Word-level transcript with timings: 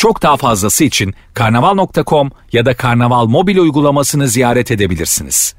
Çok 0.00 0.22
daha 0.22 0.36
fazlası 0.36 0.84
için 0.84 1.14
karnaval.com 1.34 2.30
ya 2.52 2.66
da 2.66 2.76
karnaval 2.76 3.26
mobil 3.26 3.58
uygulamasını 3.58 4.28
ziyaret 4.28 4.70
edebilirsiniz. 4.70 5.54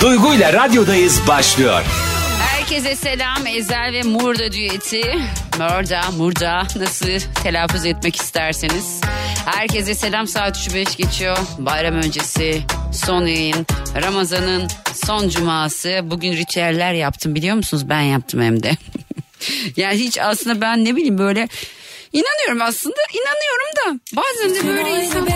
Duygu 0.00 0.34
ile 0.34 0.52
radyodayız 0.52 1.28
başlıyor. 1.28 1.82
Herkese 2.38 2.96
selam. 2.96 3.46
Ezel 3.46 3.92
ve 3.92 4.02
Murda 4.02 4.52
düeti. 4.52 5.02
Murda, 5.58 6.00
Murda 6.18 6.66
nasıl 6.76 7.42
telaffuz 7.42 7.86
etmek 7.86 8.16
isterseniz. 8.16 9.00
Herkese 9.46 9.94
selam. 9.94 10.26
Saat 10.26 10.56
3.05 10.56 10.96
geçiyor. 10.96 11.38
Bayram 11.58 11.94
öncesi 11.94 12.62
son 12.92 13.26
yayın. 13.26 13.66
Ramazan'ın 14.02 14.68
son 14.94 15.28
cuması. 15.28 16.00
Bugün 16.04 16.32
ritüeller 16.32 16.92
yaptım 16.92 17.34
biliyor 17.34 17.56
musunuz? 17.56 17.88
Ben 17.88 18.00
yaptım 18.00 18.42
hem 18.42 18.62
de. 18.62 18.70
yani 19.76 19.94
hiç 19.98 20.18
aslında 20.18 20.60
ben 20.60 20.84
ne 20.84 20.96
bileyim 20.96 21.18
böyle 21.18 21.48
inanıyorum 22.12 22.62
aslında. 22.62 22.96
inanıyorum 23.12 23.68
da 23.76 24.00
bazen 24.16 24.54
de 24.54 24.68
böyle 24.68 25.04
insan... 25.04 25.28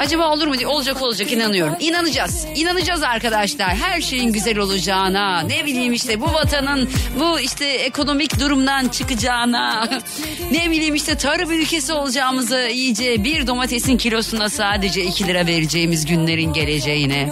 Acaba 0.00 0.32
olur 0.32 0.46
mu 0.46 0.58
diye 0.58 0.66
olacak 0.66 1.02
olacak 1.02 1.32
inanıyorum. 1.32 1.74
İnanacağız. 1.80 2.46
İnanacağız 2.54 3.02
arkadaşlar. 3.02 3.68
Her 3.68 4.00
şeyin 4.00 4.32
güzel 4.32 4.58
olacağına. 4.58 5.40
Ne 5.40 5.64
bileyim 5.66 5.92
işte 5.92 6.20
bu 6.20 6.32
vatanın 6.32 6.90
bu 7.20 7.40
işte 7.40 7.64
ekonomik 7.64 8.40
durumdan 8.40 8.88
çıkacağına. 8.88 9.88
Ne 10.50 10.70
bileyim 10.70 10.94
işte 10.94 11.16
tarım 11.16 11.50
ülkesi 11.50 11.92
olacağımızı 11.92 12.68
iyice 12.68 13.24
bir 13.24 13.46
domatesin 13.46 13.96
kilosuna 13.96 14.48
sadece 14.48 15.04
2 15.04 15.26
lira 15.26 15.46
vereceğimiz 15.46 16.06
günlerin 16.06 16.52
geleceğine. 16.52 17.30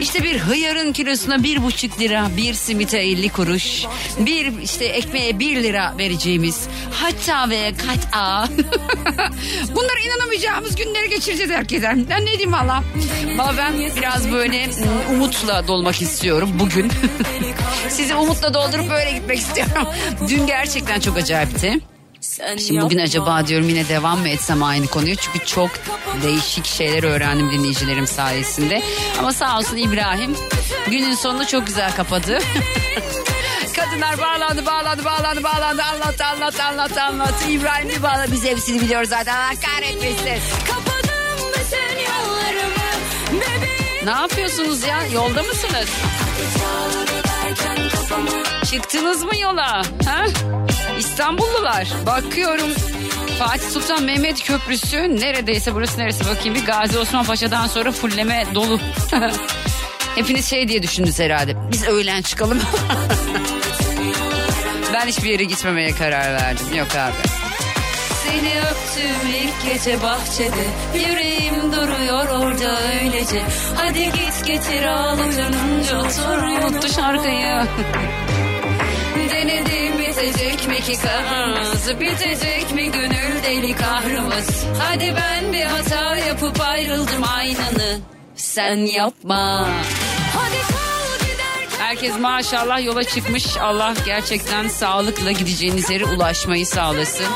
İşte 0.00 0.22
bir 0.22 0.38
hıyarın 0.38 0.92
kilosuna 0.92 1.42
bir 1.42 1.62
buçuk 1.62 2.00
lira, 2.00 2.26
bir 2.36 2.54
simite 2.54 2.98
50 2.98 3.28
kuruş, 3.28 3.84
bir 4.18 4.62
işte 4.62 4.84
ekmeğe 4.84 5.38
1 5.38 5.62
lira 5.62 5.94
vereceğimiz 5.98 6.68
hatta 6.90 7.50
ve 7.50 7.72
kat'a 7.86 8.25
bunlara 9.74 10.00
inanamayacağımız 10.06 10.76
günleri 10.76 11.10
geçireceğiz 11.10 11.50
herkese. 11.50 11.96
Ben 12.10 12.22
ne 12.22 12.26
diyeyim 12.26 12.52
valla. 12.52 12.82
Valla 13.36 13.54
ben 13.56 13.74
biraz 13.96 14.32
böyle 14.32 14.66
mm, 14.66 15.14
umutla 15.14 15.68
dolmak 15.68 16.02
istiyorum 16.02 16.50
bugün. 16.54 16.92
Sizi 17.88 18.14
umutla 18.14 18.54
doldurup 18.54 18.90
böyle 18.90 19.12
gitmek 19.12 19.38
istiyorum. 19.38 19.88
Dün 20.28 20.46
gerçekten 20.46 21.00
çok 21.00 21.16
acayipti. 21.16 21.80
Şimdi 22.58 22.80
bugün 22.80 22.98
acaba 22.98 23.46
diyorum 23.46 23.68
yine 23.68 23.88
devam 23.88 24.20
mı 24.20 24.28
etsem 24.28 24.62
aynı 24.62 24.86
konuyu 24.86 25.16
çünkü 25.16 25.46
çok 25.46 25.70
değişik 26.22 26.66
şeyler 26.66 27.02
öğrendim 27.02 27.50
dinleyicilerim 27.52 28.06
sayesinde. 28.06 28.82
Ama 29.18 29.32
sağ 29.32 29.58
olsun 29.58 29.76
İbrahim 29.76 30.36
günün 30.86 31.14
sonunu 31.14 31.46
çok 31.46 31.66
güzel 31.66 31.96
kapadı. 31.96 32.38
Kadınlar 34.00 34.18
bağlandı, 34.18 34.66
bağlandı, 34.66 35.04
bağlandı, 35.04 35.42
bağlandı. 35.42 35.82
Anlattı, 35.82 36.24
anlattı, 36.24 36.62
anlattı, 36.62 37.02
anlattı. 37.02 37.48
İbrahim 37.48 37.88
bir 37.88 38.02
bağladı. 38.02 38.32
Biz 38.32 38.44
hepsini 38.44 38.80
biliyoruz 38.80 39.08
zaten. 39.08 39.36
Allah 39.36 39.60
kahretmesin. 39.60 40.42
Kapadım 40.66 41.52
bütün 41.54 41.98
yollarımı. 41.98 42.86
Bebeğim 43.32 44.06
Ne 44.06 44.10
yapıyorsunuz 44.10 44.82
ya? 44.82 45.06
Yolda 45.14 45.42
mısınız? 45.42 45.88
Çıktınız 48.70 49.22
mı 49.22 49.36
yola? 49.36 49.82
Ha? 50.04 50.24
İstanbullular. 50.98 51.88
Bakıyorum 52.06 52.70
Fatih 53.38 53.68
Sultan 53.70 54.02
Mehmet 54.02 54.44
Köprüsü 54.44 55.20
neredeyse 55.20 55.74
burası 55.74 55.98
neresi 55.98 56.24
bakayım 56.24 56.54
bir 56.54 56.66
Gazi 56.66 56.98
Osman 56.98 57.24
Paşa'dan 57.24 57.66
sonra 57.66 57.92
fulleme 57.92 58.46
dolu. 58.54 58.80
Hepiniz 60.14 60.50
şey 60.50 60.68
diye 60.68 60.82
düşündünüz 60.82 61.18
herhalde. 61.18 61.56
Biz 61.72 61.84
öğlen 61.84 62.22
çıkalım. 62.22 62.60
ben 64.96 65.06
hiçbir 65.06 65.30
yere 65.30 65.44
gitmemeye 65.44 65.92
karar 65.92 66.32
verdim. 66.32 66.66
Yok 66.74 66.88
abi. 66.96 67.12
Seni 68.24 68.52
öptüm 68.60 69.28
ilk 69.30 69.72
gece 69.72 70.02
bahçede. 70.02 70.66
Yüreğim 70.94 71.72
duruyor 71.72 72.28
orada 72.28 72.80
öylece. 73.02 73.42
Hadi 73.76 74.04
git 74.04 74.46
getir 74.46 74.84
al 74.84 75.18
uyanınca 75.18 75.98
otur 75.98 76.42
Unuttu 76.42 76.88
şarkıyı. 76.88 77.62
Denedim 79.30 79.98
bitecek 79.98 80.68
mi 80.68 80.80
ki 80.80 80.98
kahrımız 81.02 82.00
Bitecek 82.00 82.72
mi 82.74 82.92
gönül 82.92 83.42
deli 83.44 83.76
kahrımız? 83.76 84.64
Hadi 84.78 85.14
ben 85.16 85.52
bir 85.52 85.64
hata 85.64 86.16
yapıp 86.16 86.60
ayrıldım 86.60 87.24
aynanı 87.36 88.00
Sen 88.36 88.76
yapma. 88.76 89.68
Hadi 90.36 90.75
Herkes 91.86 92.18
maşallah 92.18 92.84
yola 92.84 93.04
çıkmış. 93.04 93.56
Allah 93.56 93.94
gerçekten 94.06 94.68
sağlıkla 94.68 95.32
gideceğiniz 95.32 95.90
yere 95.90 96.04
ulaşmayı 96.04 96.66
sağlasın. 96.66 97.26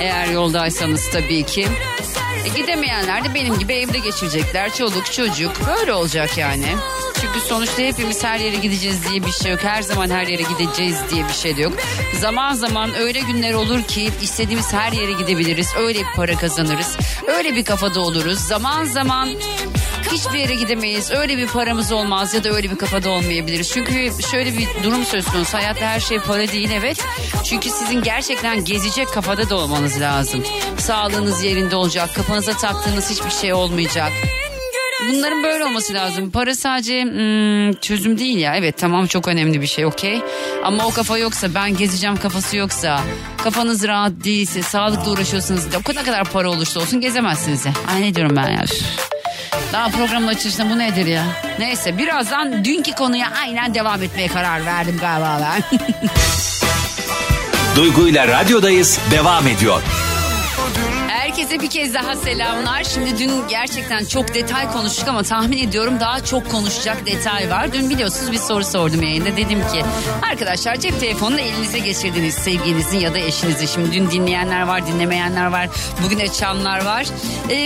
Eğer 0.00 0.26
yoldaysanız 0.26 1.10
tabii 1.10 1.46
ki. 1.46 1.68
E, 2.44 2.48
gidemeyenler 2.48 3.24
de 3.24 3.34
benim 3.34 3.58
gibi 3.58 3.72
evde 3.72 3.98
geçirecekler. 3.98 4.74
Çoluk 4.74 5.12
çocuk 5.12 5.52
böyle 5.66 5.92
olacak 5.92 6.38
yani. 6.38 6.66
Çünkü 7.20 7.40
sonuçta 7.40 7.82
hepimiz 7.82 8.24
her 8.24 8.40
yere 8.40 8.56
gideceğiz 8.56 9.10
diye 9.10 9.24
bir 9.24 9.32
şey 9.32 9.50
yok. 9.52 9.64
Her 9.64 9.82
zaman 9.82 10.10
her 10.10 10.26
yere 10.26 10.42
gideceğiz 10.42 10.96
diye 11.10 11.28
bir 11.28 11.34
şey 11.34 11.56
de 11.56 11.62
yok. 11.62 11.72
Zaman 12.20 12.54
zaman 12.54 12.94
öyle 12.94 13.20
günler 13.20 13.54
olur 13.54 13.82
ki 13.82 14.10
istediğimiz 14.22 14.72
her 14.72 14.92
yere 14.92 15.12
gidebiliriz. 15.12 15.68
Öyle 15.78 15.98
bir 15.98 16.16
para 16.16 16.36
kazanırız. 16.36 16.96
Öyle 17.26 17.56
bir 17.56 17.64
kafada 17.64 18.00
oluruz. 18.00 18.38
Zaman 18.38 18.84
zaman 18.84 19.28
hiçbir 20.12 20.38
yere 20.38 20.54
gidemeyiz. 20.54 21.10
Öyle 21.10 21.36
bir 21.36 21.46
paramız 21.46 21.92
olmaz 21.92 22.34
ya 22.34 22.44
da 22.44 22.50
öyle 22.50 22.70
bir 22.70 22.76
kafada 22.76 23.10
olmayabiliriz. 23.10 23.70
Çünkü 23.70 24.10
şöyle 24.30 24.58
bir 24.58 24.68
durum 24.84 25.04
söz 25.04 25.26
konusu. 25.26 25.54
Hayatta 25.54 25.86
her 25.86 26.00
şey 26.00 26.18
para 26.18 26.48
değil 26.48 26.70
evet. 26.74 27.04
Çünkü 27.44 27.70
sizin 27.70 28.02
gerçekten 28.02 28.64
gezecek 28.64 29.08
kafada 29.08 29.50
da 29.50 29.56
olmanız 29.56 30.00
lazım. 30.00 30.44
Sağlığınız 30.78 31.44
yerinde 31.44 31.76
olacak. 31.76 32.14
Kafanıza 32.14 32.52
taktığınız 32.52 33.10
hiçbir 33.10 33.30
şey 33.30 33.52
olmayacak. 33.52 34.12
Bunların 35.08 35.42
böyle 35.42 35.64
olması 35.64 35.94
lazım. 35.94 36.30
Para 36.30 36.54
sadece 36.54 37.02
hmm, 37.02 37.72
çözüm 37.72 38.18
değil 38.18 38.38
ya. 38.38 38.56
Evet 38.56 38.78
tamam 38.78 39.06
çok 39.06 39.28
önemli 39.28 39.60
bir 39.60 39.66
şey 39.66 39.86
okey. 39.86 40.20
Ama 40.64 40.86
o 40.86 40.90
kafa 40.90 41.18
yoksa 41.18 41.54
ben 41.54 41.76
gezeceğim 41.76 42.16
kafası 42.16 42.56
yoksa 42.56 43.00
kafanız 43.44 43.88
rahat 43.88 44.12
değilse 44.24 44.62
sağlıkla 44.62 45.12
uğraşıyorsunuz 45.12 45.62
o 45.80 45.82
kadar 45.82 46.04
kadar 46.04 46.24
para 46.24 46.50
olursa 46.50 46.80
olsun 46.80 47.00
gezemezsiniz 47.00 47.66
ya. 47.66 47.72
Ay 47.94 48.02
ne 48.02 48.14
diyorum 48.14 48.36
ben 48.36 48.50
ya. 48.50 48.64
Daha 49.72 49.88
programın 49.88 50.26
açılışında 50.26 50.70
bu 50.70 50.78
nedir 50.78 51.06
ya? 51.06 51.24
Neyse 51.58 51.98
birazdan 51.98 52.64
dünkü 52.64 52.92
konuya 52.92 53.28
aynen 53.42 53.74
devam 53.74 54.02
etmeye 54.02 54.28
karar 54.28 54.66
verdim 54.66 54.98
galiba 55.00 55.40
ben. 55.42 55.78
Duygu 57.76 58.08
ile 58.08 58.28
radyodayız 58.28 59.00
devam 59.10 59.48
ediyor. 59.48 59.82
Herkese 61.32 61.60
bir 61.60 61.70
kez 61.70 61.94
daha 61.94 62.16
selamlar. 62.16 62.84
Şimdi 62.84 63.18
dün 63.18 63.30
gerçekten 63.48 64.04
çok 64.04 64.34
detay 64.34 64.72
konuştuk 64.72 65.08
ama 65.08 65.22
tahmin 65.22 65.58
ediyorum 65.58 65.94
daha 66.00 66.24
çok 66.24 66.50
konuşacak 66.50 67.06
detay 67.06 67.50
var. 67.50 67.72
Dün 67.72 67.90
biliyorsunuz 67.90 68.32
bir 68.32 68.38
soru 68.38 68.64
sordum 68.64 69.02
yayında. 69.02 69.36
Dedim 69.36 69.60
ki 69.60 69.82
arkadaşlar 70.30 70.76
cep 70.76 71.00
telefonunu 71.00 71.40
elinize 71.40 71.78
geçirdiniz 71.78 72.34
sevgilinizin 72.34 72.98
ya 72.98 73.14
da 73.14 73.18
eşinizin. 73.18 73.66
Şimdi 73.66 73.92
dün 73.92 74.10
dinleyenler 74.10 74.62
var 74.62 74.86
dinlemeyenler 74.86 75.46
var. 75.46 75.68
Bugün 76.04 76.20
açanlar 76.20 76.84
var. 76.84 77.06
Ee, 77.50 77.64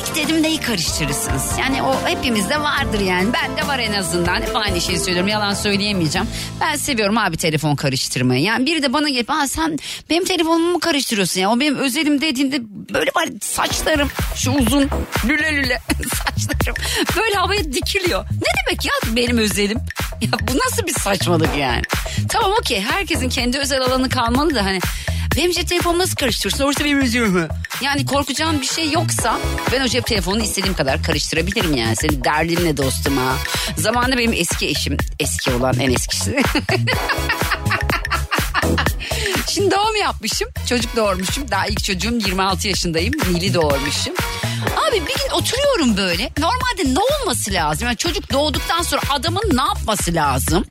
ilk 0.00 0.16
dedim 0.16 0.42
neyi 0.42 0.60
karıştırırsınız? 0.60 1.50
Yani 1.60 1.82
o 1.82 2.08
hepimizde 2.08 2.60
vardır 2.60 3.00
yani. 3.00 3.28
Ben 3.32 3.56
de 3.56 3.68
var 3.68 3.78
en 3.78 3.92
azından. 3.92 4.34
Hep 4.42 4.56
aynı 4.56 4.80
şeyi 4.80 4.98
söylüyorum 4.98 5.28
yalan 5.28 5.54
söyleyemeyeceğim. 5.54 6.28
Ben 6.60 6.76
seviyorum 6.76 7.18
abi 7.18 7.36
telefon 7.36 7.76
karıştırmayı. 7.76 8.42
Yani 8.42 8.66
biri 8.66 8.82
de 8.82 8.92
bana 8.92 9.08
gelip 9.08 9.30
Aa, 9.30 9.48
sen 9.48 9.78
benim 10.10 10.24
telefonumu 10.24 10.72
mu 10.72 10.78
karıştırıyorsun 10.80 11.40
ya? 11.40 11.50
O 11.50 11.60
benim 11.60 11.76
özelim 11.76 12.20
dediğinde 12.20 12.62
böyle 12.98 13.10
var 13.16 13.28
saçlarım 13.42 14.10
şu 14.34 14.50
uzun 14.50 14.90
lüle 15.28 15.56
lüle 15.56 15.80
saçlarım 16.14 16.74
böyle 17.16 17.34
havaya 17.34 17.64
dikiliyor. 17.64 18.24
Ne 18.24 18.48
demek 18.66 18.84
ya 18.84 18.92
benim 19.16 19.38
özelim? 19.38 19.78
Ya 20.20 20.30
bu 20.48 20.58
nasıl 20.58 20.86
bir 20.86 20.92
saçmalık 21.00 21.56
yani? 21.56 21.82
Tamam 22.28 22.52
okey 22.60 22.80
herkesin 22.80 23.28
kendi 23.28 23.58
özel 23.58 23.80
alanı 23.80 24.08
kalmalı 24.08 24.54
da 24.54 24.64
hani 24.64 24.80
benim 25.36 25.52
cep 25.52 25.68
telefonumu 25.68 26.02
nasıl 26.02 26.16
karıştırırsın? 26.16 26.64
Orası 26.64 26.84
benim 26.84 27.00
özelim. 27.00 27.48
Yani 27.82 28.06
korkacağım 28.06 28.60
bir 28.60 28.66
şey 28.66 28.90
yoksa 28.90 29.38
ben 29.72 29.80
o 29.80 29.88
cep 29.88 30.06
telefonunu 30.06 30.42
istediğim 30.42 30.74
kadar 30.74 31.02
karıştırabilirim 31.02 31.76
yani. 31.76 31.96
Senin 31.96 32.24
derdin 32.24 32.64
ne 32.64 32.76
dostum 32.76 33.16
ha? 33.16 33.36
Zamanında 33.76 34.18
benim 34.18 34.32
eski 34.32 34.68
eşim, 34.68 34.96
eski 35.20 35.50
olan 35.52 35.80
en 35.80 35.90
eskisi. 35.90 36.42
Şimdi 39.48 39.70
doğum 39.70 39.96
yapmışım. 39.96 40.48
Çocuk 40.68 40.96
doğurmuşum. 40.96 41.50
Daha 41.50 41.66
ilk 41.66 41.84
çocuğum 41.84 42.18
26 42.26 42.68
yaşındayım. 42.68 43.14
Nil'i 43.30 43.54
doğurmuşum. 43.54 44.14
Abi 44.88 44.94
bir 44.94 45.14
gün 45.14 45.30
oturuyorum 45.32 45.96
böyle. 45.96 46.30
Normalde 46.38 46.94
ne 46.94 46.98
olması 47.20 47.52
lazım? 47.52 47.86
Yani 47.86 47.96
çocuk 47.96 48.32
doğduktan 48.32 48.82
sonra 48.82 49.00
adamın 49.10 49.50
ne 49.52 49.62
yapması 49.62 50.14
lazım? 50.14 50.64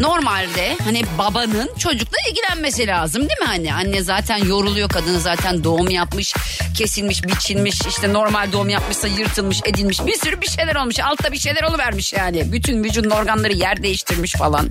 Normalde 0.00 0.76
hani 0.84 1.04
babanın 1.18 1.70
çocukla 1.78 2.16
ilgilenmesi 2.30 2.86
lazım 2.86 3.22
değil 3.22 3.40
mi 3.40 3.46
hani? 3.46 3.74
Anne 3.74 4.02
zaten 4.02 4.36
yoruluyor 4.36 4.88
kadını 4.88 5.20
zaten 5.20 5.64
doğum 5.64 5.90
yapmış, 5.90 6.34
kesilmiş, 6.78 7.24
biçilmiş, 7.24 7.80
işte 7.88 8.12
normal 8.12 8.52
doğum 8.52 8.68
yapmışsa 8.68 9.08
yırtılmış, 9.08 9.60
edilmiş 9.64 10.06
bir 10.06 10.18
sürü 10.18 10.40
bir 10.40 10.48
şeyler 10.48 10.76
olmuş. 10.76 11.00
Altta 11.00 11.32
bir 11.32 11.38
şeyler 11.38 11.62
oluvermiş 11.62 12.12
yani. 12.12 12.52
Bütün 12.52 12.84
vücudun 12.84 13.10
organları 13.10 13.52
yer 13.52 13.82
değiştirmiş 13.82 14.32
falan. 14.32 14.68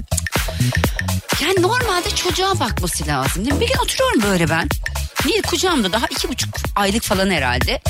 Yani 1.41 1.61
normalde 1.61 2.09
çocuğa 2.15 2.59
bakması 2.59 3.07
lazım 3.07 3.45
değil 3.45 3.53
mi? 3.55 3.61
Bir 3.61 3.67
gün 3.67 3.77
oturuyorum 3.77 4.21
böyle 4.23 4.49
ben. 4.49 4.69
Nil 5.25 5.41
kucağımda 5.41 5.91
daha 5.93 6.05
iki 6.05 6.29
buçuk 6.29 6.49
aylık 6.75 7.03
falan 7.03 7.29
herhalde. 7.31 7.81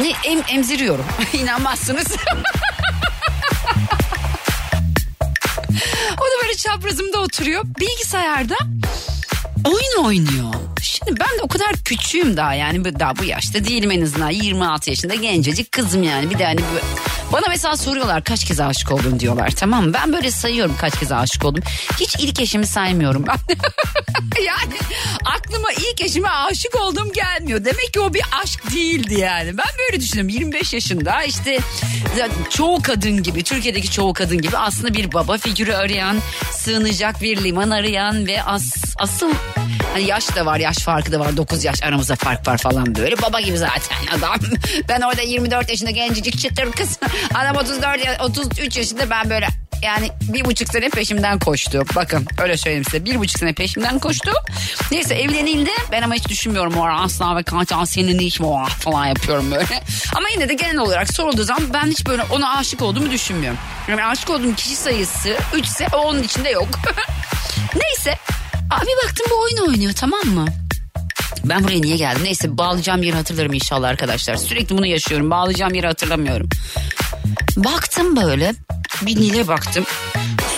Ne 0.00 0.12
em, 0.24 0.42
emziriyorum. 0.48 1.04
İnanmazsınız. 1.32 2.06
o 6.12 6.24
da 6.24 6.42
böyle 6.42 6.54
çaprazımda 6.56 7.18
oturuyor. 7.18 7.64
Bilgisayarda 7.80 8.56
oyun 9.64 10.04
oynuyor. 10.04 10.54
Şimdi 10.82 11.20
ben 11.20 11.38
de 11.38 11.42
o 11.42 11.48
kadar 11.48 11.72
küçüğüm 11.84 12.36
daha 12.36 12.54
yani 12.54 12.98
daha 13.00 13.16
bu 13.16 13.24
yaşta 13.24 13.64
değilim 13.64 13.90
en 13.90 14.02
azından 14.02 14.30
26 14.30 14.90
yaşında 14.90 15.14
gencecik 15.14 15.72
kızım 15.72 16.02
yani 16.02 16.30
bir 16.30 16.38
de 16.38 16.44
hani 16.44 16.60
bu- 16.60 16.84
bana 17.34 17.44
mesela 17.48 17.76
soruyorlar 17.76 18.24
kaç 18.24 18.44
kez 18.44 18.60
aşık 18.60 18.92
oldun 18.92 19.20
diyorlar 19.20 19.50
tamam 19.50 19.86
mı? 19.86 19.94
Ben 19.94 20.12
böyle 20.12 20.30
sayıyorum 20.30 20.76
kaç 20.78 20.98
kez 20.98 21.12
aşık 21.12 21.44
oldum. 21.44 21.62
Hiç 22.00 22.16
ilk 22.18 22.40
eşimi 22.40 22.66
saymıyorum 22.66 23.24
ben. 23.26 23.36
yani 24.44 24.74
aklıma 25.24 25.72
ilk 25.72 26.00
eşime 26.00 26.28
aşık 26.28 26.80
olduğum 26.80 27.12
gelmiyor. 27.12 27.64
Demek 27.64 27.92
ki 27.92 28.00
o 28.00 28.14
bir 28.14 28.22
aşk 28.42 28.74
değildi 28.74 29.14
yani. 29.14 29.58
Ben 29.58 29.66
böyle 29.78 30.00
düşünüyorum 30.00 30.28
25 30.28 30.72
yaşında 30.72 31.22
işte 31.22 31.58
çoğu 32.50 32.82
kadın 32.82 33.22
gibi 33.22 33.42
Türkiye'deki 33.42 33.90
çoğu 33.90 34.12
kadın 34.12 34.38
gibi 34.40 34.56
aslında 34.56 34.94
bir 34.94 35.12
baba 35.12 35.38
figürü 35.38 35.72
arayan 35.72 36.16
sığınacak 36.52 37.22
bir 37.22 37.44
liman 37.44 37.70
arayan 37.70 38.26
ve 38.26 38.42
as, 38.42 38.74
asıl 38.98 39.30
Hani 39.92 40.04
yaş 40.04 40.36
da 40.36 40.46
var 40.46 40.58
yaş 40.58 40.76
farkı 40.78 41.12
da 41.12 41.20
var 41.20 41.36
9 41.36 41.64
yaş 41.64 41.82
aramızda 41.82 42.16
fark 42.16 42.48
var 42.48 42.58
falan 42.58 42.94
böyle 42.94 43.22
baba 43.22 43.40
gibi 43.40 43.58
zaten 43.58 43.96
adam. 44.18 44.36
Ben 44.88 45.00
orada 45.00 45.22
24 45.22 45.70
yaşında 45.70 45.90
gencecik 45.90 46.38
çıtır 46.38 46.72
kız. 46.72 46.98
Adam 47.34 47.56
34 47.56 48.04
ya- 48.06 48.18
33 48.24 48.76
yaşında 48.76 49.10
ben 49.10 49.30
böyle 49.30 49.48
yani 49.82 50.10
bir 50.22 50.44
buçuk 50.44 50.68
sene 50.68 50.88
peşimden 50.88 51.38
koştu. 51.38 51.84
Bakın 51.96 52.26
öyle 52.42 52.56
söyleyeyim 52.56 52.84
size. 52.84 53.04
Bir 53.04 53.18
buçuk 53.18 53.38
sene 53.38 53.52
peşimden 53.52 53.98
koştu. 53.98 54.32
Neyse 54.90 55.14
evlenildi. 55.14 55.70
Ben 55.92 56.02
ama 56.02 56.14
hiç 56.14 56.28
düşünmüyorum 56.28 56.74
o 56.76 56.84
ara 56.84 57.00
asla 57.00 57.36
ve 57.36 57.42
kaçan 57.42 57.84
senin 57.84 58.18
ne 58.18 58.22
işin 58.24 58.44
var 58.44 58.68
falan 58.70 59.06
yapıyorum 59.06 59.50
böyle. 59.50 59.64
Ama 60.16 60.28
yine 60.34 60.48
de 60.48 60.54
genel 60.54 60.78
olarak 60.78 61.14
sorulduğu 61.14 61.44
zaman 61.44 61.62
ben 61.74 61.86
hiç 61.86 62.06
böyle 62.06 62.22
ona 62.22 62.56
aşık 62.58 62.82
olduğumu 62.82 63.10
düşünmüyorum. 63.10 63.58
Yani 63.88 64.04
aşık 64.04 64.30
olduğum 64.30 64.54
kişi 64.54 64.76
sayısı 64.76 65.36
3 65.54 65.66
ise 65.66 65.86
onun 65.92 66.22
içinde 66.22 66.50
yok. 66.50 66.68
Neyse. 67.76 68.18
Abi 68.74 68.86
baktım 69.04 69.26
bu 69.30 69.42
oyun 69.42 69.70
oynuyor 69.70 69.92
tamam 69.92 70.24
mı? 70.26 70.46
Ben 71.44 71.64
buraya 71.64 71.80
niye 71.80 71.96
geldim? 71.96 72.24
Neyse 72.24 72.58
bağlayacağım 72.58 73.02
yeri 73.02 73.16
hatırlarım 73.16 73.52
inşallah 73.52 73.88
arkadaşlar. 73.88 74.36
Sürekli 74.36 74.78
bunu 74.78 74.86
yaşıyorum. 74.86 75.30
Bağlayacağım 75.30 75.74
yeri 75.74 75.86
hatırlamıyorum. 75.86 76.48
Baktım 77.56 78.16
böyle. 78.16 78.54
Bir 79.02 79.16
Nil'e 79.16 79.48
baktım. 79.48 79.84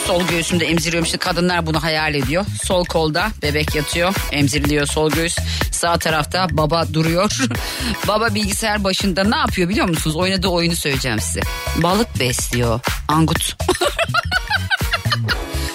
Sol 0.07 0.23
göğsümde 0.27 0.67
emziriyorum. 0.67 1.05
İşte 1.05 1.19
kadınlar 1.19 1.67
bunu 1.67 1.83
hayal 1.83 2.15
ediyor. 2.15 2.45
Sol 2.65 2.85
kolda 2.85 3.31
bebek 3.43 3.75
yatıyor. 3.75 4.15
Emziriliyor 4.33 4.87
sol 4.87 5.11
göğüs. 5.11 5.37
Sağ 5.73 5.99
tarafta 5.99 6.47
baba 6.51 6.87
duruyor. 6.95 7.31
baba 8.09 8.35
bilgisayar 8.35 8.85
başında 8.85 9.25
ne 9.25 9.37
yapıyor 9.37 9.69
biliyor 9.69 9.89
musunuz? 9.89 10.17
Oynadığı 10.17 10.49
oyunu 10.49 10.77
söyleyeceğim 10.77 11.21
size. 11.21 11.41
Balık 11.77 12.21
besliyor. 12.21 12.81
Angut. 13.09 13.43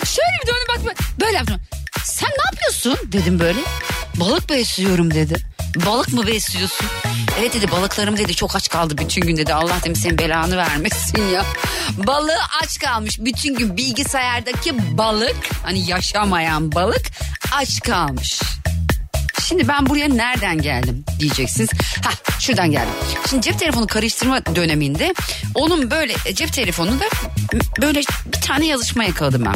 Şöyle 0.05 0.37
bir 0.41 0.47
döndüm 0.47 0.67
bak 0.87 0.97
böyle 1.19 1.37
yaptım. 1.37 1.61
Sen 2.21 2.29
ne 2.29 2.43
yapıyorsun 2.51 3.11
dedim 3.11 3.39
böyle. 3.39 3.59
Balık 4.15 4.49
besliyorum 4.49 5.13
dedi. 5.13 5.35
Balık 5.85 6.13
mı 6.13 6.27
besliyorsun? 6.27 6.87
Evet 7.39 7.53
dedi 7.53 7.71
balıklarım 7.71 8.17
dedi 8.17 8.35
çok 8.35 8.55
aç 8.55 8.69
kaldı 8.69 8.97
bütün 8.97 9.21
gün 9.21 9.37
dedi. 9.37 9.53
Allah 9.53 9.75
demiş 9.83 9.99
senin 9.99 10.17
belanı 10.17 10.57
vermesin 10.57 11.27
ya. 11.33 11.45
Balığı 11.97 12.37
aç 12.63 12.79
kalmış 12.79 13.19
bütün 13.19 13.55
gün 13.55 13.77
bilgisayardaki 13.77 14.97
balık 14.97 15.35
hani 15.63 15.89
yaşamayan 15.89 16.71
balık 16.71 17.05
aç 17.55 17.79
kalmış. 17.81 18.41
Şimdi 19.51 19.67
ben 19.67 19.85
buraya 19.85 20.07
nereden 20.07 20.61
geldim 20.61 21.05
diyeceksiniz. 21.19 21.69
Ha 22.03 22.09
şuradan 22.39 22.71
geldim. 22.71 22.93
Şimdi 23.29 23.41
cep 23.41 23.59
telefonu 23.59 23.87
karıştırma 23.87 24.45
döneminde 24.45 25.13
onun 25.55 25.91
böyle 25.91 26.13
e, 26.25 26.35
cep 26.35 26.53
telefonunda 26.53 27.03
böyle 27.81 27.99
bir 28.25 28.41
tane 28.41 28.65
yazışma 28.67 29.03
yakaladım 29.03 29.45
ben. 29.45 29.55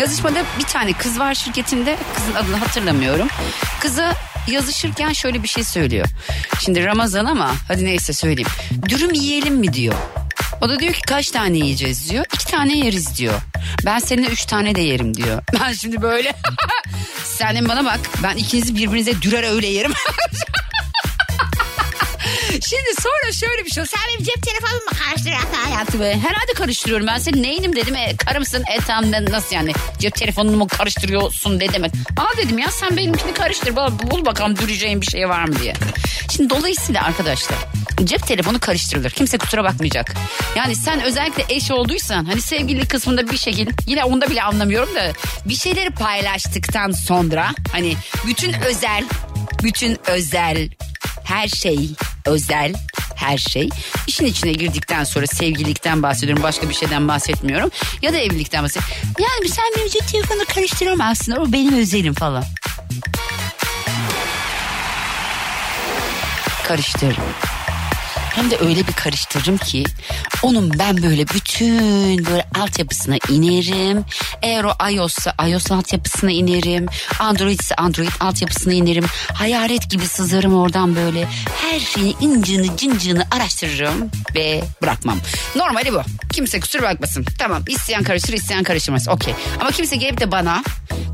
Yazışmada 0.00 0.42
bir 0.58 0.64
tane 0.64 0.92
kız 0.92 1.18
var 1.18 1.34
şirketimde. 1.34 1.96
Kızın 2.14 2.34
adını 2.34 2.56
hatırlamıyorum. 2.56 3.28
Kıza 3.80 4.14
yazışırken 4.48 5.12
şöyle 5.12 5.42
bir 5.42 5.48
şey 5.48 5.64
söylüyor. 5.64 6.06
Şimdi 6.64 6.84
Ramazan 6.84 7.24
ama 7.24 7.52
hadi 7.68 7.84
neyse 7.84 8.12
söyleyeyim. 8.12 8.50
Dürüm 8.88 9.14
yiyelim 9.14 9.54
mi 9.54 9.72
diyor. 9.72 9.94
O 10.60 10.68
da 10.68 10.78
diyor 10.80 10.94
ki 10.94 11.02
kaç 11.02 11.30
tane 11.30 11.58
yiyeceğiz 11.58 12.10
diyor. 12.10 12.24
İki 12.34 12.46
tane 12.46 12.78
yeriz 12.78 13.16
diyor. 13.18 13.40
Ben 13.84 13.98
seninle 13.98 14.26
üç 14.28 14.44
tane 14.44 14.74
de 14.74 14.80
yerim 14.80 15.14
diyor. 15.14 15.42
Ben 15.60 15.72
şimdi 15.72 16.02
böyle 16.02 16.32
sen 17.24 17.56
de 17.56 17.68
bana 17.68 17.84
bak 17.84 18.00
ben 18.22 18.36
ikinizi 18.36 18.76
birbirinize 18.76 19.22
dürer 19.22 19.54
öyle 19.54 19.66
yerim. 19.66 19.92
Şimdi 22.50 23.02
sonra 23.02 23.32
şöyle 23.32 23.64
bir 23.64 23.70
şey. 23.70 23.86
Sen 23.86 24.00
benim 24.08 24.24
cep 24.24 24.42
telefonumu 24.42 24.84
mu 24.84 24.90
karıştırıyorsun 24.98 25.54
hayatı 25.70 26.00
be? 26.00 26.12
Herhalde 26.28 26.52
karıştırıyorum. 26.56 27.06
Ben 27.06 27.18
senin 27.18 27.42
neyinim 27.42 27.76
dedim. 27.76 27.96
E, 27.96 28.16
karımsın. 28.16 28.64
E 28.74 28.78
tamam 28.86 29.12
nasıl 29.30 29.56
yani? 29.56 29.72
Cep 29.98 30.14
telefonunu 30.14 30.56
mu 30.56 30.68
karıştırıyorsun 30.68 31.58
ne 31.58 31.72
demek? 31.72 31.92
Aa 32.16 32.36
dedim 32.36 32.58
ya 32.58 32.70
sen 32.70 32.96
benimkini 32.96 33.34
karıştır. 33.34 33.76
Bul, 33.76 34.10
bul 34.10 34.24
bakalım 34.24 34.56
düreceğin 34.56 35.00
bir 35.00 35.06
şey 35.06 35.28
var 35.28 35.44
mı 35.44 35.58
diye. 35.60 35.74
Şimdi 36.36 36.50
dolayısıyla 36.50 37.04
arkadaşlar 37.04 37.58
cep 38.06 38.26
telefonu 38.26 38.60
karıştırılır. 38.60 39.10
Kimse 39.10 39.38
kusura 39.38 39.64
bakmayacak. 39.64 40.14
Yani 40.56 40.76
sen 40.76 41.00
özellikle 41.00 41.44
eş 41.48 41.70
olduysan 41.70 42.24
hani 42.24 42.40
sevgili 42.40 42.88
kısmında 42.88 43.30
bir 43.30 43.38
şekilde 43.38 43.70
yine 43.86 44.04
onda 44.04 44.30
bile 44.30 44.42
anlamıyorum 44.42 44.94
da 44.94 45.12
bir 45.44 45.54
şeyleri 45.54 45.90
paylaştıktan 45.90 46.90
sonra 46.90 47.50
hani 47.72 47.96
bütün 48.26 48.52
özel 48.52 49.04
bütün 49.62 49.98
özel 50.06 50.68
her 51.24 51.48
şey 51.48 51.90
özel 52.26 52.74
her 53.16 53.38
şey 53.38 53.68
işin 54.06 54.24
içine 54.24 54.52
girdikten 54.52 55.04
sonra 55.04 55.26
sevgililikten 55.26 56.02
bahsediyorum 56.02 56.42
başka 56.42 56.68
bir 56.68 56.74
şeyden 56.74 57.08
bahsetmiyorum 57.08 57.70
ya 58.02 58.12
da 58.12 58.16
evlilikten 58.16 58.64
bahsediyorum. 58.64 58.94
Yani 59.18 59.48
sen 59.48 59.64
benim 59.76 59.88
cep 59.88 60.08
telefonu 60.08 60.44
karıştıramazsın 60.54 61.32
o 61.32 61.52
benim 61.52 61.78
özelim 61.78 62.14
falan. 62.14 62.44
Karıştırırım. 66.68 67.24
Hem 68.30 68.50
de 68.50 68.56
öyle 68.58 68.86
bir 68.86 68.92
karıştırırım 68.92 69.58
ki 69.58 69.84
onun 70.42 70.78
ben 70.78 71.02
böyle 71.02 71.28
bütün 71.28 72.26
böyle 72.26 72.46
altyapısına 72.60 73.16
inerim. 73.28 74.04
Eğer 74.42 74.64
o 74.64 74.90
iOS'sa 74.90 75.34
iOS 75.48 75.70
altyapısına 75.72 76.30
inerim. 76.30 76.86
Android 77.18 77.60
ise 77.60 77.74
Android 77.74 78.08
altyapısına 78.20 78.72
inerim. 78.72 79.04
Hayalet 79.34 79.90
gibi 79.90 80.06
sızarım 80.06 80.54
oradan 80.54 80.96
böyle. 80.96 81.28
Her 81.62 81.80
şeyi 81.80 82.16
incini 82.20 82.76
cincini 82.76 83.22
araştırırım 83.30 84.10
ve 84.34 84.62
bırakmam. 84.82 85.18
Normali 85.56 85.92
bu. 85.92 86.02
Kimse 86.32 86.60
kusura 86.60 86.82
bakmasın. 86.82 87.26
Tamam 87.38 87.62
isteyen 87.68 88.02
karıştır 88.02 88.32
isteyen 88.32 88.62
karıştırmaz. 88.62 89.08
Okey. 89.08 89.34
Ama 89.60 89.70
kimse 89.70 89.96
gelip 89.96 90.20
de 90.20 90.32
bana 90.32 90.62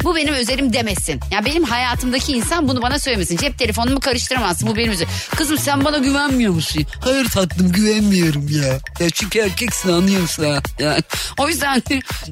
bu 0.05 0.17
benim 0.17 0.35
özelim 0.35 0.73
demesin. 0.73 1.21
Ya 1.31 1.45
benim 1.45 1.65
hayatımdaki 1.65 2.33
insan 2.33 2.69
bunu 2.69 2.83
bana 2.83 2.99
söylemesin. 2.99 3.37
Cep 3.37 3.59
telefonumu 3.59 4.01
karıştıramazsın. 4.01 4.69
Bu 4.69 4.77
benim 4.77 4.93
özelim. 4.93 5.13
Kızım 5.37 5.59
sen 5.59 5.85
bana 5.85 5.99
güvenmiyor 5.99 6.53
musun? 6.53 6.87
Hayır 7.07 7.29
tatlım 7.29 7.73
güvenmiyorum 7.73 8.49
ya. 8.51 8.79
Ya 9.01 9.11
çünkü 9.15 9.39
erkeksin 9.39 9.89
anlıyor 9.93 10.21
musun 10.21 10.45
ha? 10.45 10.63
Ya. 10.79 10.99
O 11.39 11.49
yüzden 11.49 11.83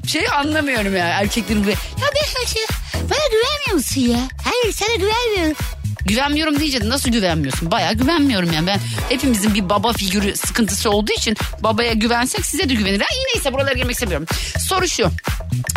şey 0.07 0.25
anlamıyorum 0.29 0.95
ya 0.95 1.05
erkeklerin 1.05 1.61
böyle. 1.61 1.71
Ya 1.71 2.07
ben 2.15 2.45
şey, 2.45 2.61
bana 2.93 3.27
güvenmiyor 3.31 3.73
musun 3.73 4.01
ya? 4.01 4.19
Hayır 4.43 4.73
sana 4.73 4.95
güvenmiyorum. 4.95 5.57
Güvenmiyorum 6.05 6.59
deyince 6.59 6.81
de 6.81 6.89
nasıl 6.89 7.09
güvenmiyorsun? 7.09 7.71
Bayağı 7.71 7.93
güvenmiyorum 7.93 8.53
yani 8.53 8.67
ben 8.67 8.79
hepimizin 9.09 9.53
bir 9.53 9.69
baba 9.69 9.93
figürü 9.93 10.35
sıkıntısı 10.35 10.89
olduğu 10.89 11.11
için 11.11 11.37
babaya 11.59 11.93
güvensek 11.93 12.45
size 12.45 12.69
de 12.69 12.73
güvenir. 12.73 12.99
Ha, 12.99 13.07
neyse 13.33 13.53
buralara 13.53 13.73
girmek 13.73 13.93
istemiyorum. 13.93 14.27
Soru 14.59 14.87
şu. 14.87 15.11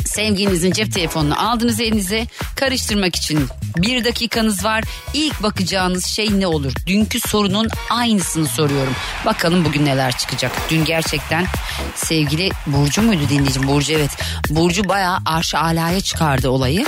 Sevginizin 0.09 0.73
cep 0.73 0.93
telefonunu 0.93 1.49
aldınız 1.51 1.81
elinize 1.81 2.27
karıştırmak 2.57 3.17
için 3.17 3.47
bir 3.77 4.05
dakikanız 4.05 4.65
var. 4.65 4.85
İlk 5.15 5.43
bakacağınız 5.43 6.07
şey 6.07 6.41
ne 6.41 6.47
olur? 6.47 6.73
Dünkü 6.87 7.21
sorunun 7.21 7.69
aynısını 7.91 8.47
soruyorum. 8.47 8.93
Bakalım 9.27 9.65
bugün 9.65 9.87
neler 9.87 10.17
çıkacak. 10.19 10.53
Dün 10.71 10.85
gerçekten 10.85 11.47
sevgili 11.95 12.51
Burcu 12.67 13.03
muydu 13.03 13.23
dinleyicim? 13.31 13.69
Burcu 13.69 13.93
evet. 13.93 14.11
Burcu 14.51 14.89
bayağı 14.89 15.19
arş 15.27 15.55
alaya 15.55 16.01
çıkardı 16.01 16.49
olayı. 16.51 16.85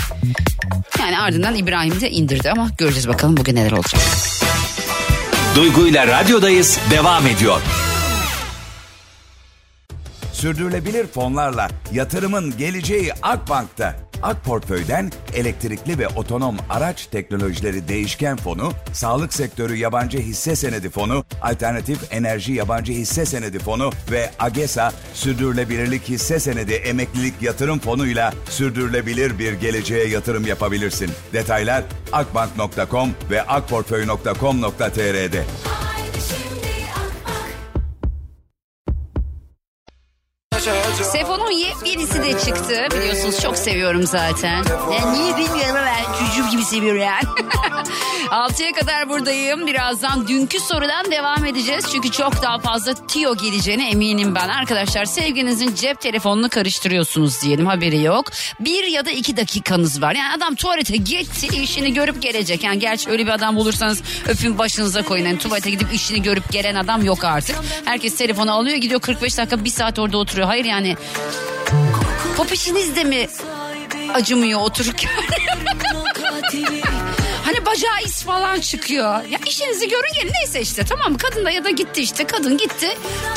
Yani 0.99 1.19
ardından 1.19 1.55
İbrahim 1.55 2.01
de 2.01 2.11
indirdi 2.11 2.51
ama 2.51 2.71
göreceğiz 2.79 3.09
bakalım 3.09 3.37
bugün 3.37 3.57
neler 3.57 3.73
olacak. 3.73 4.01
Duygu 5.57 5.87
ile 5.87 6.07
radyodayız 6.07 6.79
devam 6.91 7.27
ediyor. 7.27 7.61
Sürdürülebilir 10.41 11.07
fonlarla 11.07 11.69
yatırımın 11.93 12.57
geleceği 12.57 13.13
Akbank'ta. 13.23 13.97
Ak 14.23 14.45
Portföy'den 14.45 15.11
elektrikli 15.35 15.99
ve 15.99 16.09
otonom 16.09 16.57
araç 16.71 17.07
teknolojileri 17.07 17.89
değişken 17.89 18.37
fonu, 18.37 18.73
sağlık 18.93 19.35
sektörü 19.35 19.77
yabancı 19.77 20.19
hisse 20.19 20.57
senedi 20.57 20.91
fonu, 20.91 21.25
alternatif 21.43 22.13
enerji 22.13 22.53
yabancı 22.53 22.93
hisse 22.93 23.27
senedi 23.27 23.59
fonu 23.59 23.91
ve 24.11 24.31
AGESA 24.39 24.93
sürdürülebilirlik 25.15 26.09
hisse 26.09 26.41
senedi 26.41 26.73
emeklilik 26.73 27.43
yatırım 27.43 27.79
fonuyla 27.79 28.33
sürdürülebilir 28.49 29.39
bir 29.39 29.53
geleceğe 29.53 30.09
yatırım 30.09 30.47
yapabilirsin. 30.47 31.11
Detaylar 31.33 31.83
akbank.com 32.13 33.11
ve 33.31 33.43
akportföy.com.tr'de. 33.43 35.45
Haydi 35.65 36.00
Sefon'un 41.31 41.51
yepyenisi 41.51 42.23
de 42.23 42.39
çıktı. 42.39 42.87
Biliyorsunuz 42.91 43.41
çok 43.41 43.57
seviyorum 43.57 44.03
zaten. 44.07 44.65
Ya 44.93 45.13
niye 45.13 45.37
bilmiyorum 45.37 45.77
ama 45.77 45.87
ben 45.87 46.05
çocuğum 46.27 46.51
gibi 46.51 46.65
seviyorum 46.65 47.01
yani. 47.01 47.25
6'ya 48.31 48.73
kadar 48.73 49.09
buradayım. 49.09 49.67
Birazdan 49.67 50.29
dünkü 50.29 50.61
sorudan 50.61 51.11
devam 51.11 51.45
edeceğiz. 51.45 51.85
Çünkü 51.93 52.11
çok 52.11 52.43
daha 52.43 52.59
fazla 52.59 52.95
tiyo 53.07 53.37
geleceğine 53.37 53.91
eminim 53.91 54.35
ben. 54.35 54.49
Arkadaşlar 54.49 55.05
sevginizin 55.05 55.75
cep 55.75 56.01
telefonunu 56.01 56.49
karıştırıyorsunuz 56.49 57.43
diyelim 57.43 57.67
haberi 57.67 58.03
yok. 58.03 58.27
Bir 58.61 58.85
ya 58.85 59.07
da 59.07 59.11
iki 59.11 59.37
dakikanız 59.37 60.03
var. 60.03 60.15
Yani 60.15 60.35
adam 60.37 60.55
tuvalete 60.55 60.97
gitti 60.97 61.47
işini 61.63 61.95
görüp 61.95 62.23
gelecek. 62.23 62.65
Yani 62.65 62.79
gerçi 62.79 63.11
öyle 63.11 63.27
bir 63.27 63.31
adam 63.31 63.57
bulursanız 63.57 64.03
öpün 64.29 64.59
başınıza 64.59 65.03
koyun. 65.03 65.27
Yani 65.27 65.39
tuvalete 65.39 65.71
gidip 65.71 65.95
işini 65.95 66.23
görüp 66.23 66.53
gelen 66.53 66.75
adam 66.75 67.05
yok 67.05 67.25
artık. 67.25 67.57
Herkes 67.85 68.17
telefonu 68.17 68.53
alıyor 68.53 68.77
gidiyor 68.77 69.01
45 69.01 69.39
dakika 69.39 69.65
bir 69.65 69.71
saat 69.71 69.99
orada 69.99 70.19
oturuyor. 70.19 70.47
Hayır 70.47 70.65
yani 70.65 70.97
pop 72.37 72.53
işiniz 72.53 72.97
de 72.97 73.05
mi 73.05 73.27
acımıyor 74.15 74.61
otururken? 74.61 75.11
Bacağı 77.71 78.03
iz 78.05 78.23
falan 78.23 78.61
çıkıyor. 78.61 79.25
Ya 79.25 79.39
işinizi 79.47 79.89
görün 79.89 80.13
gelin 80.15 80.33
neyse 80.41 80.61
işte 80.61 80.85
tamam 80.85 81.13
mı? 81.13 81.19
Kadın 81.19 81.45
da 81.45 81.51
ya 81.51 81.65
da 81.65 81.71
gitti 81.71 82.01
işte 82.01 82.27
kadın 82.27 82.59
gitti 82.59 82.89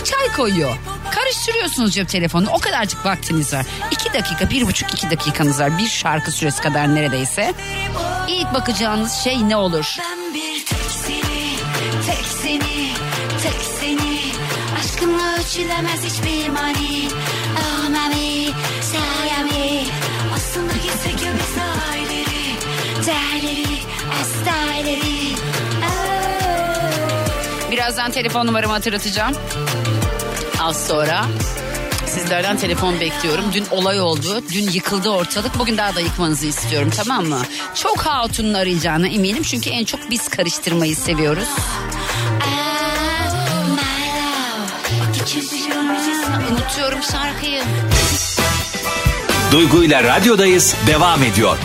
çay 0.04 0.36
koyuyor. 0.36 0.76
Karıştırıyorsunuz 1.12 1.94
cep 1.94 2.10
telefonunu 2.10 2.50
o 2.50 2.60
kadarcık 2.60 3.06
vaktiniz 3.06 3.54
var. 3.54 3.66
İki 3.92 4.14
dakika 4.14 4.50
bir 4.50 4.68
buçuk 4.68 4.94
iki 4.94 5.10
dakikanız 5.10 5.60
var. 5.60 5.78
Bir 5.78 5.88
şarkı 5.88 6.32
süresi 6.32 6.62
kadar 6.62 6.96
neredeyse. 6.96 7.54
İlk 8.28 8.54
bakacağınız 8.54 9.14
şey 9.14 9.50
ne 9.50 9.56
olur? 9.56 9.98
Ben 10.00 10.34
bir 10.34 10.66
tek 10.66 10.92
seni, 10.92 11.56
tek 12.06 12.26
seni, 12.42 12.94
tek 13.44 13.62
seni 13.80 14.20
Aşkınla 14.80 15.36
ölçülemez 15.40 16.04
hiçbir 16.04 16.50
mani 16.50 17.08
Birazdan 27.72 28.12
telefon 28.12 28.48
numaramı 28.48 28.74
hatırlatacağım. 28.74 29.34
Az 30.62 30.88
sonra 30.88 31.26
sizlerden 32.08 32.58
telefon 32.58 33.00
bekliyorum. 33.00 33.46
Dün 33.54 33.66
olay 33.72 34.02
oldu. 34.02 34.44
Dün 34.54 34.70
yıkıldı 34.70 35.10
ortalık. 35.10 35.60
Bugün 35.60 35.78
daha 35.78 35.96
da 35.96 36.00
yıkmanızı 36.00 36.46
istiyorum 36.46 36.92
tamam 36.98 37.26
mı? 37.26 37.42
Çok 37.76 37.98
hatunun 38.06 38.54
arayacağına 38.54 39.08
eminim. 39.08 39.44
Çünkü 39.44 39.70
en 39.70 39.86
çok 39.86 40.10
biz 40.10 40.28
karıştırmayı 40.28 40.96
seviyoruz. 40.96 41.48
Unutuyorum 46.52 47.04
şarkıyı. 47.12 47.62
Duygu 49.52 49.84
ile 49.84 50.04
radyodayız 50.04 50.76
devam 50.88 51.24
ediyor. 51.24 51.58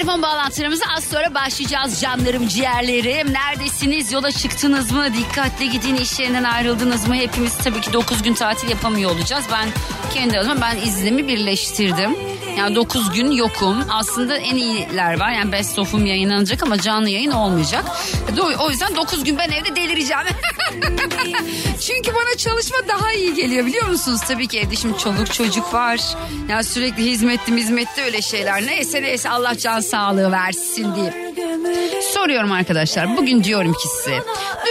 Telefon 0.00 0.22
bağlantılarımıza 0.22 0.84
az 0.96 1.04
sonra 1.04 1.34
başlayacağız 1.34 2.00
canlarım 2.00 2.48
ciğerlerim. 2.48 3.32
Neredesiniz 3.32 4.12
yola 4.12 4.32
çıktınız 4.32 4.92
mı 4.92 5.14
dikkatli 5.14 5.70
gidin 5.70 5.94
iş 5.94 6.20
yerinden 6.20 6.44
ayrıldınız 6.44 7.08
mı? 7.08 7.14
Hepimiz 7.14 7.56
tabii 7.56 7.80
ki 7.80 7.92
9 7.92 8.22
gün 8.22 8.34
tatil 8.34 8.68
yapamıyor 8.68 9.10
olacağız. 9.10 9.44
Ben 9.52 9.68
kendi 10.14 10.38
adıma 10.38 10.60
ben 10.60 10.76
iznimi 10.76 11.28
birleştirdim. 11.28 12.16
Yani 12.60 12.74
9 12.76 13.12
gün 13.12 13.30
yokum. 13.30 13.84
Aslında 13.90 14.36
en 14.36 14.56
iyiler 14.56 15.20
var. 15.20 15.30
Yani 15.32 15.52
best 15.52 15.78
of'um 15.78 16.06
yayınlanacak 16.06 16.62
ama 16.62 16.78
canlı 16.78 17.08
yayın 17.08 17.30
olmayacak. 17.30 17.84
Do- 18.36 18.56
O 18.56 18.70
yüzden 18.70 18.96
9 18.96 19.24
gün 19.24 19.38
ben 19.38 19.48
evde 19.50 19.76
delireceğim. 19.76 20.22
Çünkü 21.80 22.14
bana 22.14 22.36
çalışma 22.36 22.76
daha 22.88 23.12
iyi 23.12 23.34
geliyor 23.34 23.66
biliyor 23.66 23.88
musunuz? 23.88 24.20
Tabii 24.28 24.46
ki 24.48 24.58
evde 24.60 24.76
şimdi 24.76 24.98
çoluk 24.98 25.32
çocuk 25.34 25.74
var. 25.74 26.00
Yani 26.48 26.64
sürekli 26.64 27.04
hizmetli 27.04 27.56
hizmetli 27.56 28.02
öyle 28.02 28.22
şeyler. 28.22 28.66
Neyse 28.66 29.02
neyse 29.02 29.30
Allah 29.30 29.58
can 29.58 29.80
sağlığı 29.80 30.32
versin 30.32 30.94
diye. 30.96 31.29
Soruyorum 32.14 32.52
arkadaşlar. 32.52 33.16
Bugün 33.16 33.44
diyorum 33.44 33.72
ki 33.72 33.88
size. 33.88 34.18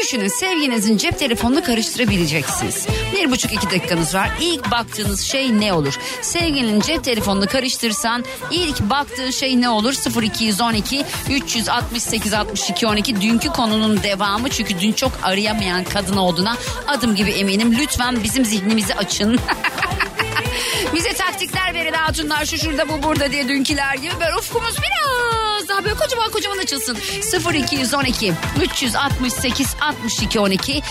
Düşünün 0.01 0.27
sevginizin 0.27 0.97
cep 0.97 1.19
telefonunu 1.19 1.63
karıştırabileceksiniz. 1.63 2.87
Bir 3.13 3.31
buçuk 3.31 3.53
iki 3.53 3.65
dakikanız 3.65 4.15
var. 4.15 4.29
İlk 4.41 4.71
baktığınız 4.71 5.21
şey 5.21 5.59
ne 5.59 5.73
olur? 5.73 5.99
Sevgilinin 6.21 6.79
cep 6.81 7.03
telefonunu 7.03 7.47
karıştırsan 7.47 8.25
ilk 8.51 8.79
baktığın 8.81 9.29
şey 9.29 9.61
ne 9.61 9.69
olur? 9.69 9.93
0212 10.23 11.05
368 11.29 12.33
62 12.33 12.87
12 12.87 13.21
dünkü 13.21 13.49
konunun 13.49 14.03
devamı. 14.03 14.49
Çünkü 14.49 14.79
dün 14.79 14.93
çok 14.93 15.11
arayamayan 15.23 15.83
kadın 15.83 16.17
olduğuna 16.17 16.57
adım 16.87 17.15
gibi 17.15 17.31
eminim. 17.31 17.75
Lütfen 17.79 18.23
bizim 18.23 18.45
zihnimizi 18.45 18.95
açın. 18.95 19.39
Bize 20.93 21.13
taktikler 21.13 21.73
verin 21.73 21.93
hatunlar 21.93 22.45
şu 22.45 22.57
şurada 22.57 22.89
bu 22.89 23.03
burada 23.03 23.31
diye 23.31 23.47
dünküler 23.47 23.95
gibi 23.95 24.13
böyle 24.19 24.35
ufkumuz 24.35 24.75
biraz 24.77 25.69
daha 25.69 25.83
böyle 25.83 25.95
kocaman 25.95 26.31
kocaman 26.31 26.57
açılsın. 26.57 26.97
0212 27.53 28.33
368 28.61 29.75
62 29.81 30.39
12 30.39 30.81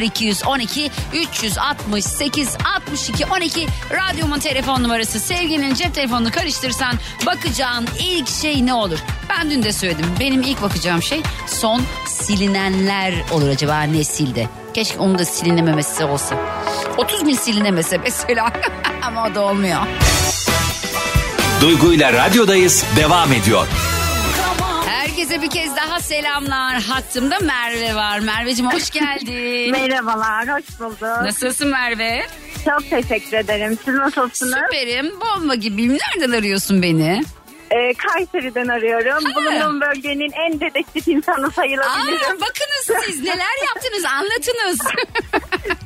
0212 0.00 0.90
368 1.14 2.56
62 2.76 3.26
12 3.26 3.66
radyomun 3.90 4.38
telefon 4.38 4.82
numarası 4.82 5.20
sevgilinin 5.20 5.74
cep 5.74 5.94
telefonunu 5.94 6.30
karıştırsan 6.30 6.94
bakacağın 7.26 7.88
ilk 7.98 8.28
şey 8.28 8.66
ne 8.66 8.74
olur? 8.74 8.98
Ben 9.30 9.50
dün 9.50 9.62
de 9.62 9.72
söyledim. 9.72 10.06
Benim 10.20 10.42
ilk 10.42 10.62
bakacağım 10.62 11.02
şey 11.02 11.22
son 11.46 11.82
silinenler 12.06 13.14
olur 13.30 13.48
acaba 13.48 13.82
ne 13.82 14.04
sildi? 14.04 14.48
Keşke 14.74 14.98
onun 14.98 15.18
da 15.18 15.24
silinememesi 15.24 16.04
olsa. 16.04 16.36
30 16.96 17.26
bin 17.26 17.34
silinemese 17.34 17.98
mesela. 17.98 18.52
Ama 19.02 19.26
o 19.26 19.34
da 19.34 19.40
olmuyor. 19.40 19.80
Duygu 21.60 21.92
ile 21.92 22.12
radyodayız 22.12 22.84
devam 22.96 23.32
ediyor. 23.32 23.66
Herkese 24.86 25.42
bir 25.42 25.50
kez 25.50 25.76
daha 25.76 26.00
selamlar. 26.00 26.82
Hattımda 26.82 27.38
Merve 27.40 27.94
var. 27.94 28.18
Merveciğim 28.18 28.70
hoş 28.72 28.90
geldin. 28.90 29.70
Merhabalar, 29.72 30.48
hoş 30.48 30.80
bulduk. 30.80 31.02
Nasılsın 31.02 31.68
Merve? 31.68 32.26
Çok 32.64 32.90
teşekkür 32.90 33.36
ederim. 33.36 33.78
Siz 33.84 33.94
nasılsınız? 33.94 34.54
Süperim. 34.54 35.12
Bomba 35.20 35.54
gibiyim. 35.54 35.98
Nereden 35.98 36.38
arıyorsun 36.38 36.82
beni? 36.82 37.22
Ee, 37.76 37.94
Kayseri'den 37.94 38.68
arıyorum. 38.68 39.24
Ha. 39.24 39.34
Bulunduğum 39.36 39.80
bölgenin 39.80 40.32
en 40.32 40.60
dedektif 40.60 41.08
insanı 41.08 41.46
Aa, 41.46 41.50
sayılabilirim. 41.50 42.40
bakınız 42.40 43.04
siz 43.06 43.20
neler 43.22 43.66
yaptınız 43.66 44.04
anlatınız. 44.04 44.78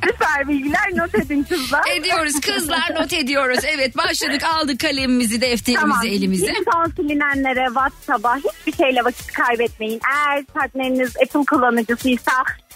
Süper 0.05 0.49
bilgiler 0.49 0.91
not 0.97 1.15
edin 1.15 1.43
kızlar. 1.43 1.83
ediyoruz 1.97 2.41
kızlar 2.41 2.95
not 3.01 3.13
ediyoruz. 3.13 3.59
Evet 3.77 3.97
başladık 3.97 4.43
aldık 4.45 4.81
kalemimizi 4.81 5.41
defterimizi 5.41 5.81
Tamam. 5.81 6.07
elimize. 6.07 6.47
Bir 6.47 6.65
son 6.73 6.91
silinenlere 6.97 7.67
WhatsApp'a 7.67 8.37
hiçbir 8.37 8.85
şeyle 8.85 9.05
vakit 9.05 9.33
kaybetmeyin. 9.33 10.01
Eğer 10.17 10.45
partneriniz 10.45 11.17
Apple 11.17 11.45
kullanıcısıysa 11.51 12.33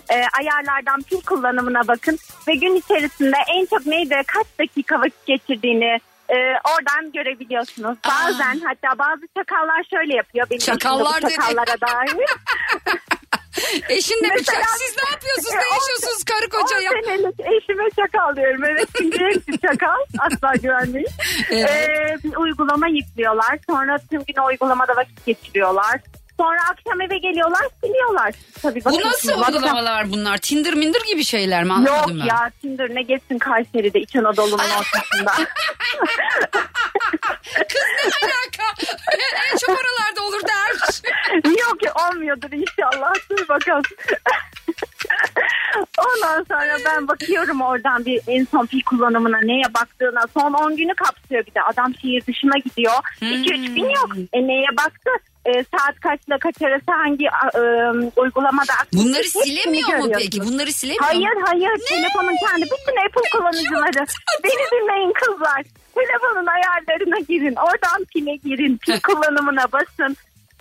e, 0.09 0.15
ayarlardan 0.15 1.03
pil 1.03 1.21
kullanımına 1.21 1.89
bakın 1.89 2.19
ve 2.49 2.55
gün 2.55 2.75
içerisinde 2.77 3.37
en 3.57 3.67
çok 3.67 3.87
neyde 3.87 4.23
kaç 4.27 4.47
dakika 4.61 5.01
vakit 5.01 5.27
geçirdiğini 5.27 5.99
e, 6.35 6.39
oradan 6.71 7.13
görebiliyorsunuz. 7.13 7.99
Aa. 8.05 8.09
Bazen 8.09 8.61
hatta 8.61 8.99
bazı 8.99 9.23
çakallar 9.37 9.85
şöyle 9.91 10.17
yapıyor. 10.17 10.47
Benim 10.51 10.61
Çakallar 10.61 11.23
dedi. 11.23 11.35
çakallara 11.35 11.81
dair. 11.81 12.17
Eşin 13.89 14.15
de? 14.25 14.29
Mesela- 14.29 14.63
Siz 14.79 14.97
ne 15.05 15.11
yapıyorsunuz? 15.11 15.55
Ne 15.55 15.75
yaşıyorsunuz 15.75 16.25
karı 16.25 16.49
koca 16.49 16.81
ya? 16.81 16.91
10 16.91 17.03
senelik 17.05 17.41
eşime 17.41 17.85
çakal 17.97 18.37
diyorum. 18.37 18.65
Evet 18.65 18.89
çünkü 18.99 19.25
hepsi 19.25 19.61
çakal. 19.61 19.97
Asla 20.19 20.53
güvenmeyin. 20.63 21.09
Evet. 21.51 21.71
Ee, 21.71 22.17
bir 22.25 22.37
uygulama 22.37 22.89
yüklüyorlar. 22.89 23.59
Sonra 23.71 23.99
tüm 24.11 24.25
gün 24.25 24.35
o 24.43 24.47
uygulamada 24.47 24.97
vakit 24.97 25.27
geçiriyorlar. 25.27 26.01
Sonra 26.41 26.59
akşam 26.71 27.01
eve 27.01 27.19
geliyorlar 27.19 27.67
siliyorlar. 27.85 28.35
Tabii 28.63 28.85
Bu 28.85 29.01
nasıl 29.01 29.29
uygulamalar 29.49 30.11
bunlar? 30.13 30.37
Tinder 30.39 30.75
mindir 30.75 31.03
gibi 31.07 31.25
şeyler 31.25 31.65
mi? 31.65 31.73
Yok 31.87 32.09
ben. 32.09 32.25
ya 32.27 32.51
Tinder 32.61 32.95
ne 32.95 33.03
geçsin 33.03 33.39
Kayseri'de 33.39 34.01
İç 34.01 34.17
Anadolu'nun 34.17 34.59
ortasında. 34.79 35.33
Kız 37.69 37.87
ne 37.97 38.11
alaka? 38.23 38.75
en 39.53 39.57
çok 39.57 39.69
oralarda 39.71 40.23
olur 40.29 40.41
dermiş. 40.49 41.03
Yok 41.61 41.77
ya 41.85 41.93
olmuyordur 42.11 42.49
inşallah. 42.53 43.13
Dur 43.31 43.49
bakalım. 43.49 43.83
Ondan 45.99 46.45
sonra 46.49 46.77
ben 46.87 47.09
bakıyorum 47.09 47.61
oradan 47.61 48.05
bir 48.05 48.21
en 48.27 48.47
son 48.51 48.67
pil 48.67 48.83
kullanımına 48.83 49.39
neye 49.43 49.75
baktığına. 49.75 50.25
Son 50.35 50.53
10 50.53 50.77
günü 50.77 50.95
kapsıyor 50.95 51.47
bir 51.47 51.55
de. 51.55 51.63
Adam 51.63 51.95
şehir 52.03 52.27
dışına 52.27 52.59
gidiyor. 52.65 52.93
2-3 53.21 53.75
bin 53.75 53.85
yok. 53.91 54.09
E 54.33 54.47
neye 54.47 54.69
baktı? 54.77 55.11
E, 55.47 55.53
saat 55.53 56.01
kaçla 56.01 56.39
kaç 56.39 56.63
arası 56.63 56.93
hangi 56.93 57.25
e, 57.55 57.61
uygulamada 58.21 58.73
aktif? 58.73 59.01
Bunları 59.01 59.25
silemiyor 59.25 59.99
mu 59.99 60.11
peki? 60.19 60.41
Bunları 60.41 60.73
silemiyor 60.73 61.05
Hayır 61.05 61.33
mu? 61.37 61.45
hayır 61.47 61.71
telefonun 61.89 62.37
kendi 62.47 62.65
bütün 62.65 62.97
Apple 63.07 63.39
kullanıcıları. 63.39 64.07
Beni 64.45 64.65
dinleyin 64.73 65.13
kızlar. 65.13 65.63
Telefonun 65.95 66.47
ayarlarına 66.47 67.19
girin. 67.29 67.55
Oradan 67.57 68.05
pile 68.15 68.37
girin. 68.37 68.77
Pil 68.77 69.01
kullanımına 69.07 69.73
basın. 69.73 70.17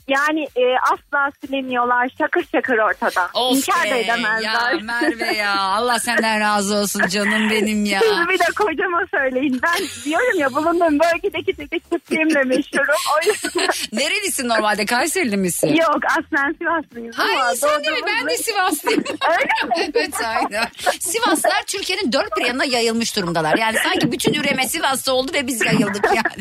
Yani 0.10 0.44
e, 0.56 0.62
asla 0.92 1.32
silemiyorlar. 1.46 2.10
Şakır 2.18 2.46
şakır 2.52 2.78
ortada. 2.78 3.30
Of 3.34 3.58
İnkar 3.58 3.90
da 3.90 3.96
be, 3.96 4.00
edemezler. 4.00 4.42
ya 4.42 4.80
Merve 4.84 5.26
ya 5.38 5.60
Allah 5.60 6.00
senden 6.00 6.40
razı 6.40 6.76
olsun 6.76 7.08
canım 7.08 7.50
benim 7.50 7.86
ya. 7.86 8.00
Siz 8.00 8.30
bir 8.30 8.40
de 8.40 8.44
kocama 8.56 9.02
söyleyin. 9.12 9.60
Ben 9.64 9.88
diyorum 10.06 10.40
ya 10.40 10.54
bulunduğum 10.54 11.00
bölgedeki 11.00 11.58
dedektifliğimle 11.58 12.44
meşhurum. 12.44 12.96
O 13.16 13.30
yüzden 13.30 13.68
Nerelisin 14.00 14.50
normalde 14.50 14.86
Kayserili 14.86 15.38
misin? 15.38 15.68
yok 15.68 16.00
aslen 16.10 16.56
Sivaslıyız. 16.60 17.20
ama 17.20 17.42
Ay 17.44 17.56
sen 17.56 17.84
de 17.84 17.90
mi? 17.92 17.98
Ben 18.08 18.28
de 18.30 18.38
Sivaslıyım. 18.38 19.04
Öyle 19.30 19.44
mi? 19.86 19.92
evet 19.96 20.14
aynen. 20.26 20.68
Sivaslılar 21.00 21.64
Türkiye'nin 21.68 22.12
dört 22.14 22.38
bir 22.38 22.46
yanına 22.46 22.66
yayılmış 22.66 23.16
durumdalar. 23.16 23.58
Yani 23.58 23.78
sanki 23.84 24.12
bütün 24.12 24.34
üreme 24.34 24.68
Sivas'ta 24.68 25.12
oldu 25.14 25.32
ve 25.34 25.48
biz 25.48 25.66
yayıldık 25.66 26.06
yani. 26.06 26.40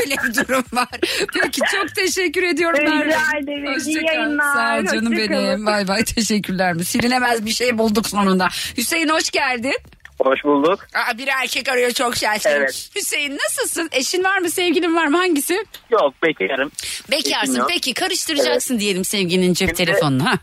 Öyle 0.00 0.14
bir 0.24 0.34
durum 0.34 0.64
var. 0.72 0.88
Peki 1.34 1.60
çok 1.72 1.94
teşekkür 1.94 2.42
ediyorum 2.42 2.78
Rica 3.08 3.38
ederim. 3.42 3.78
İyi 3.86 4.04
yayınlar. 4.06 4.54
Sağ 4.54 4.78
ol 4.78 4.84
canım 4.96 5.12
benim. 5.12 5.66
Bay 5.66 5.88
bay 5.88 6.04
teşekkürler 6.04 6.72
mi? 6.72 6.84
Silinemez 6.84 7.46
bir 7.46 7.50
şey 7.50 7.78
bulduk 7.78 8.06
sonunda. 8.08 8.48
Hüseyin 8.76 9.08
hoş 9.08 9.30
geldin. 9.30 9.74
Hoş 10.20 10.44
bulduk. 10.44 10.86
Aa, 10.94 11.18
bir 11.18 11.28
erkek 11.42 11.68
arıyor 11.68 11.90
çok 11.90 12.16
şaşkın. 12.16 12.50
Evet. 12.50 12.90
Hüseyin 12.96 13.38
nasılsın? 13.46 13.88
Eşin 13.92 14.24
var 14.24 14.38
mı? 14.38 14.50
Sevgilin 14.50 14.96
var 14.96 15.06
mı? 15.06 15.16
Hangisi? 15.16 15.64
Yok 15.90 16.14
bekarım. 16.22 16.70
Bekarsın. 17.10 17.62
Peki 17.68 17.94
karıştıracaksın 17.94 18.78
diyelim 18.78 19.04
sevginin 19.04 19.54
cep 19.54 19.68
Şimdi- 19.68 19.84
telefonunu. 19.84 20.24
Ha. 20.24 20.34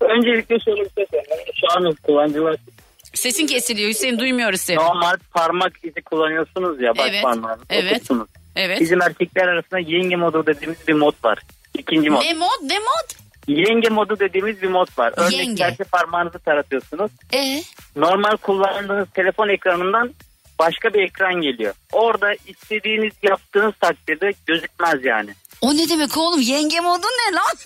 Öncelikle 0.00 0.60
şöyle 0.60 0.80
bir 0.80 0.90
şey 0.96 1.06
söyleyeyim. 1.10 1.52
Şu 1.60 1.66
an 1.78 1.94
kullanıcılar 2.02 2.56
Sesin 3.14 3.46
kesiliyor 3.46 3.88
Hüseyin 3.90 4.18
duymuyoruz 4.18 4.60
seni. 4.60 4.76
normal 4.76 5.16
parmak 5.34 5.72
izi 5.82 6.02
kullanıyorsunuz 6.02 6.80
ya 6.82 6.96
baş 6.98 7.06
Evet, 7.10 7.22
parmağını. 7.22 7.62
evet. 7.70 7.92
oturttunuz. 7.92 8.28
Evet. 8.56 8.80
Bizim 8.80 9.02
erkekler 9.02 9.48
arasında 9.48 9.78
yenge 9.78 10.16
modu 10.16 10.46
dediğimiz 10.46 10.88
bir 10.88 10.92
mod 10.94 11.14
var. 11.24 11.38
İkinci 11.78 12.10
mod. 12.10 12.22
Ne 12.22 12.34
mod? 12.34 12.62
Ne 12.62 12.78
mod? 12.78 13.10
Yenge 13.48 13.88
modu 13.88 14.18
dediğimiz 14.20 14.62
bir 14.62 14.68
mod 14.68 14.88
var. 14.98 15.12
Örnek 15.16 15.32
Yenge. 15.32 15.76
parmağınızı 15.92 16.38
taratıyorsunuz. 16.38 17.10
Ee? 17.34 17.62
Normal 17.96 18.36
kullandığınız 18.36 19.08
telefon 19.14 19.48
ekranından 19.48 20.14
başka 20.58 20.94
bir 20.94 21.02
ekran 21.02 21.34
geliyor. 21.34 21.74
Orada 21.92 22.34
istediğiniz 22.46 23.12
yaptığınız 23.22 23.74
takdirde 23.80 24.32
gözükmez 24.46 25.04
yani. 25.04 25.30
O 25.60 25.74
ne 25.76 25.88
demek 25.88 26.16
oğlum? 26.16 26.40
Yenge 26.40 26.80
modu 26.80 27.06
ne 27.06 27.34
lan? 27.34 27.42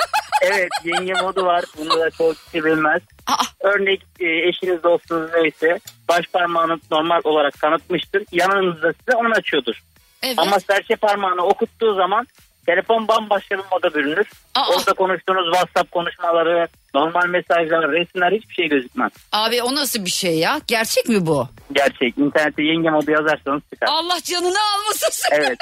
Evet 0.43 0.69
yenge 0.85 1.13
modu 1.13 1.45
var. 1.45 1.65
Bunu 1.79 2.01
da 2.01 2.11
çok 2.11 2.37
kişi 2.37 2.65
bilmez. 2.65 3.03
Aa, 3.27 3.45
Örnek 3.61 4.03
e, 4.21 4.27
eşiniz 4.27 4.83
dostunuz 4.83 5.31
neyse 5.35 5.79
baş 6.09 6.27
parmağını 6.33 6.81
normal 6.91 7.21
olarak 7.25 7.61
tanıtmıştır. 7.61 8.25
Yanınızda 8.33 8.93
size 8.93 9.17
onu 9.17 9.33
açıyordur. 9.35 9.81
Evet. 10.23 10.39
Ama 10.39 10.61
serçe 10.61 10.97
parmağını 10.97 11.43
okuttuğu 11.43 11.95
zaman 11.95 12.27
telefon 12.67 13.09
bambaşka 13.09 13.59
bir 13.59 13.65
moda 13.73 13.95
bürünür. 13.95 14.27
Aa. 14.55 14.69
Orada 14.69 14.93
konuştuğunuz 14.93 15.53
WhatsApp 15.53 15.91
konuşmaları, 15.91 16.69
normal 16.95 17.27
mesajlar, 17.27 17.93
resimler 17.93 18.33
hiçbir 18.33 18.55
şey 18.55 18.69
gözükmez. 18.69 19.13
Abi 19.33 19.63
o 19.63 19.75
nasıl 19.75 20.05
bir 20.05 20.11
şey 20.11 20.39
ya? 20.39 20.61
Gerçek 20.67 21.09
mi 21.09 21.27
bu? 21.27 21.49
Gerçek. 21.73 22.19
İnternette 22.19 22.63
yenge 22.63 22.91
modu 22.91 23.11
yazarsanız 23.11 23.63
çıkar. 23.75 23.89
Allah 23.91 24.19
canını 24.25 24.59
almasın 24.75 25.09
sen. 25.11 25.31
Evet. 25.41 25.59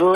Bu 0.00 0.14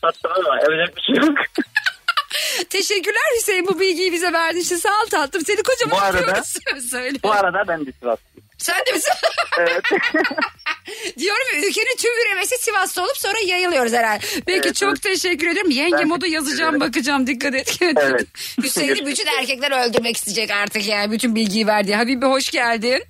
sattım 0.00 0.30
ama 0.36 0.56
yapacak 0.56 0.96
bir 0.96 1.02
şey 1.02 1.14
yok. 1.14 1.38
Teşekkürler 2.70 3.36
Hüseyin 3.36 3.66
bu 3.66 3.80
bilgiyi 3.80 4.12
bize 4.12 4.32
verdiğin 4.32 4.64
için. 4.64 4.76
Sağ 4.76 4.88
ol 5.02 5.06
tatlım. 5.10 5.44
Seni 5.44 5.62
kocaman 5.62 5.98
Bu 5.98 6.02
arada-. 6.18 6.42
Söyle. 6.90 7.18
Bu 7.22 7.32
arada 7.32 7.64
ben 7.68 7.86
de 7.86 7.92
Sivaslıyım. 7.92 8.48
Sen 8.58 8.76
de 8.86 8.92
misin? 8.92 9.12
Evet. 9.58 9.82
Diyorum 11.18 11.42
ya 11.54 11.58
ülkenin 11.68 11.96
tüm 11.98 12.10
üremesi 12.26 12.58
Sivas'ta 12.58 13.02
olup 13.02 13.16
sonra 13.16 13.38
yayılıyoruz 13.46 13.92
herhalde. 13.92 14.24
Peki 14.46 14.60
Evet, 14.68 14.76
çok 14.76 14.88
evet. 14.88 15.02
teşekkür 15.02 15.46
ederim. 15.46 15.70
Yenge 15.70 15.96
Ben 15.98 16.08
modu 16.08 16.26
yazacağım 16.26 16.76
ederim. 16.76 16.88
bakacağım 16.88 17.26
dikkat 17.26 17.54
et. 17.54 17.78
Evet. 17.80 18.26
Hüseyin'i 18.62 19.06
bütün 19.06 19.26
erkekler 19.40 19.88
öldürmek 19.88 20.16
isteyecek 20.16 20.50
artık 20.50 20.86
yani 20.86 21.12
bütün 21.12 21.34
bilgiyi 21.34 21.66
verdi. 21.66 21.94
Habibi 21.94 22.26
hoş 22.26 22.50
geldin. 22.50 23.02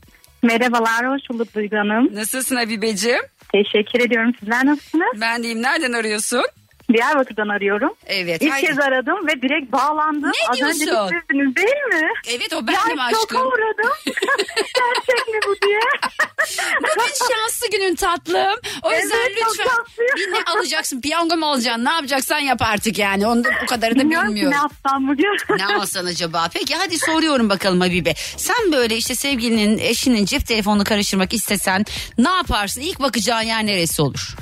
Merhabalar, 0.43 1.07
hoş 1.07 1.21
bulduk 1.31 1.55
Duygu 1.55 1.77
Hanım. 1.77 2.14
Nasılsın 2.14 2.57
Habibeciğim? 2.57 3.21
Teşekkür 3.53 4.01
ediyorum. 4.01 4.33
Sizler 4.41 4.67
nasılsınız? 4.67 5.21
Ben 5.21 5.43
deyim 5.43 5.62
nereden 5.62 5.93
arıyorsun? 5.93 6.45
Diyarbakır'dan 6.92 7.48
arıyorum. 7.48 7.92
Evet. 8.07 8.42
İlk 8.42 8.53
haydi. 8.53 8.66
kez 8.66 8.79
aradım 8.79 9.27
ve 9.27 9.42
direkt 9.42 9.72
bağlandım. 9.72 10.31
Ne 10.31 10.48
Az 10.48 10.62
önce 10.74 10.85
diyorsun? 10.87 11.16
sizdiniz 11.20 11.57
değil 11.57 12.03
mi? 12.03 12.09
Evet 12.29 12.53
o 12.53 12.57
ya 12.57 12.66
benim 12.66 12.79
şoka 12.81 13.03
aşkım. 13.18 13.46
uğradım. 13.46 13.92
Gerçek 14.57 15.29
mi 15.29 15.40
bu 15.48 15.66
diye. 15.66 15.81
Bugün 16.81 17.12
şanslı 17.18 17.70
günün 17.72 17.94
tatlım. 17.94 18.59
O 18.83 18.92
yüzden 18.92 19.16
Evet, 19.27 19.38
çok 19.44 19.51
lütfen 19.59 19.77
bir 20.16 20.33
ne 20.33 20.42
alacaksın? 20.53 21.01
Piyango 21.01 21.37
mu 21.37 21.46
alacaksın? 21.46 21.85
Ne 21.85 21.90
yapacaksan 21.90 22.38
yap 22.38 22.62
artık 22.62 22.98
yani. 22.98 23.27
Onu 23.27 23.44
da, 23.44 23.48
o 23.64 23.66
kadarı 23.66 23.94
da 23.94 24.01
Bilmiyorum 24.01 24.29
bilmiyorum. 24.29 24.53
ne 24.53 24.57
yapsam 24.57 25.09
bugün. 25.09 25.37
Ne 25.59 25.66
alsan 25.77 26.07
acaba? 26.07 26.48
Peki 26.55 26.74
hadi 26.77 26.98
soruyorum 26.98 27.48
bakalım 27.48 27.81
Habibe. 27.81 28.14
Sen 28.37 28.72
böyle 28.72 28.96
işte 28.96 29.14
sevgilinin, 29.14 29.79
eşinin 29.79 30.24
cep 30.24 30.46
telefonunu 30.46 30.85
karıştırmak 30.85 31.35
istesen 31.35 31.85
ne 32.18 32.29
yaparsın? 32.31 32.81
İlk 32.81 33.01
bakacağın 33.01 33.42
yer 33.42 33.66
neresi 33.66 34.03
olur? 34.03 34.37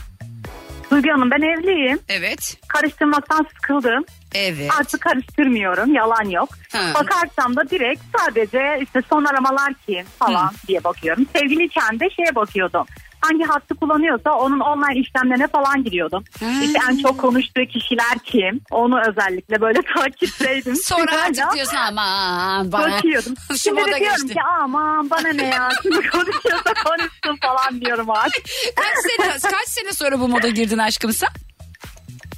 Duygu 0.91 1.11
Hanım 1.13 1.31
ben 1.31 1.43
evliyim. 1.43 1.99
Evet. 2.09 2.57
Karıştırmaktan 2.69 3.47
sıkıldım. 3.55 4.05
Evet. 4.35 4.71
Artık 4.81 5.01
karıştırmıyorum. 5.01 5.95
Yalan 5.95 6.31
yok. 6.31 6.49
Ha. 6.73 6.79
Bakarsam 6.95 7.57
da 7.57 7.71
direkt 7.71 8.03
sadece 8.19 8.79
işte 8.83 9.01
son 9.11 9.25
aramalar 9.25 9.75
kim 9.87 10.05
falan 10.19 10.51
diye 10.69 10.85
bakıyorum. 10.85 11.27
Sevgiliyken 11.37 12.01
de 12.01 12.11
şeye 12.11 12.35
bakıyordum. 12.35 12.87
Hangi 13.27 13.45
hattı 13.45 13.75
kullanıyorsa 13.75 14.31
onun 14.33 14.61
online 14.61 15.01
işlemlerine 15.01 15.47
falan 15.47 15.85
giriyordum. 15.85 16.25
Hmm. 16.39 16.63
İşte 16.63 16.79
en 16.91 16.99
çok 16.99 17.19
konuştuğu 17.19 17.65
kişiler 17.65 18.19
kim? 18.25 18.61
Onu 18.71 19.01
özellikle 19.09 19.61
böyle 19.61 19.83
takipteydim. 19.95 20.77
Sonra 20.77 21.23
artık 21.23 21.55
diyorsun 21.55 21.77
aman 21.77 22.73
bana. 22.73 22.93
Bakıyordum. 22.93 23.35
Şimdi 23.57 23.81
de 23.81 23.85
diyorum 23.85 24.01
geçti. 24.01 24.35
ki 24.35 24.41
aman 24.61 25.11
bana 25.11 25.29
ne 25.29 25.47
ya. 25.47 25.69
Şimdi 25.83 26.09
konuşuyorsa 26.09 26.75
konuşsun 26.85 27.39
falan 27.43 27.81
diyorum 27.81 28.11
artık. 28.11 28.45
Kaç 28.77 29.13
sene, 29.17 29.53
kaç 29.53 29.69
sene 29.69 29.93
sonra 29.93 30.21
bu 30.21 30.29
moda 30.29 30.49
girdin 30.49 30.79
aşkım 30.79 31.13
sen? 31.13 31.46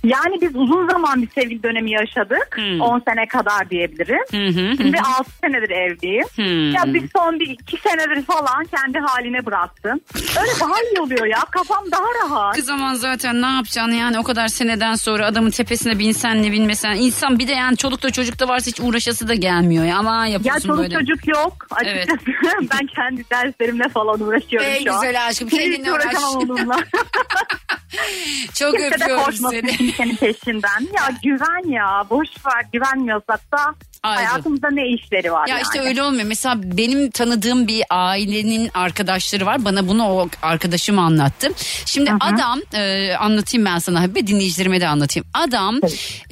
Yani 0.09 0.41
biz 0.41 0.57
uzun 0.57 0.89
zaman 0.89 1.23
bir 1.23 1.29
sevgili 1.31 1.63
dönemi 1.63 1.91
yaşadık. 1.91 2.57
Hmm. 2.57 2.81
10 2.81 3.03
sene 3.09 3.27
kadar 3.27 3.71
diyebilirim. 3.71 4.25
Hı 4.31 4.77
Şimdi 4.77 4.99
6 5.19 5.31
senedir 5.45 5.71
evliyim. 5.71 6.25
Hmm. 6.35 6.71
Ya 6.71 6.95
bir 6.95 7.09
son 7.17 7.41
bir 7.41 7.47
iki 7.49 7.77
senedir 7.77 8.23
falan 8.23 8.65
kendi 8.77 8.99
haline 8.99 9.47
bıraktım. 9.47 10.01
Öyle 10.15 10.51
daha 10.61 10.83
iyi 10.83 11.01
oluyor 11.01 11.27
ya. 11.27 11.39
Kafam 11.51 11.85
daha 11.93 12.05
rahat. 12.25 12.55
Kız 12.57 12.69
aman 12.69 12.95
zaten 12.95 13.43
ne 13.43 13.47
yapacaksın 13.47 13.93
yani 13.93 14.19
o 14.19 14.23
kadar 14.23 14.49
seneden 14.49 14.95
sonra 14.95 15.27
adamın 15.27 15.51
tepesine 15.51 15.99
binsen 15.99 16.43
ne 16.43 16.53
binmesen. 16.53 16.95
insan 16.97 17.39
bir 17.39 17.49
de 17.49 17.53
yani 17.53 17.77
çolukta 17.77 18.11
çocukta 18.11 18.49
varsa 18.49 18.71
hiç 18.71 18.81
uğraşası 18.81 19.29
da 19.29 19.35
gelmiyor 19.35 19.85
ya. 19.85 19.97
Aman 19.99 20.27
Ya 20.27 20.33
yapıyorsun 20.33 20.69
çoluk 20.69 20.81
böyle. 20.81 20.95
çocuk 20.95 21.29
yok. 21.29 21.67
Açıkçası 21.71 22.21
ben 22.61 22.87
kendi 22.87 23.31
derslerimle 23.31 23.89
falan 23.89 24.21
uğraşıyorum 24.21 24.71
Ey 24.71 24.85
şu 24.85 24.93
an. 24.95 25.01
güzel 25.01 25.27
aşkım 25.27 25.49
Hiç 25.49 25.89
uğraşamam 25.89 26.37
onunla. 26.37 26.77
Çok 28.55 28.73
Kimse 28.77 28.95
öpüyorum 28.95 29.33
seni. 29.51 29.93
Kimsenin 29.99 30.17
peşinden. 30.17 30.89
Ya 30.97 31.09
güven 31.23 31.73
ya. 31.73 32.05
Boş 32.11 32.29
ver 32.47 32.65
güvenmiyorsak 32.73 33.53
da. 33.53 33.75
Hayatımızda 34.03 34.71
ne 34.71 34.89
işleri 34.89 35.33
var 35.33 35.49
Ya 35.49 35.55
yani. 35.55 35.63
işte 35.63 35.81
öyle 35.81 36.03
olmuyor. 36.03 36.25
Mesela 36.25 36.55
benim 36.63 37.11
tanıdığım 37.11 37.69
bir 37.69 37.83
ailenin 37.91 38.71
arkadaşları 38.75 39.47
var. 39.47 39.65
Bana 39.65 39.89
bunu 39.89 40.05
o 40.09 40.29
arkadaşım 40.43 40.99
anlattı. 40.99 41.49
Şimdi 41.85 42.13
adam 42.21 42.61
e, 42.75 43.13
anlatayım 43.15 43.67
ben 43.67 43.79
sana 43.79 44.03
ve 44.03 44.27
dinleyicilerime 44.27 44.81
de 44.81 44.89
anlatayım. 44.89 45.27
Adam 45.35 45.81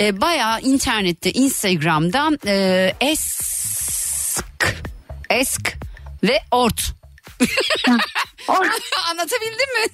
e, 0.01 0.21
bayağı 0.21 0.61
internette, 0.61 1.33
Instagram'da 1.33 2.31
e, 2.47 2.93
esk, 3.01 4.77
esk 5.31 5.77
ve 6.23 6.39
ort. 6.51 6.97
Anlatabildim 9.11 9.75
mi? 9.75 9.87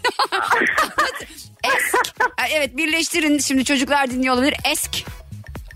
esk. 1.64 2.14
Evet 2.50 2.76
birleştirin 2.76 3.38
şimdi 3.38 3.64
çocuklar 3.64 4.10
dinliyor 4.10 4.34
olabilir. 4.34 4.54
Esk, 4.64 5.04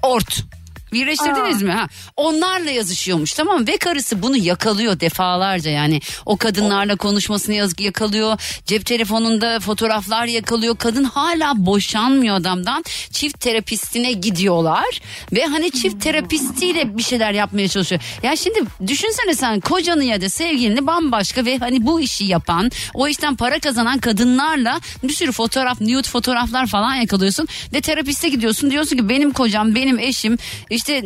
ort. 0.02 0.44
Birleştirdiniz 0.92 1.62
mi? 1.62 1.72
Ha. 1.72 1.88
Onlarla 2.16 2.70
yazışıyormuş 2.70 3.34
tamam 3.34 3.60
mı? 3.60 3.66
Ve 3.66 3.76
karısı 3.76 4.22
bunu 4.22 4.36
yakalıyor 4.36 5.00
defalarca 5.00 5.70
yani. 5.70 6.00
O 6.26 6.36
kadınlarla 6.36 6.96
konuşmasını 6.96 7.54
yaz 7.54 7.80
yakalıyor. 7.80 8.40
Cep 8.66 8.86
telefonunda 8.86 9.60
fotoğraflar 9.60 10.26
yakalıyor. 10.26 10.76
Kadın 10.76 11.04
hala 11.04 11.52
boşanmıyor 11.56 12.36
adamdan. 12.36 12.84
Çift 13.10 13.40
terapistine 13.40 14.12
gidiyorlar. 14.12 15.00
Ve 15.32 15.44
hani 15.44 15.70
çift 15.70 16.02
terapistiyle 16.02 16.98
bir 16.98 17.02
şeyler 17.02 17.32
yapmaya 17.32 17.68
çalışıyor. 17.68 18.00
Ya 18.22 18.36
şimdi 18.36 18.60
düşünsene 18.86 19.34
sen 19.34 19.60
kocanı 19.60 20.04
ya 20.04 20.20
da 20.20 20.28
sevgilini 20.28 20.86
bambaşka 20.86 21.44
ve 21.44 21.58
hani 21.58 21.86
bu 21.86 22.00
işi 22.00 22.24
yapan, 22.24 22.70
o 22.94 23.08
işten 23.08 23.36
para 23.36 23.58
kazanan 23.58 23.98
kadınlarla 23.98 24.80
bir 25.02 25.12
sürü 25.12 25.32
fotoğraf, 25.32 25.80
nude 25.80 26.08
fotoğraflar 26.08 26.66
falan 26.66 26.94
yakalıyorsun. 26.94 27.48
Ve 27.72 27.80
terapiste 27.80 28.28
gidiyorsun 28.28 28.70
diyorsun 28.70 28.96
ki 28.96 29.08
benim 29.08 29.32
kocam, 29.32 29.74
benim 29.74 29.98
eşim 29.98 30.38
işte 30.76 31.02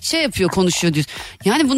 şey 0.00 0.22
yapıyor 0.22 0.50
konuşuyor 0.50 0.94
diyor. 0.94 1.06
Yani 1.44 1.68
bu, 1.68 1.74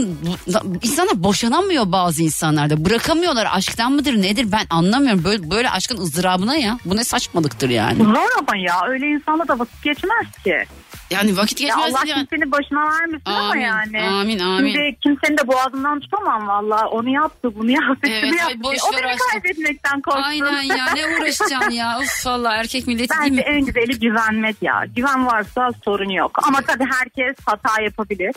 bu 0.65 0.79
insanlar 0.83 1.23
boşanamıyor 1.23 1.93
bazı 1.93 2.23
insanlar 2.23 2.71
da 2.71 2.85
bırakamıyorlar 2.85 3.49
aşktan 3.53 3.93
mıdır 3.93 4.23
nedir 4.23 4.53
ben 4.53 4.67
anlamıyorum 4.71 5.25
böyle, 5.25 5.51
böyle 5.51 5.71
aşkın 5.71 5.99
ızdırabına 5.99 6.57
ya 6.57 6.79
bu 6.85 6.97
ne 6.97 7.05
saçmalıktır 7.05 7.71
yani. 7.71 8.05
Zor 8.05 8.31
ama 8.39 8.57
ya 8.57 8.81
öyle 8.89 9.07
insanla 9.07 9.49
da 9.49 9.59
vakit 9.59 9.83
geçmez 9.83 10.27
ki. 10.45 10.65
Yani 11.11 11.37
vakit 11.37 11.61
Ya 11.61 11.67
geçmez 11.69 11.95
Allah 11.95 12.03
yani. 12.07 12.27
kimsenin 12.27 12.53
başına 12.53 12.81
vermesin 12.81 13.23
ama 13.25 13.39
Amin, 13.39 13.61
yani. 13.61 14.03
amin, 14.03 14.39
amin. 14.39 14.73
Şimdi 14.73 14.97
kimsenin 15.01 15.39
de 15.39 15.49
boğazından 15.49 16.01
tutamam 16.01 16.49
valla. 16.49 16.89
Onu 16.89 17.09
yaptı 17.09 17.55
bunu 17.57 17.71
yaptı. 17.71 17.99
Evet, 18.11 18.21
şunu 18.21 18.31
ay 18.31 18.39
yaptı. 18.39 18.63
boş 18.63 18.79
o 18.93 18.97
beni 18.97 19.07
aşkım. 19.07 19.27
kaybetmekten 19.33 20.01
korksun. 20.01 20.23
Aynen 20.23 20.63
ya 20.63 20.87
ne 20.95 21.07
uğraşacaksın 21.21 21.71
ya 21.71 21.99
uf 22.03 22.27
valla 22.27 22.55
erkek 22.57 22.87
milleti 22.87 23.09
değil 23.09 23.21
Bence 23.21 23.35
mi? 23.35 23.41
en 23.41 23.65
güzeli 23.65 23.99
güvenmek 23.99 24.57
ya. 24.63 24.85
Güven 24.97 25.27
varsa 25.27 25.71
sorun 25.85 26.09
yok. 26.11 26.31
Ama 26.49 26.61
tabii 26.63 26.85
herkes 26.99 27.37
hata 27.47 27.83
yapabilir. 27.83 28.33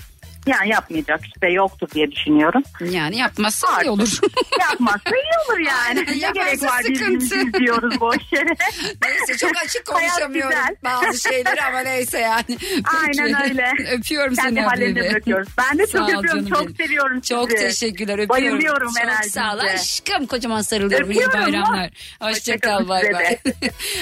Yani 0.49 0.69
yapmayacak 0.69 1.19
işte 1.25 1.47
yoktur 1.49 1.89
diye 1.93 2.11
düşünüyorum. 2.11 2.63
Yani 2.91 3.17
yapmazsa 3.17 3.67
iyi 3.67 3.71
Artık. 3.75 3.89
olur. 3.91 4.19
Yapmazsa 4.59 5.09
iyi 5.09 5.33
olur 5.49 5.59
yani. 5.59 5.99
Aynen, 6.07 6.21
ne 6.21 6.31
gerek 6.33 6.63
var 6.63 6.83
birbirimizi 6.83 7.35
izliyoruz 7.35 7.99
boş 7.99 8.17
yere. 8.31 8.49
Neyse 9.03 9.37
çok 9.37 9.51
açık 9.65 9.85
konuşamıyorum 9.85 10.55
bazı 10.83 11.21
şeyleri 11.21 11.61
ama 11.61 11.79
neyse 11.79 12.19
yani. 12.19 12.43
Aynen 13.03 13.43
öyle. 13.49 13.71
Öpüyorum 13.91 14.35
Kendi 14.35 14.49
seni 14.49 14.61
hallerine 14.61 14.99
Habibi. 14.99 15.11
bırakıyoruz. 15.13 15.47
Ben 15.57 15.77
de 15.79 15.87
çok 15.87 16.09
öpüyorum. 16.09 16.45
Çok 16.49 16.61
benim. 16.65 16.75
seviyorum 16.75 17.21
Çok 17.21 17.51
sizi. 17.51 17.63
teşekkürler 17.63 18.13
öpüyorum. 18.13 18.29
Bayılıyorum 18.29 18.87
Çok 18.93 19.03
enerjinize. 19.03 19.29
sağ 19.29 19.53
ol 19.55 19.59
aşkım 19.59 20.25
kocaman 20.25 20.61
sarılıyorum. 20.61 21.11
İyi 21.11 21.19
Öpüyorum. 21.25 21.41
bayramlar. 21.53 21.89
Hoşçakal 22.21 22.87
bay 22.87 23.03
bay. 23.13 23.37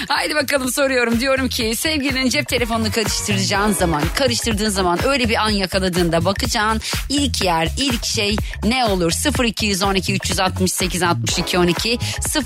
Haydi 0.08 0.36
bakalım 0.36 0.70
soruyorum. 0.72 1.20
Diyorum 1.20 1.50
ki 1.50 1.76
sevgilinin 1.76 2.30
cep 2.30 2.48
telefonunu 2.48 2.92
karıştıracağın 2.92 3.72
zaman 3.72 4.02
karıştırdığın 4.16 4.70
zaman 4.70 5.00
öyle 5.06 5.30
bir 5.30 5.36
an 5.46 5.50
yakaladığında 5.50 6.26
bakacağın 6.38 6.82
ilk 7.10 7.44
yer 7.44 7.70
ilk 7.78 8.06
şey 8.06 8.36
ne 8.64 8.86
olur? 8.86 9.12
0212 9.46 10.14
368 10.14 11.04
62 11.04 11.58
12 11.58 12.00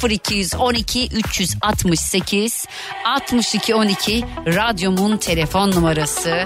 0212 0.09 1.09
368 1.13 2.65
62 3.05 3.75
12 3.75 4.25
radyomun 4.47 5.17
telefon 5.17 5.71
numarası. 5.71 6.45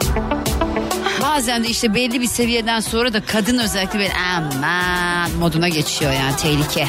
Bazen 1.22 1.64
de 1.64 1.68
işte 1.68 1.94
belli 1.94 2.22
bir 2.22 2.28
seviyeden 2.28 2.80
sonra 2.80 3.14
da 3.14 3.26
kadın 3.26 3.58
özellikle 3.58 4.00
böyle 4.00 4.14
aman 4.38 5.32
moduna 5.32 5.70
geçiyor 5.70 6.12
yani 6.12 6.36
tehlike. 6.36 6.88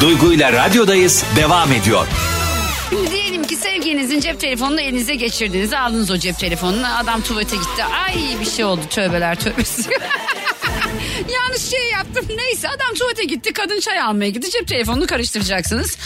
Duygu 0.00 0.32
ile 0.32 0.52
radyodayız 0.52 1.24
devam 1.36 1.72
ediyor. 1.72 2.06
Şimdi 2.90 3.21
sevgilinizin 3.92 4.20
cep 4.20 4.40
telefonunu 4.40 4.80
elinize 4.80 5.14
geçirdiniz. 5.14 5.72
Aldınız 5.72 6.10
o 6.10 6.16
cep 6.18 6.38
telefonunu. 6.38 6.96
Adam 6.96 7.22
tuvalete 7.22 7.56
gitti. 7.56 7.84
Ay 7.84 8.40
bir 8.40 8.50
şey 8.50 8.64
oldu 8.64 8.80
tövbeler 8.90 9.40
tövbesi. 9.40 9.90
Yanlış 11.34 11.62
şey 11.62 11.90
yaptım. 11.90 12.26
Neyse 12.36 12.68
adam 12.68 12.94
tuvalete 12.98 13.24
gitti. 13.24 13.52
Kadın 13.52 13.80
çay 13.80 14.00
almaya 14.00 14.30
gitti. 14.30 14.50
Cep 14.50 14.68
telefonunu 14.68 15.06
karıştıracaksınız. 15.06 15.98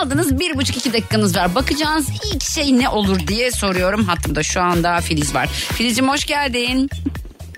Aldınız 0.00 0.38
bir 0.40 0.56
buçuk 0.56 0.76
iki 0.76 0.92
dakikanız 0.92 1.36
var. 1.36 1.54
Bakacağınız 1.54 2.08
ilk 2.34 2.42
şey 2.42 2.78
ne 2.78 2.88
olur 2.88 3.26
diye 3.26 3.50
soruyorum. 3.50 4.04
Hattımda 4.04 4.42
şu 4.42 4.60
anda 4.60 5.00
Filiz 5.00 5.34
var. 5.34 5.46
Filizciğim 5.48 6.10
hoş 6.10 6.24
geldin. 6.24 6.90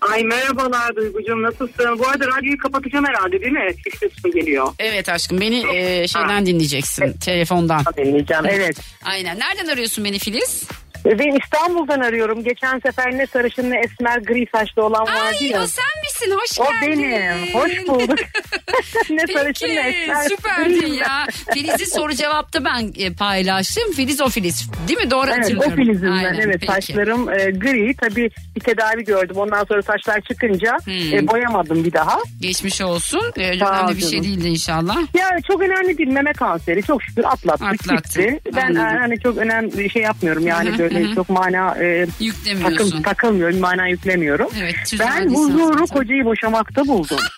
Ay 0.01 0.25
merhabalar 0.25 0.97
Duygucuğum 0.97 1.43
nasılsın? 1.43 1.99
Bu 1.99 2.09
arada 2.09 2.27
radyoyu 2.27 2.59
kapatacağım 2.59 3.05
herhalde 3.07 3.41
değil 3.41 3.53
mi? 3.53 3.75
Ses 3.85 4.01
sesim 4.13 4.31
geliyor. 4.33 4.67
Evet 4.79 5.09
aşkım 5.09 5.41
beni 5.41 5.77
e, 5.77 6.09
şeyden 6.09 6.47
dinleyeceksin. 6.47 7.13
Telefondan. 7.13 7.85
Dinleyeceğim. 7.97 8.45
Evet. 8.47 8.77
Aynen. 9.05 9.39
Nereden 9.39 9.73
arıyorsun 9.73 10.05
beni 10.05 10.19
Filiz? 10.19 10.63
Ben 11.07 11.39
İstanbul'dan 11.45 12.01
arıyorum. 12.01 12.45
Geçen 12.45 12.79
sefer 12.79 13.19
ne 13.19 13.27
sarışın 13.27 13.71
ne 13.71 13.81
esmer 13.81 14.19
gri 14.19 14.47
saçlı 14.55 14.85
olan 14.85 15.01
vardı 15.07 15.37
Ay 15.41 15.47
ya. 15.49 15.63
o 15.63 15.67
sen 15.67 15.85
misin? 16.05 16.35
Hoş 16.41 16.61
O 16.69 16.73
geldin. 16.81 17.03
benim. 17.03 17.55
Hoş 17.55 17.89
bulduk. 17.89 18.19
ne 19.11 19.27
sarışın 19.33 19.67
ne 19.69 19.83
Peki 19.83 19.99
esmer. 19.99 20.29
süperdin 20.29 20.93
ya. 20.93 21.27
Filiz'i 21.55 21.87
soru 21.87 22.15
cevapta 22.15 22.65
ben 22.65 22.93
e, 22.99 23.13
paylaştım. 23.15 23.93
Filiz 23.93 24.21
o 24.21 24.29
Filiz. 24.29 24.71
Değil 24.89 24.99
mi? 24.99 25.11
Doğru 25.11 25.27
Evet 25.31 25.37
o 25.39 25.41
hatırlıyorum. 25.43 25.77
filizim 25.77 26.09
ben. 26.09 26.13
Aynen, 26.13 26.41
Evet 26.41 26.57
peki. 26.61 26.73
saçlarım 26.73 27.29
e, 27.31 27.51
gri. 27.51 27.95
Tabii 27.97 28.31
bir 28.57 28.61
tedavi 28.61 29.05
gördüm. 29.05 29.37
Ondan 29.37 29.65
sonra 29.65 29.83
saçlar 29.83 30.21
çıkınca 30.21 30.77
Hmm. 30.85 31.15
e, 31.19 31.29
boyamadım 31.29 31.85
bir 31.85 31.93
daha. 31.93 32.19
Geçmiş 32.41 32.81
olsun. 32.81 33.21
Sağ 33.21 33.67
ol 33.67 33.85
önemli 33.85 33.97
bir 33.97 34.03
şey 34.03 34.23
değildi 34.23 34.49
inşallah. 34.49 34.97
Ya 35.15 35.29
çok 35.49 35.63
önemli 35.63 35.99
değil 35.99 36.09
meme 36.09 36.33
kanseri 36.33 36.83
çok 36.83 37.03
şükür 37.03 37.25
atlattık 37.25 37.67
Atlattın. 37.69 37.97
gitti. 37.97 38.41
Ben 38.57 38.63
Anladım. 38.67 38.97
e, 38.97 38.99
hani 38.99 39.21
çok 39.21 39.37
önemli 39.37 39.91
şey 39.91 40.03
yapmıyorum 40.03 40.47
yani 40.47 40.79
böyle 40.79 40.96
hı. 41.05 41.15
çok 41.15 41.29
mana 41.29 41.75
e, 41.81 42.07
Yüklemiyorsun. 42.21 42.77
takıl, 42.91 43.03
takılmıyorum 43.03 43.59
mana 43.61 43.87
yüklemiyorum. 43.89 44.49
Evet, 44.61 44.77
ben 44.99 45.29
huzuru 45.35 45.87
kocayı 45.87 46.25
boşamakta 46.25 46.87
buldum. 46.87 47.19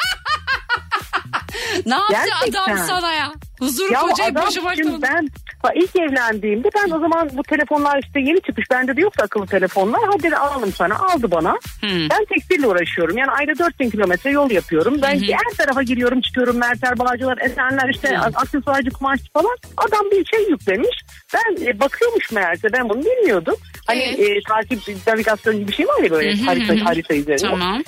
Ne 1.87 1.95
yaptı 1.95 2.15
Gerçekten. 2.41 2.63
adam 2.75 2.87
sana 2.87 3.13
ya? 3.13 3.33
Huzur 3.59 3.91
ya 3.93 4.01
kocayı 4.01 4.31
adam 4.31 4.47
boşamak 4.47 4.75
şimdi 4.77 4.91
mı? 4.91 4.99
ben 5.03 5.29
ha, 5.63 5.71
ilk 5.75 5.97
evlendiğimde 5.97 6.69
ben 6.75 6.91
o 6.91 7.01
zaman 7.01 7.31
bu 7.33 7.43
telefonlar 7.43 8.01
işte 8.05 8.21
yeni 8.21 8.41
çıkmış 8.41 8.71
bende 8.71 8.97
de 8.97 9.01
yoktu 9.01 9.23
akıllı 9.25 9.47
telefonlar. 9.47 10.01
Hadi 10.07 10.23
dedi, 10.23 10.37
alalım 10.37 10.73
sana 10.73 10.99
aldı 10.99 11.31
bana. 11.31 11.53
Hmm. 11.81 12.09
Ben 12.11 12.25
tekstille 12.35 12.67
uğraşıyorum 12.67 13.19
yani 13.19 13.31
ayda 13.31 13.59
4000 13.59 13.91
kilometre 13.91 14.31
yol 14.31 14.51
yapıyorum. 14.51 14.99
Ben 15.03 15.21
her 15.21 15.57
tarafa 15.59 15.83
giriyorum 15.83 16.21
çıkıyorum 16.21 16.57
Merter 16.59 16.99
Bağcılar 16.99 17.39
Esenler 17.39 17.89
işte 17.89 18.09
Hı. 18.09 18.21
aksesuarcı 18.21 18.91
kumaş 18.91 19.21
falan. 19.33 19.57
Adam 19.77 20.11
bir 20.13 20.25
şey 20.25 20.51
yüklemiş. 20.51 20.97
Ben 21.35 21.67
e, 21.67 21.81
bakıyormuş 21.81 22.33
meğerse 22.33 22.69
ben 22.73 22.89
bunu 22.89 23.01
bilmiyordum. 23.05 23.55
Hani 23.87 24.03
Evet. 24.03 24.21
e, 24.21 24.41
takip 24.49 25.07
navigasyon 25.07 25.57
gibi 25.57 25.69
bir 25.69 25.73
şey 25.73 25.87
var 25.87 26.03
ya 26.03 26.11
böyle 26.11 26.37
hı 26.37 26.45
harita, 26.45 26.85
harita 26.85 27.15
üzerinde. 27.15 27.49
Tamam. 27.51 27.83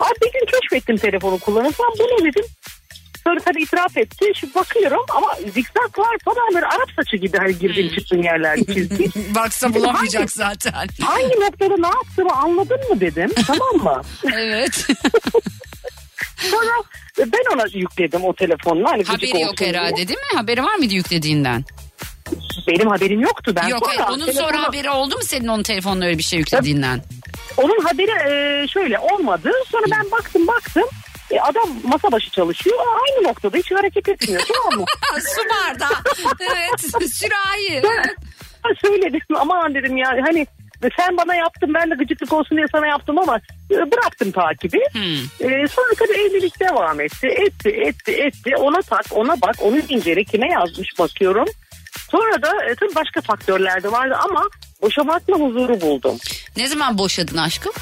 Abi 0.00 0.14
bir 0.22 0.32
gün 0.32 0.46
keşfettim 0.46 0.96
telefonu 0.96 1.38
kullanırsam 1.38 1.86
bu 1.98 2.02
ne 2.02 2.30
dedim. 2.30 2.44
Sonra 3.26 3.40
tabii 3.40 3.62
itiraf 3.62 3.96
etti. 3.96 4.32
Şimdi 4.34 4.54
bakıyorum 4.54 5.02
ama 5.16 5.28
zikzaklar 5.54 6.16
falan 6.24 6.54
böyle 6.54 6.66
Arap 6.66 6.88
saçı 6.96 7.16
gibi 7.16 7.36
hani 7.38 7.58
girdiğin 7.58 7.94
çıktığın 7.94 8.22
yerlerde 8.22 8.74
çizgi. 8.74 9.08
Baksa 9.34 9.74
bulamayacak 9.74 10.30
zaten. 10.30 10.72
Hangi 11.02 11.40
noktada 11.40 11.74
ne 11.78 11.86
yaptığımı 11.86 12.32
anladın 12.32 12.80
mı 12.90 13.00
dedim. 13.00 13.30
tamam 13.46 13.76
mı? 13.76 14.02
evet. 14.34 14.86
Sonra 16.50 16.70
ben 17.18 17.54
ona 17.54 17.64
yükledim 17.72 18.24
o 18.24 18.34
telefonla. 18.34 18.90
Hani 18.92 19.04
Haberi 19.04 19.30
yok 19.40 19.42
olsun 19.52 19.56
diye. 19.56 19.68
herhalde 19.70 19.96
değil 19.96 20.18
mi? 20.32 20.36
Haberi 20.36 20.62
var 20.64 20.74
mıydı 20.74 20.94
yüklediğinden? 20.94 21.64
Benim 22.68 22.88
haberim 22.88 23.20
yoktu. 23.20 23.52
Ben 23.56 23.68
yok 23.68 23.78
sonra 23.86 24.06
hayır. 24.06 24.08
Onun 24.18 24.32
sonra 24.32 24.50
telefonu- 24.50 24.62
haberi 24.66 24.90
oldu 24.90 25.14
mu 25.16 25.22
senin 25.22 25.48
onun 25.48 25.62
telefonuna 25.62 26.04
öyle 26.04 26.18
bir 26.18 26.22
şey 26.22 26.38
yüklediğinden? 26.38 27.02
Onun 27.56 27.84
haberi 27.84 28.10
e, 28.10 28.68
şöyle 28.68 28.98
olmadı. 28.98 29.50
Sonra 29.72 29.84
ben 29.90 30.10
baktım 30.10 30.46
baktım. 30.46 30.84
E, 31.34 31.40
adam 31.40 31.68
masa 31.84 32.12
başı 32.12 32.30
çalışıyor. 32.30 32.78
Aynı 32.78 33.28
noktada 33.28 33.56
hiç 33.56 33.72
hareket 33.72 34.08
etmiyor. 34.08 34.42
tamam 34.52 34.80
mı? 34.80 34.84
Su 35.20 35.42
bardağı. 35.50 36.02
evet. 36.40 36.80
Sürahi. 37.12 37.82
Ben 38.64 38.88
söyledim 38.88 39.20
aman 39.36 39.74
dedim 39.74 39.96
ya 39.96 40.08
hani 40.26 40.46
sen 40.96 41.16
bana 41.16 41.34
yaptın 41.34 41.74
ben 41.74 41.90
de 41.90 41.94
gıcıklık 41.94 42.32
olsun 42.32 42.56
diye 42.56 42.66
sana 42.72 42.86
yaptım 42.86 43.18
ama 43.18 43.40
e, 43.70 43.74
bıraktım 43.74 44.30
takibi. 44.32 44.78
Hmm. 44.92 45.48
E, 45.48 45.68
sonra 45.68 45.94
tabii 45.98 46.20
evlilik 46.20 46.60
devam 46.60 47.00
etti. 47.00 47.26
Etti 47.26 47.68
etti 47.68 48.12
etti 48.12 48.56
ona 48.56 48.82
tak 48.82 49.04
ona 49.10 49.40
bak 49.40 49.56
onu 49.60 49.78
incele 49.88 50.24
kime 50.24 50.48
yazmış 50.52 50.98
bakıyorum. 50.98 51.46
Sonra 52.10 52.42
da 52.42 52.64
e, 52.70 52.74
tabii 52.74 52.94
başka 52.94 53.20
faktörler 53.20 53.82
de 53.82 53.92
vardı 53.92 54.14
ama 54.24 54.42
boşamakla 54.82 55.34
huzuru 55.34 55.80
buldum. 55.80 56.18
Ne 56.56 56.66
zaman 56.66 56.98
boşadın 56.98 57.36
aşkım? 57.36 57.72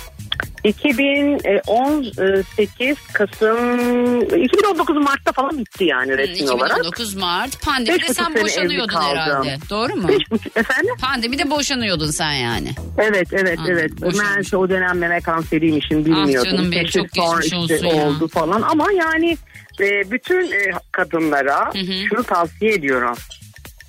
2018 0.65 2.99
Kasım 3.13 4.21
2019 4.45 4.97
Mart'ta 4.97 5.33
falan 5.33 5.59
bitti 5.59 5.85
yani 5.85 6.19
resmi 6.19 6.51
olarak. 6.51 6.79
2019 6.79 7.15
Mart. 7.15 7.63
Pandemide 7.63 8.15
sen 8.15 8.35
boşanıyordun 8.35 9.01
herhalde. 9.01 9.57
Doğru 9.71 9.97
mu? 9.97 10.09
Beş 10.09 10.23
buçuk- 10.31 10.57
efendim? 10.59 10.95
Pandemide 11.01 11.51
boşanıyordun 11.51 12.11
sen 12.11 12.33
yani. 12.33 12.71
Evet 12.99 13.29
evet 13.33 13.59
Anladım, 13.59 13.79
evet. 13.79 13.93
Meğerse 14.19 14.57
o 14.57 14.69
dönem 14.69 14.99
meme 14.99 15.21
kanseriymişim 15.21 16.05
bilmiyordum. 16.05 16.35
Ah 16.39 16.45
canım 16.45 16.73
benim, 16.73 16.85
Keşke 16.85 17.01
çok 17.01 17.13
geçmiş 17.13 17.45
işte 17.45 17.57
olsun 17.57 17.87
ya. 17.87 18.07
oldu 18.07 18.29
falan 18.29 18.63
ama 18.63 18.93
yani 18.93 19.37
e, 19.81 20.11
bütün 20.11 20.53
e, 20.53 20.71
kadınlara 20.93 21.75
Hı 21.75 21.79
hı. 21.79 21.93
şunu 22.09 22.23
tavsiye 22.23 22.73
ediyorum. 22.73 23.17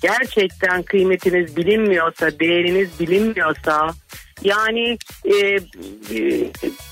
Gerçekten 0.02 0.82
kıymetiniz 0.82 1.56
bilinmiyorsa, 1.56 2.30
değeriniz 2.40 2.88
bilinmiyorsa 3.00 3.88
yani 4.42 4.98
e, 5.24 5.36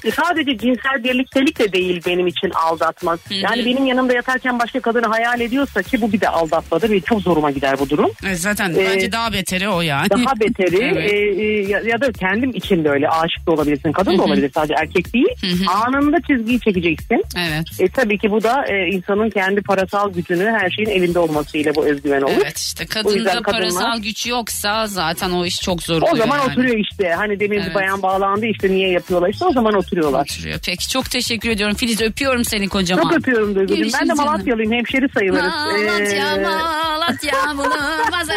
e, 0.07 0.11
sadece 0.17 0.59
cinsel 0.59 1.05
birliktelik 1.05 1.59
de 1.59 1.73
değil 1.73 2.01
benim 2.07 2.27
için 2.27 2.51
aldatmak. 2.51 3.21
hı. 3.29 3.35
Yani 3.35 3.67
benim 3.67 3.87
yanımda 3.87 4.13
yatarken 4.15 4.59
başka 4.59 4.81
kadını 4.81 5.07
hayal 5.07 5.41
ediyorsa 5.41 5.83
ki 5.83 6.01
bu 6.01 6.13
bir 6.13 6.21
de 6.21 6.29
aldatmadır 6.29 6.91
ve 6.91 7.01
çok 7.01 7.21
zoruma 7.21 7.51
gider 7.51 7.79
bu 7.79 7.91
durum. 7.91 8.11
E, 8.31 8.35
zaten 8.35 8.71
Ee, 8.71 8.87
bence 8.93 9.13
daha 9.13 9.33
beteri 9.33 9.69
o 9.69 9.81
yani. 9.81 10.11
Daha 10.11 10.35
beteri 10.41 10.77
Evet. 10.83 11.13
e, 11.13 11.17
e, 11.17 11.63
ya, 11.69 11.81
ya 11.81 12.01
da 12.01 12.13
kendim 12.13 12.51
için 12.51 12.85
de 12.85 12.91
öyle 12.91 13.09
aşık 13.09 13.47
da 13.47 13.53
olabilirsin. 13.53 13.93
Kadın 13.93 14.19
da 14.19 14.23
olabilir 14.23 14.51
sadece 14.55 14.75
erkek 14.75 15.15
değil. 15.15 15.29
Hı 15.41 15.47
hı. 15.47 15.71
Anında 15.77 16.17
çizgiyi 16.21 16.61
çekeceksin. 16.61 17.23
Evet. 17.39 17.67
E, 17.79 17.89
tabii 17.89 18.19
ki 18.19 18.31
bu 18.31 18.43
da 18.43 18.65
e, 18.67 18.87
insanın 18.89 19.31
kendi 19.31 19.63
parasal 19.63 20.13
gücünü 20.13 20.45
her 20.61 20.71
şeyin 20.71 20.89
elinde 20.91 21.19
olmasıyla 21.19 21.75
bu 21.75 21.87
özgüven 21.87 22.23
olur. 22.23 22.33
Evet 22.43 22.59
işte 22.59 22.85
O 22.91 22.93
kadında 22.95 23.31
kadınlar- 23.31 23.43
parasal 23.43 23.99
güç 24.03 24.27
yoksa 24.27 24.87
zaten 24.87 25.31
o 25.31 25.45
iş 25.47 25.61
çok 25.61 25.83
zor 25.83 26.03
O 26.03 26.05
oluyor 26.07 26.17
zaman 26.17 26.39
yani. 26.39 26.51
oturuyor 26.51 26.77
işte. 26.79 27.09
Hani 27.17 27.32
demin 27.41 27.59
Evet. 27.59 27.71
bir 27.71 27.75
bayan 27.75 28.03
bağlandı 28.03 28.47
işte 28.47 28.71
niye 28.71 28.91
yapıyorlar 28.91 29.29
işte 29.29 29.45
o 29.45 29.53
zaman 29.53 29.75
oturuyorlar. 29.75 30.21
Oturuyor. 30.23 30.59
Peki 30.67 30.89
çok 30.89 31.11
teşekkür 31.11 31.51
ediyorum 31.51 31.77
Filiz 31.77 32.01
öpüyorum 32.01 32.45
seni 32.45 32.69
kocaman. 32.69 33.03
Çok 33.03 33.13
öpüyorum 33.13 33.55
Duygucuğum. 33.55 33.75
Ben 33.75 33.77
de 33.77 33.83
Görüşürüz 33.83 34.09
canım. 34.09 34.17
Malatyalıyım 34.27 34.73
hemşeri 34.73 35.09
sayılırız. 35.09 35.45
Malatya 35.53 36.37
Ee, 36.37 36.43
Malatya 36.43 37.33
bulunmaz. 37.55 38.29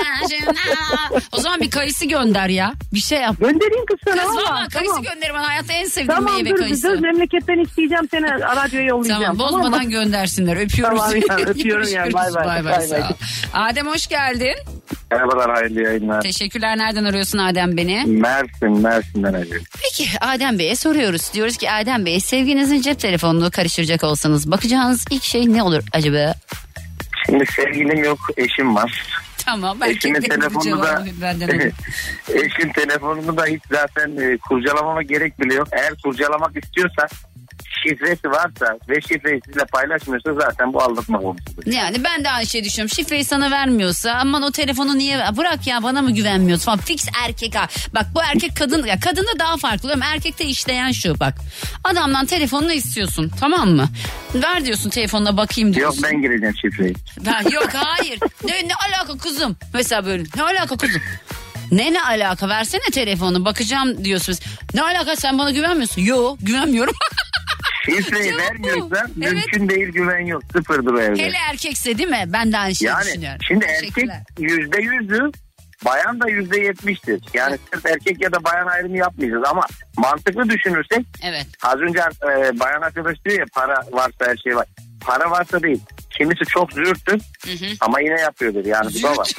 O 1.32 1.38
zaman 1.40 1.62
bir 1.62 1.70
kayısı 1.70 2.06
gönder 2.06 2.50
ya. 2.50 2.74
Bir 2.94 3.00
şey 3.00 3.20
yap. 3.22 3.36
Göndereyim 3.40 3.86
kız 3.86 4.00
sana. 4.06 4.16
Kız 4.24 4.36
valla. 4.38 4.50
valla 4.56 4.68
kayısı 4.68 5.02
gönder 5.02 5.34
bana 5.34 5.48
hayatta 5.48 5.74
en 5.74 5.86
sevdiğim 5.86 6.08
Tamam 6.16 6.34
meyve 6.36 6.50
dur, 6.50 6.58
kayısı. 6.60 6.88
dur 6.98 7.00
memleketten 7.00 7.60
isteyeceğim 7.60 8.08
seni 8.12 8.26
radyoya 8.32 8.86
yollayacağım. 8.86 9.24
Tamam 9.24 9.40
bozmadan 9.40 9.84
mı? 9.84 9.90
göndersinler. 9.92 10.58
Öpüyorum 10.66 10.98
Tamam 10.98 11.12
seni. 11.12 11.24
ya, 11.42 11.48
öpüyorum 11.48 11.88
ya. 11.94 12.14
Bay 12.14 12.34
bay. 12.36 12.46
Bay 12.66 12.66
bay. 12.92 13.02
Adem 13.54 13.88
hoş 13.88 14.08
geldin. 14.08 14.56
Merhabalar 15.12 15.52
hayırlı 15.56 15.82
yayınlar. 15.82 16.22
Teşekkürler. 16.22 16.78
Nereden 16.78 17.04
arıyorsun 17.06 17.38
Adem 17.38 17.78
beni? 17.78 18.04
Mersin, 18.08 18.82
Mersin'den 18.86 19.34
arıyorum. 19.34 19.66
Peki 19.84 20.10
Adem 20.22 20.60
Bey'e 20.60 20.76
soruyoruz. 20.76 21.34
Diyoruz 21.34 21.58
ki 21.58 21.72
Adem 21.72 22.06
Bey 22.06 22.20
sevginizin 22.20 22.82
cep 22.82 23.00
telefonunu 23.00 23.52
karıştıracak 23.52 24.04
olsanız 24.04 24.52
bakacağınız 24.52 25.06
ilk 25.12 25.24
şey 25.24 25.54
ne 25.54 25.64
olur 25.64 25.84
acaba? 25.94 26.34
Şimdi 27.26 27.46
sevgilim 27.46 28.04
yok, 28.04 28.20
eşim 28.38 28.76
var. 28.76 29.04
Tamam. 29.46 29.84
Eşimin 29.84 30.16
erkeklerin 30.16 30.42
bu 30.42 30.60
telefonunu 30.60 30.84
da 30.84 31.06
eşim 32.34 32.72
telefonunu 32.72 33.38
da 33.38 33.46
hiç 33.46 33.62
zaten 33.72 34.18
e, 34.18 34.38
kurcalamama 34.38 35.04
gerek 35.04 35.40
bile 35.40 35.54
yok. 35.54 35.68
Eğer 35.72 35.94
kurcalamak 36.04 36.64
istiyorsa 36.64 37.08
şifresi 37.90 38.30
varsa 38.30 38.66
ve 38.90 39.02
şifreyi 39.02 39.42
sizle 39.46 39.66
paylaşmıyorsa 39.66 40.34
zaten 40.34 40.74
bu 40.74 40.82
aldatma 40.84 41.18
konusudur. 41.20 41.64
Yani 41.66 42.04
ben 42.04 42.24
de 42.24 42.30
aynı 42.30 42.48
şey 42.48 42.64
düşünüyorum. 42.64 42.96
Şifreyi 42.96 43.24
sana 43.26 43.52
vermiyorsa 43.52 44.12
aman 44.22 44.42
o 44.42 44.52
telefonu 44.52 44.98
niye 44.98 45.18
bırak 45.38 45.68
ya 45.68 45.84
bana 45.84 46.02
mı 46.02 46.12
güvenmiyorsun 46.12 46.66
falan. 46.66 46.78
Fix 46.80 47.08
erkek 47.26 47.56
ha. 47.56 47.68
Bak 47.94 48.06
bu 48.16 48.22
erkek 48.24 48.58
kadın 48.58 48.86
ya 48.86 49.00
kadında 49.00 49.40
daha 49.40 49.58
farklı 49.58 49.94
ama 49.94 50.06
erkekte 50.06 50.46
işleyen 50.46 50.92
şu 50.92 51.20
bak. 51.20 51.34
Adamdan 51.84 52.26
telefonunu 52.26 52.72
istiyorsun 52.74 53.32
tamam 53.40 53.70
mı? 53.70 53.88
Ver 54.36 54.66
diyorsun 54.66 54.90
telefonuna 54.90 55.38
bakayım 55.38 55.70
Yok 55.70 55.76
diyorsun. 55.76 56.04
ben 56.04 56.22
gireceğim 56.22 56.56
şifreyi. 56.62 56.94
Ben, 57.26 57.50
yok 57.52 57.70
hayır. 57.74 58.20
Ne, 58.44 58.68
ne 58.68 58.74
alaka 58.76 59.18
kızım? 59.18 59.58
Mesela 59.74 60.06
böyle 60.06 60.24
ne 60.36 60.44
alaka 60.44 60.78
kızım? 60.78 61.02
Ne 61.72 61.94
ne 61.94 62.04
alaka 62.04 62.50
versene 62.50 62.82
telefonu 62.94 63.46
bakacağım 63.46 64.06
diyorsunuz. 64.06 64.40
Ne 64.74 64.82
alaka 64.82 65.16
sen 65.16 65.38
bana 65.38 65.52
güvenmiyorsun? 65.52 66.02
Yok 66.02 66.38
güvenmiyorum. 66.42 66.94
Bu. 67.88 68.38
vermiyorsa 68.38 69.06
Evet. 69.24 69.34
mümkün 69.34 69.70
değil 69.70 69.88
güven 69.88 70.26
yok. 70.26 70.44
Sıfırdır 70.54 70.94
o 70.94 71.02
evde. 71.02 71.24
Hele 71.24 71.38
erkekse 71.50 71.98
değil 71.98 72.10
mi? 72.10 72.24
Ben 72.28 72.52
de 72.52 72.58
aynı 72.58 72.76
şeyi 72.76 72.88
yani 72.88 73.06
düşünüyorum. 73.06 73.40
şimdi 73.48 73.66
erkek 73.66 74.10
yüzde 74.40 74.82
yüzü 74.82 75.32
bayan 75.86 76.20
da 76.20 76.30
yüzde 76.30 76.60
yetmiştir. 76.60 77.22
Yani 77.34 77.58
sırf 77.74 77.86
erkek 77.86 78.22
ya 78.22 78.32
da 78.32 78.44
bayan 78.44 78.68
ayrımı 78.68 78.98
yapmayacağız 78.98 79.44
ama 79.50 79.66
mantıklı 79.98 80.50
düşünürsek 80.50 81.06
Evet. 81.24 81.48
Az 81.64 81.80
önce 81.80 82.00
e, 82.00 82.60
bayan 82.60 82.82
arkadaş 82.82 83.26
diyor 83.26 83.40
ya 83.40 83.46
para 83.54 83.76
varsa 83.92 84.26
her 84.28 84.38
şey 84.38 84.56
var. 84.56 84.66
Para 85.02 85.32
varsa 85.32 85.64
değil. 85.64 85.80
Kimisi 86.18 86.46
çok 86.46 86.74
zürttür 86.74 87.22
Hı 87.46 87.52
hı. 87.52 87.66
ama 87.82 88.00
yine 88.00 88.22
yapıyordur 88.22 88.66
yani 88.66 88.90
bu 88.94 89.04
da 89.04 89.16
var. 89.18 89.32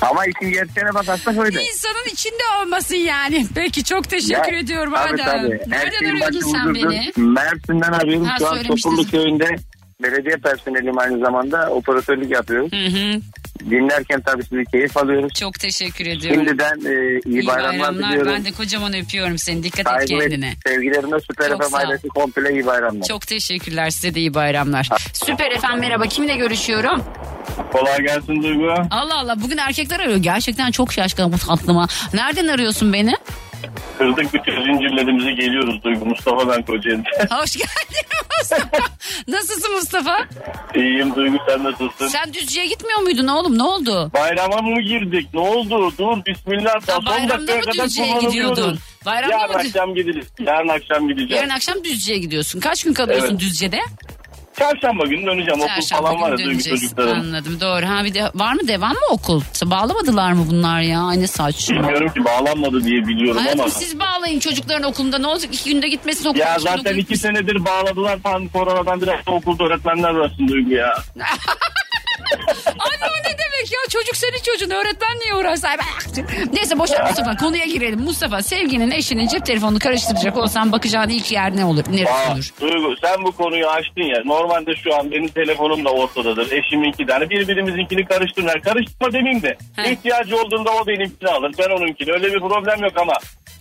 Ama 0.00 0.24
işin 0.26 0.50
gerçeğine 0.52 0.94
bakarsak 0.94 1.38
öyle. 1.38 1.62
İnsanın 1.62 2.06
içinde 2.12 2.42
olmasın 2.62 2.94
yani. 2.94 3.46
Peki 3.54 3.84
çok 3.84 4.10
teşekkür 4.10 4.52
Ya, 4.52 4.58
ediyorum 4.58 4.92
tabii, 4.96 5.22
Adem. 5.22 5.26
tabii. 5.42 5.60
Nereden 5.70 6.04
arıyordun 6.10 6.40
sen 6.40 6.74
beni? 6.74 7.12
Mersin'den 7.16 7.92
arıyorum. 7.92 8.24
Ha, 8.24 8.36
Şu 8.38 8.48
an. 8.48 8.62
Topurlu 8.62 9.06
köyünde 9.10 9.56
belediye 10.02 10.36
personeliyim 10.36 10.98
aynı 10.98 11.18
zamanda 11.18 11.70
operatörlük 11.70 12.30
yapıyoruz. 12.30 12.72
Hı 12.72 12.76
hı. 12.86 13.20
Dinlerken 13.70 14.20
tabii 14.20 14.42
sizi 14.44 14.64
keyif 14.64 14.96
alıyoruz. 14.96 15.32
Çok 15.34 15.54
teşekkür 15.60 16.06
ediyorum. 16.06 16.44
Şimdiden 16.44 16.78
e, 16.90 17.20
iyi, 17.26 17.46
bayramlar, 17.46 17.94
diliyorum. 17.94 18.32
Ben 18.32 18.44
de 18.44 18.52
kocaman 18.52 18.94
öpüyorum 18.94 19.38
seni. 19.38 19.62
Dikkat 19.62 19.80
et 19.80 19.86
Saygı 19.86 20.14
ve 20.14 20.18
kendine. 20.18 20.52
sevgilerimle 20.66 21.16
Süper 21.20 21.48
Çok 21.48 21.64
FM 21.64 21.74
ailesi 21.74 22.08
komple 22.08 22.52
iyi 22.52 22.66
bayramlar. 22.66 23.06
Çok 23.08 23.26
teşekkürler 23.26 23.90
size 23.90 24.14
de 24.14 24.20
iyi 24.20 24.34
bayramlar. 24.34 24.88
Süper 25.12 25.50
efendim 25.50 25.80
merhaba 25.80 26.06
kimle 26.06 26.36
görüşüyorum? 26.36 27.04
Kolay 27.72 27.98
gelsin 27.98 28.42
Duygu. 28.42 28.74
Allah 28.90 29.18
Allah 29.18 29.36
bugün 29.42 29.56
erkekler 29.56 30.00
arıyor. 30.00 30.16
Gerçekten 30.18 30.70
çok 30.70 30.92
şaşkınım 30.92 31.32
bu 31.32 31.38
tatlıma. 31.38 31.86
Nereden 32.14 32.48
arıyorsun 32.48 32.92
beni? 32.92 33.12
Kırdık 33.98 34.34
bütün 34.34 34.52
zincirlerimizi 34.64 35.34
geliyoruz 35.34 35.82
Duygu. 35.84 36.04
Mustafa 36.06 36.48
ben 36.48 36.62
Kocaeli. 36.62 37.02
Hoş 37.30 37.52
geldin 37.52 38.06
Mustafa. 38.40 38.78
Nasılsın 39.28 39.72
Mustafa? 39.74 40.18
İyiyim 40.74 41.14
Duygu 41.14 41.36
sen 41.48 41.64
nasılsın? 41.64 42.08
Sen 42.08 42.32
Düzce'ye 42.34 42.66
gitmiyor 42.66 42.98
muydun 43.00 43.26
oğlum 43.26 43.58
ne 43.58 43.62
oldu? 43.62 44.10
Bayrama 44.14 44.56
mı 44.62 44.80
girdik? 44.80 45.28
Ne 45.34 45.40
oldu? 45.40 45.92
Dur 45.98 46.24
bismillah. 46.26 46.88
Ya 46.88 47.06
bayramda 47.06 47.56
mı 47.56 47.62
Düzce'ye 47.84 48.18
gidiyordun? 48.20 48.78
Bayramda 49.06 49.34
Yarın 49.36 49.52
mı? 49.54 49.58
Akşam 49.60 49.94
gideceğiz. 49.94 50.28
Yarın 50.40 50.68
akşam 50.68 51.08
gideceğiz. 51.08 51.32
Yarın 51.32 51.48
akşam 51.50 51.84
Düzce'ye 51.84 52.18
gidiyorsun. 52.18 52.60
Kaç 52.60 52.84
gün 52.84 52.92
kalıyorsun 52.94 53.28
Evet. 53.30 53.40
Düzce'de? 53.40 53.80
Çarşamba 54.58 55.04
günü 55.06 55.26
döneceğim. 55.26 55.60
Okul 55.60 55.68
Çarşamba 55.68 56.08
falan 56.08 56.20
var 56.22 56.30
ya 56.30 56.38
döneceksin. 56.38 56.70
çocukların. 56.70 57.20
Anladım 57.20 57.60
doğru. 57.60 57.86
Ha 57.86 58.04
bir 58.04 58.14
de 58.14 58.24
var 58.34 58.52
mı 58.52 58.68
devam 58.68 58.90
mı 58.92 58.98
okul? 59.10 59.40
Bağlamadılar 59.64 60.32
mı 60.32 60.46
bunlar 60.50 60.80
ya? 60.80 61.02
Aynı 61.02 61.28
saçma. 61.28 61.76
Bilmiyorum 61.76 62.08
ki 62.08 62.24
bağlanmadı 62.24 62.84
diye 62.84 63.06
biliyorum 63.06 63.40
Hayatım 63.40 63.60
ama. 63.60 63.70
siz 63.70 64.00
bağlayın 64.00 64.38
çocukların 64.40 64.82
okulunda 64.90 65.18
ne 65.18 65.26
olacak? 65.26 65.54
İki 65.54 65.70
günde 65.74 65.88
gitmesin 65.88 66.28
okula. 66.28 66.44
Ya 66.44 66.58
zaten 66.58 66.96
iki 66.96 67.16
senedir 67.16 67.64
bağladılar. 67.64 68.18
Tam 68.22 68.48
koronadan 68.48 69.00
biraz 69.00 69.26
da 69.26 69.30
okulda 69.30 69.64
öğretmenler 69.64 70.08
arasında 70.08 70.48
Duygu 70.48 70.70
ya. 70.74 70.94
Demek 73.56 73.72
ya? 73.72 73.78
Çocuk 73.90 74.16
senin 74.16 74.42
çocuğun. 74.52 74.70
Öğretmen 74.70 75.18
niye 75.24 75.34
uğraşsa? 75.34 75.68
Neyse 76.52 76.78
boş 76.78 76.90
ver 76.90 77.06
Mustafa. 77.06 77.36
Konuya 77.36 77.64
girelim. 77.64 78.00
Mustafa 78.00 78.42
sevginin 78.42 78.90
eşinin 78.90 79.28
cep 79.28 79.46
telefonunu 79.46 79.78
karıştıracak 79.78 80.36
olsan 80.36 80.72
bakacağın 80.72 81.08
ilk 81.08 81.32
yer 81.32 81.56
ne 81.56 81.64
olur? 81.64 81.84
Neresi 81.90 82.12
Aa, 82.12 82.32
olur? 82.34 82.50
Duygu 82.60 82.96
sen 83.02 83.24
bu 83.24 83.32
konuyu 83.32 83.66
açtın 83.66 84.02
ya. 84.02 84.22
Normalde 84.24 84.76
şu 84.76 84.94
an 84.94 85.10
benim 85.10 85.28
telefonum 85.28 85.84
da 85.84 85.90
ortadadır. 85.90 86.52
Eşiminki 86.52 87.08
de. 87.08 87.12
Hani 87.12 87.30
birbirimizinkini 87.30 88.04
karıştırırlar. 88.04 88.62
Karıştırma 88.62 89.12
demeyeyim 89.12 89.42
de. 89.42 89.56
He. 89.76 89.92
İhtiyacı 89.92 90.36
olduğunda 90.36 90.70
o 90.70 90.86
benimkini 90.86 91.28
alır. 91.30 91.52
Ben 91.58 91.70
onunkini. 91.76 92.12
Öyle 92.12 92.32
bir 92.32 92.40
problem 92.40 92.82
yok 92.82 92.92
ama. 92.96 93.12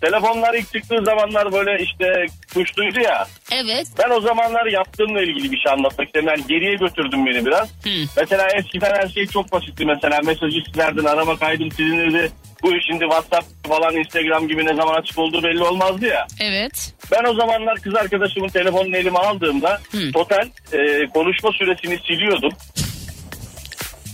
Telefonlar 0.02 0.54
ilk 0.54 0.74
çıktığı 0.74 1.06
zamanlar 1.06 1.52
böyle 1.52 1.84
işte 1.84 2.26
kuşluydu 2.54 3.00
ya. 3.00 3.28
Evet. 3.52 3.88
Ben 4.00 4.10
o 4.10 4.22
zamanlar 4.22 4.66
yaptığımla 4.66 5.22
ilgili 5.22 5.52
bir 5.52 5.58
şey 5.58 5.72
anlatmak 5.72 6.08
istedim. 6.08 6.28
Yani 6.28 6.48
geriye 6.48 6.76
götürdüm 6.76 7.26
beni 7.26 7.46
biraz. 7.46 7.70
Hı. 7.70 7.90
Mesela 8.18 8.48
eskiden 8.56 8.96
her 8.96 9.08
şey 9.08 9.28
çok 9.28 9.52
basitti. 9.52 9.86
Mesela 9.86 10.20
mesajı 10.26 10.58
silerdin, 10.74 11.06
arama 11.06 11.38
kaydım 11.38 11.72
silinirdi. 11.72 12.32
Bu 12.64 12.72
şimdi 12.88 13.04
WhatsApp 13.04 13.68
falan 13.68 13.96
Instagram 13.96 14.48
gibi 14.48 14.66
ne 14.66 14.76
zaman 14.76 14.94
açık 15.02 15.18
olduğu 15.20 15.44
belli 15.44 15.64
olmazdı 15.64 16.06
ya. 16.06 16.28
Evet. 16.42 16.94
Ben 17.12 17.24
o 17.24 17.34
zamanlar 17.34 17.76
kız 17.80 17.96
arkadaşımın 17.96 18.48
telefonunu 18.48 18.98
elime 18.98 19.20
aldığımda 19.20 19.82
Hı. 19.92 20.12
total 20.12 20.48
e, 20.74 21.08
konuşma 21.14 21.52
süresini 21.52 21.98
siliyordum. 22.08 22.52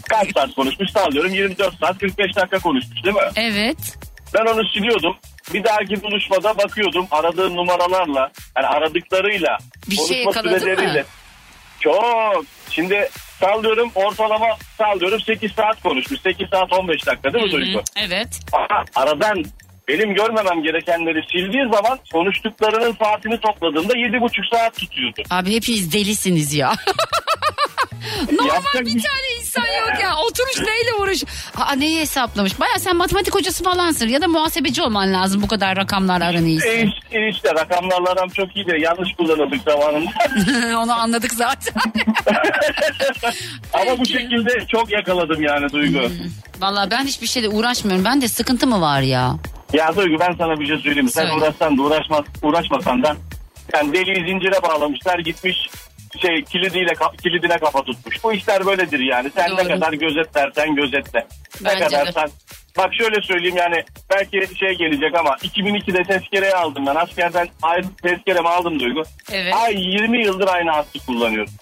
Kaç 0.10 0.34
saat 0.34 0.56
konuşmuş 0.56 0.92
sağlıyorum 0.92 1.34
24 1.34 1.80
saat 1.80 1.98
45 2.00 2.36
dakika 2.36 2.60
konuşmuş 2.60 3.04
değil 3.04 3.16
mi? 3.16 3.22
Evet. 3.36 3.78
Ben 4.34 4.46
onu 4.46 4.68
siliyordum. 4.74 5.16
Bir 5.54 5.64
dahaki 5.64 6.04
buluşmada 6.04 6.58
bakıyordum 6.58 7.08
aradığım 7.12 7.56
numaralarla 7.56 8.32
yani 8.58 8.68
aradıklarıyla 8.68 9.58
Bir 9.90 9.96
şey 9.96 10.24
konuşma 10.24 10.60
süreleriyle. 10.60 11.02
mı? 11.02 11.08
Çok. 11.80 12.46
Şimdi 12.70 13.10
sallıyorum 13.40 13.92
ortalama 13.96 14.48
sallıyorum 14.78 15.20
8 15.22 15.52
saat 15.52 15.82
konuşmuş. 15.84 16.22
8 16.22 16.50
saat 16.50 16.74
15 16.74 17.06
dakika 17.08 17.34
değil 17.34 17.46
mi 17.46 17.52
Hı 17.52 17.56
hı. 17.56 17.62
Duygu? 17.62 17.82
Evet. 17.98 18.40
Ama 18.54 18.84
aradan 18.96 19.44
benim 19.88 20.14
görmemem 20.14 20.64
gerekenleri 20.64 21.22
sildiği 21.32 21.64
zaman 21.74 22.00
konuştuklarının 22.12 22.96
saatini 23.04 23.40
topladığımda 23.40 23.98
yedi 23.98 24.22
buçuk 24.22 24.46
saat 24.54 24.78
tutuyordu. 24.78 25.22
Abi 25.30 25.56
hepiniz 25.56 25.94
delisiniz 25.94 26.54
ya. 26.54 26.74
Normal 28.32 28.48
Yapacak 28.56 28.86
bir 28.86 28.86
bir- 28.96 29.04
tane 29.04 29.40
insan 29.40 29.62
yok 29.62 30.02
ya. 30.02 30.16
Oturuş 30.18 30.58
neyle 30.60 30.94
uğraş. 31.00 31.24
Aa 31.58 31.74
neyi 31.76 32.00
hesaplamış? 32.02 32.60
Baya 32.60 32.80
sen 32.80 32.96
matematik 32.96 33.36
hocası 33.36 33.64
falansın 33.64 34.08
ya 34.08 34.22
da 34.22 34.28
muhasebeci 34.28 34.82
olman 34.82 35.14
lazım 35.14 35.42
bu 35.42 35.48
kadar 35.48 35.76
rakamlar 35.78 36.22
aran 36.22 36.46
iyiyse. 36.46 36.70
E, 36.70 36.84
işte, 36.86 37.30
işte 37.30 37.54
rakamlarla 37.56 38.10
aram 38.12 38.30
çok 38.30 38.56
iyi 38.56 38.68
de 38.68 38.78
yanlış 38.78 39.14
kullanıldık 39.18 39.62
zamanında. 39.64 40.10
Onu 40.80 40.94
anladık 40.94 41.34
zaten. 41.34 41.74
Ama 43.74 43.98
bu 44.00 44.06
şekilde 44.06 44.66
çok 44.68 44.92
yakaladım 44.92 45.42
yani 45.42 45.72
Duygu. 45.72 46.00
Valla 46.60 46.92
ben 46.92 47.06
hiçbir 47.06 47.28
şeyle 47.28 47.50
uğraşmıyorum. 47.50 48.06
Ben 48.06 48.22
de 48.22 48.28
sıkıntı 48.28 48.68
mı 48.68 48.82
var 48.82 49.02
ya? 49.02 49.36
Ya 49.74 49.96
Duygu 49.96 50.20
ben 50.20 50.36
sana 50.38 50.60
bir 50.60 50.68
şey 50.68 50.78
söyleyeyim. 50.78 51.10
Sen 51.10 51.22
Söyle. 51.22 51.34
uğraşsan 51.38 51.78
da 51.78 51.82
uğraşmaz, 51.82 52.26
uğraşmasan 52.44 53.04
da 53.04 53.16
yani 53.74 53.94
deliği 53.94 54.16
zincire 54.32 54.64
bağlamışlar 54.64 55.20
gitmiş 55.20 55.70
şey 56.22 56.44
kilidiyle 56.44 56.94
kilidine 57.24 57.58
kafa 57.58 57.84
tutmuş. 57.84 58.24
Bu 58.24 58.34
işler 58.34 58.66
böyledir 58.66 59.00
yani. 59.00 59.32
Sen 59.36 59.54
ne 59.56 59.58
Doğru. 59.58 59.68
kadar 59.68 59.94
gözetlersen 59.94 60.76
gözetle. 60.76 61.28
Bence 61.64 61.76
ne 61.86 61.90
kadar 61.90 62.08
de. 62.08 62.12
sen 62.12 62.30
Bak 62.78 62.94
şöyle 62.94 63.22
söyleyeyim 63.22 63.58
yani 63.58 63.84
belki 64.14 64.58
şey 64.58 64.70
gelecek 64.78 65.16
ama 65.20 65.30
2002'de 65.30 66.04
tezkereyi 66.04 66.54
aldım 66.54 66.86
ben. 66.86 66.96
Askerden 66.96 67.48
ayrı 67.62 67.86
tezkeremi 68.04 68.50
aldım 68.50 68.80
Duygu. 68.80 69.04
Evet. 69.32 69.54
Ay 69.56 69.74
20 69.76 70.26
yıldır 70.26 70.48
aynı 70.48 70.72
hattı 70.72 71.00
kullanıyorum. 71.06 71.54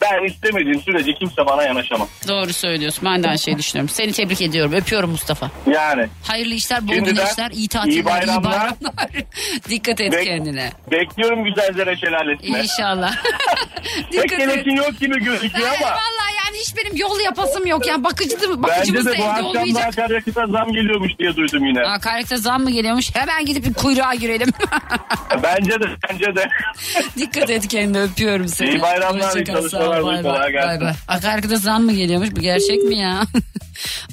Ben 0.00 0.24
istemediğim 0.24 0.80
sürece 0.80 1.14
kimse 1.14 1.46
bana 1.46 1.62
yanaşamaz. 1.62 2.08
Doğru 2.28 2.52
söylüyorsun. 2.52 3.04
Ben 3.04 3.22
de 3.22 3.28
aynı 3.28 3.38
şeyi 3.38 3.58
düşünüyorum. 3.58 3.88
Seni 3.88 4.12
tebrik 4.12 4.42
ediyorum. 4.42 4.72
Öpüyorum 4.72 5.10
Mustafa. 5.10 5.50
Yani 5.66 6.06
Hayırlı 6.28 6.54
işler, 6.54 6.88
bol 6.88 6.92
güneşler, 6.94 7.50
iyi 7.50 7.68
tatiller, 7.68 7.94
iyi 7.94 8.04
bayramlar. 8.04 8.44
bayramlar. 8.44 9.08
Dikkat 9.68 10.00
et 10.00 10.12
Bek- 10.14 10.24
kendine. 10.24 10.70
bekliyorum 10.90 11.44
Güzelzere 11.44 11.96
Şelalesi'ne. 11.96 12.58
İnşallah. 12.62 13.12
Pek 13.82 14.12
Dikkat 14.12 14.32
et. 14.32 14.38
gerekin 14.38 14.76
yok 14.76 15.00
gibi 15.00 15.24
gözüküyor 15.24 15.68
ama. 15.68 15.86
Vallahi 15.86 16.32
yani 16.46 16.56
hiç 16.60 16.76
benim 16.76 16.96
yol 16.96 17.20
yapasım 17.20 17.66
yok. 17.66 17.86
Yani 17.86 18.04
bakıcı, 18.04 18.36
Bence 18.40 18.62
bakıcımız 18.62 19.06
da 19.06 19.12
de 19.12 19.18
bu 19.18 19.22
evde 19.22 19.28
akşam 19.30 19.44
da 19.44 19.48
olmayacak. 19.60 19.84
akaryakıta 19.98 20.46
zam 20.46 20.72
geliyormuş 20.72 21.12
diye 21.18 21.36
duydum 21.36 21.64
yine. 21.66 21.80
Akaryakıta 21.80 22.36
zam 22.36 22.62
mı 22.62 22.70
geliyormuş? 22.70 23.14
Hemen 23.14 23.46
gidip 23.46 23.64
bir 23.64 23.74
kuyruğa 23.74 24.14
girelim. 24.14 24.48
Bence 25.42 25.70
de 25.80 25.84
bence 26.10 26.36
de. 26.36 26.48
Dikkat 27.18 27.50
et 27.50 27.68
kendine 27.68 28.02
öpüyorum 28.02 28.48
seni. 28.48 28.68
İyi 28.70 28.82
bayramlar, 28.82 29.26
Hoşça 29.26 29.38
iyi 29.40 29.44
kal, 29.44 29.54
sağ 29.54 29.60
ol, 29.60 29.68
çalışmalar, 29.70 30.04
bay 30.04 30.22
kolay 30.22 30.40
bay, 30.40 30.52
gelsin. 30.52 30.68
bay 30.68 30.80
bay. 30.80 30.92
Akaryakıta 31.08 31.56
zam 31.56 31.82
mı 31.82 31.92
geliyormuş? 31.92 32.30
Bu 32.36 32.40
gerçek 32.40 32.82
mi 32.82 32.98
ya? 32.98 33.22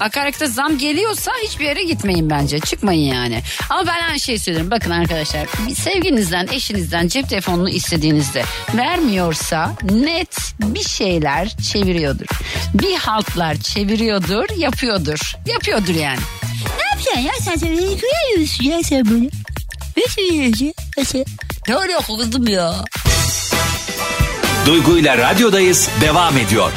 Akaryakıta 0.00 0.46
zam 0.46 0.78
geliyorsa 0.78 1.32
hiçbir 1.44 1.64
yere 1.64 1.82
gitmeyin 1.82 2.30
bence. 2.30 2.60
Çıkmayın 2.60 3.14
yani. 3.14 3.42
Ama 3.70 3.86
ben 3.86 4.08
aynı 4.08 4.20
şeyi 4.20 4.38
söylüyorum. 4.38 4.70
Bakın 4.70 4.90
arkadaşlar 4.90 5.46
sevginizden, 5.74 6.48
eşinizden 6.52 7.08
cep 7.08 7.28
telefonunu 7.28 7.70
istediğinizde 7.70 8.44
vermiyorsa 8.76 9.72
net 9.90 10.36
bir 10.60 10.84
şeyler 10.88 11.48
çeviriyordur. 11.72 12.26
Bir 12.74 12.96
haltlar 12.96 13.56
çeviriyordur, 13.56 14.56
yapıyordur. 14.56 15.34
Yapıyordur 15.46 15.94
yani. 15.94 16.20
Ne 16.78 16.84
yapacaksın 16.90 17.20
ya 17.20 17.32
sen 17.40 17.54
sen 17.56 17.70
beni 17.70 18.00
duyuyorsun 18.00 18.64
ya 18.64 18.82
sen 18.82 19.04
bunu. 19.04 19.28
Ne 19.96 20.02
söylüyorsun? 20.08 20.74
Nasıl? 20.98 21.24
Ne 21.68 21.76
oluyor 21.76 22.02
kızım 22.06 22.48
ya? 22.48 22.74
Duygu 24.66 24.98
ile 24.98 25.18
radyodayız 25.18 25.88
devam 26.00 26.38
ediyor. 26.38 26.72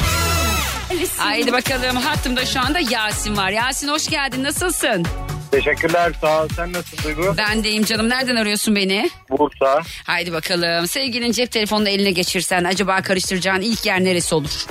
Haydi 1.18 1.52
bakalım 1.52 1.96
hattımda 1.96 2.46
şu 2.46 2.60
anda 2.60 2.78
Yasin 2.90 3.36
var. 3.36 3.50
Yasin 3.50 3.88
hoş 3.88 4.08
geldin 4.08 4.44
nasılsın? 4.44 5.04
Teşekkürler 5.50 6.12
sağ 6.20 6.42
ol. 6.42 6.48
Sen 6.56 6.72
nasılsın 6.72 7.04
Duygu? 7.04 7.34
Ben 7.38 7.64
deyim 7.64 7.84
canım 7.84 8.08
nereden 8.08 8.36
arıyorsun 8.36 8.76
beni? 8.76 9.10
Bursa. 9.30 9.82
Haydi 10.06 10.32
bakalım 10.32 10.86
sevgilin 10.88 11.32
cep 11.32 11.52
telefonunu 11.52 11.88
eline 11.88 12.10
geçirsen 12.10 12.64
acaba 12.64 13.02
karıştıracağın 13.02 13.60
ilk 13.60 13.86
yer 13.86 14.04
neresi 14.04 14.34
olur? 14.34 14.66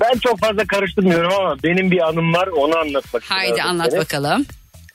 Ben 0.00 0.18
çok 0.18 0.38
fazla 0.40 0.64
karıştırmıyorum 0.66 1.32
ama 1.32 1.56
benim 1.62 1.90
bir 1.90 2.00
anım 2.08 2.34
var 2.34 2.46
onu 2.46 2.76
anlatmak 2.78 3.22
Haydi 3.28 3.48
istiyorum. 3.50 3.70
anlat 3.70 3.90
Seni. 3.90 4.00
bakalım. 4.00 4.46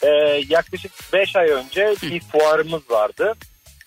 Ee, 0.04 0.08
yaklaşık 0.50 0.92
5 1.14 1.36
ay 1.36 1.48
önce 1.50 1.96
bir 2.02 2.20
fuarımız 2.22 2.82
vardı. 2.90 3.34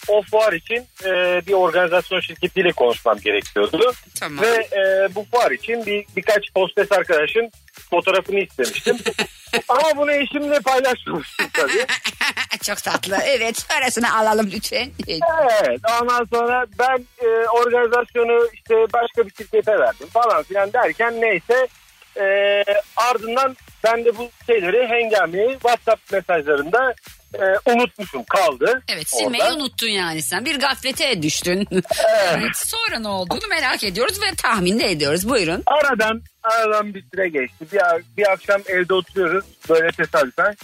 O 0.09 0.23
fuar 0.23 0.53
için 0.53 0.87
e, 1.05 1.43
bir 1.47 1.53
organizasyon 1.53 2.21
şirketiyle 2.21 2.73
konuşmam 2.73 3.19
gerekiyordu. 3.19 3.93
Tamam. 4.21 4.45
Ve 4.45 4.49
e, 4.49 5.15
bu 5.15 5.27
fuar 5.31 5.51
için 5.51 5.87
bir 5.87 6.07
birkaç 6.17 6.53
postes 6.55 6.93
arkadaşın 6.93 7.51
fotoğrafını 7.91 8.41
istemiştim. 8.41 8.99
Ama 9.69 9.97
bunu 9.97 10.13
eşimle 10.13 10.61
paylaşmamıştım 10.61 11.47
tabii. 11.53 11.87
Çok 12.63 12.79
tatlı. 12.79 13.17
Evet 13.27 13.67
arasını 13.79 14.17
alalım 14.17 14.51
lütfen. 14.55 14.91
Evet 15.09 15.81
ondan 16.03 16.25
sonra 16.33 16.67
ben 16.79 17.05
e, 17.25 17.29
organizasyonu 17.49 18.49
işte 18.55 18.75
başka 18.75 19.27
bir 19.27 19.35
şirkete 19.35 19.79
verdim 19.79 20.09
falan 20.13 20.43
filan 20.43 20.73
derken 20.73 21.21
neyse 21.21 21.67
e, 22.21 22.65
ardından 22.97 23.57
ben 23.85 24.05
de 24.05 24.19
bu 24.19 24.31
şeyleri 24.47 24.87
hengameyi 24.87 25.53
WhatsApp 25.53 26.13
mesajlarında 26.13 26.95
e, 27.35 27.71
unutmuşum 27.73 28.25
kaldı. 28.25 28.83
Evet 28.89 29.09
silmeyi 29.11 29.45
orada. 29.45 29.55
unuttun 29.57 29.89
yani 29.89 30.23
sen. 30.23 30.45
Bir 30.45 30.61
gaflete 30.61 31.23
düştün. 31.23 31.69
Evet, 32.33 32.57
Sonra 32.57 32.99
ne 32.99 33.09
olduğunu 33.09 33.47
merak 33.51 33.85
ediyoruz 33.85 34.21
ve 34.23 34.35
tahmin 34.37 34.81
de 34.81 34.91
ediyoruz. 34.91 35.29
Buyurun. 35.29 35.63
Aradan 35.67 36.23
aradan 36.43 36.95
bir 36.95 37.05
süre 37.15 37.29
geçti. 37.29 37.67
Bir, 37.73 37.81
bir 38.17 38.31
akşam 38.33 38.61
evde 38.67 38.95
oturuyoruz 38.95 39.45
böyle 39.69 39.89
tesadüfen. 39.93 40.57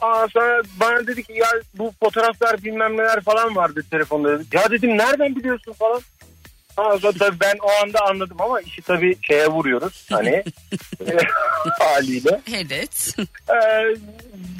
Aa, 0.00 0.26
sonra 0.32 0.62
bana 0.80 1.06
dedi 1.06 1.22
ki 1.24 1.32
ya 1.32 1.48
bu 1.74 1.92
fotoğraflar 2.02 2.64
bilmem 2.64 2.96
neler 2.96 3.20
falan 3.20 3.56
vardı 3.56 3.84
telefonda. 3.90 4.30
Ya 4.52 4.70
dedim 4.70 4.98
nereden 4.98 5.36
biliyorsun 5.36 5.72
falan. 5.72 6.00
Sonra 6.78 7.12
tabii 7.18 7.40
ben 7.40 7.56
o 7.62 7.82
anda 7.84 7.98
anladım 8.10 8.36
ama 8.40 8.60
işi 8.60 8.82
tabii 8.82 9.16
şeye 9.22 9.46
vuruyoruz 9.46 10.06
hani 10.10 10.44
haliyle. 11.78 12.40
Evet. 12.54 13.14
Ee, 13.50 13.54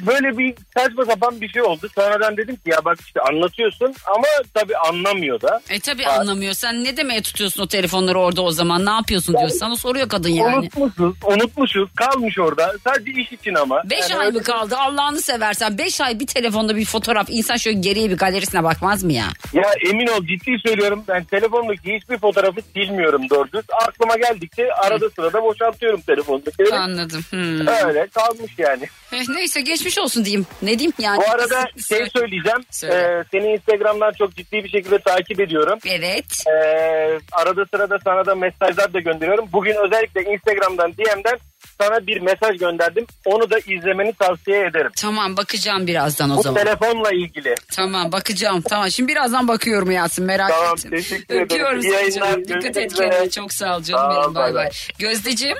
böyle 0.07 0.37
bir 0.37 0.55
saçma 0.77 1.05
sapan 1.05 1.41
bir 1.41 1.49
şey 1.49 1.61
oldu. 1.61 1.89
Sonradan 1.95 2.37
dedim 2.37 2.55
ki 2.55 2.61
ya 2.65 2.85
bak 2.85 2.97
işte 3.01 3.19
anlatıyorsun 3.21 3.95
ama 4.15 4.27
tabii 4.53 4.77
anlamıyor 4.77 5.41
da. 5.41 5.61
E 5.69 5.79
tabi 5.79 6.07
anlamıyor. 6.07 6.53
Sen 6.53 6.83
ne 6.83 6.97
demeye 6.97 7.21
tutuyorsun 7.21 7.63
o 7.63 7.67
telefonları 7.67 8.19
orada 8.19 8.41
o 8.41 8.51
zaman? 8.51 8.85
Ne 8.85 8.89
yapıyorsun 8.89 9.37
diyor. 9.37 9.49
Sana 9.49 9.75
soruyor 9.75 10.09
kadın 10.09 10.29
yani. 10.29 10.55
Unutmuşuz, 10.57 11.15
unutmuşuz. 11.25 11.89
Kalmış 11.95 12.39
orada. 12.39 12.73
Sadece 12.83 13.11
iş 13.21 13.31
için 13.31 13.53
ama. 13.55 13.81
Beş 13.89 14.09
Yani 14.09 14.19
ay 14.21 14.31
mı 14.31 14.43
kaldı 14.43 14.75
Allah'ını 14.77 15.21
seversen? 15.21 15.77
Beş 15.77 16.01
ay 16.01 16.19
bir 16.19 16.27
telefonda 16.27 16.75
bir 16.75 16.85
fotoğraf. 16.85 17.29
insan 17.29 17.55
şöyle 17.55 17.79
geriye 17.79 18.09
bir 18.09 18.17
galerisine 18.17 18.63
bakmaz 18.63 19.03
mı 19.03 19.13
ya? 19.13 19.25
Ya 19.53 19.63
emin 19.89 20.07
ol 20.07 20.25
ciddi 20.25 20.55
söylüyorum. 20.65 21.03
Ben 21.07 21.23
telefondaki 21.23 21.91
hiçbir 22.09 22.21
fotoğrafı 22.21 22.61
silmiyorum 22.61 23.29
doğru 23.29 23.51
düz. 23.51 23.65
Aklıma 23.87 24.15
geldikçe 24.17 24.73
arada 24.73 25.09
sırada 25.09 25.43
boşaltıyorum 25.43 26.01
telefondakileri. 26.01 26.75
Anladım. 26.75 27.21
Hmm. 27.29 27.67
Öyle 27.67 28.07
kalmış 28.07 28.51
yani. 28.57 28.83
Eh, 29.13 29.29
neyse 29.29 29.61
geçmiş 29.61 29.97
olsun 29.97 30.25
diyeyim. 30.25 30.45
Ne 30.61 30.79
diyeyim 30.79 30.93
yani? 30.99 31.17
Bu 31.17 31.31
arada 31.31 31.65
şey 31.87 32.05
söyleyeceğim. 32.15 32.63
Söyle. 32.71 32.95
Ee, 32.95 33.23
seni 33.31 33.53
Instagram'dan 33.53 34.11
çok 34.11 34.35
ciddi 34.35 34.63
bir 34.63 34.69
şekilde 34.69 34.99
takip 34.99 35.39
ediyorum. 35.39 35.79
Evet. 35.85 36.43
Ee, 36.47 37.19
arada 37.31 37.65
sırada 37.65 37.97
sana 38.03 38.25
da 38.25 38.35
mesajlar 38.35 38.93
da 38.93 38.99
gönderiyorum. 38.99 39.49
Bugün 39.53 39.75
özellikle 39.85 40.33
Instagram'dan 40.33 40.93
DM'den 40.93 41.39
sana 41.81 42.07
bir 42.07 42.21
mesaj 42.21 42.57
gönderdim. 42.59 43.05
Onu 43.25 43.49
da 43.49 43.59
izlemeni 43.59 44.13
tavsiye 44.13 44.59
ederim. 44.65 44.91
Tamam 44.97 45.37
bakacağım 45.37 45.87
birazdan 45.87 46.29
o 46.29 46.37
Bu 46.37 46.41
zaman. 46.41 46.63
telefonla 46.63 47.11
ilgili. 47.11 47.55
Tamam 47.71 48.11
bakacağım. 48.11 48.61
Tamam 48.69 48.91
şimdi 48.91 49.11
birazdan 49.11 49.47
bakıyorum 49.47 49.91
Yasin 49.91 50.25
merak 50.25 50.49
Tamam, 50.49 50.73
ettim. 50.77 50.91
teşekkür 50.91 51.25
ederim. 51.25 51.43
Öpüyorum 51.43 51.79
İyi 51.79 51.83
seni 51.83 51.93
yayınlar, 51.93 52.27
canım. 52.31 52.43
Dikkat 52.47 52.77
et 52.77 52.93
kendine. 52.93 53.29
Çok 53.29 53.53
sağ 53.53 53.77
ol 53.77 53.81
canım 53.83 54.11
ol, 54.17 54.23
benim. 54.23 54.35
Bay 54.35 54.43
bay 54.43 54.53
bay. 54.53 54.65
bay. 54.65 54.69
Gözdeciğim 54.99 55.57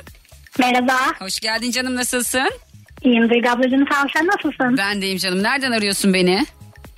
Merhaba. 0.59 0.97
hoş 1.19 1.39
geldin 1.39 1.71
canım 1.71 1.95
nasılsın? 1.95 2.49
İyiyim 3.03 3.29
Duygu 3.29 3.49
ablacığım 3.49 3.85
sağ 3.93 4.03
ol 4.03 4.07
sen 4.15 4.27
nasılsın? 4.27 4.77
Ben 4.77 5.01
deyim 5.01 5.17
canım. 5.17 5.43
Nereden 5.43 5.71
arıyorsun 5.71 6.13
beni? 6.13 6.45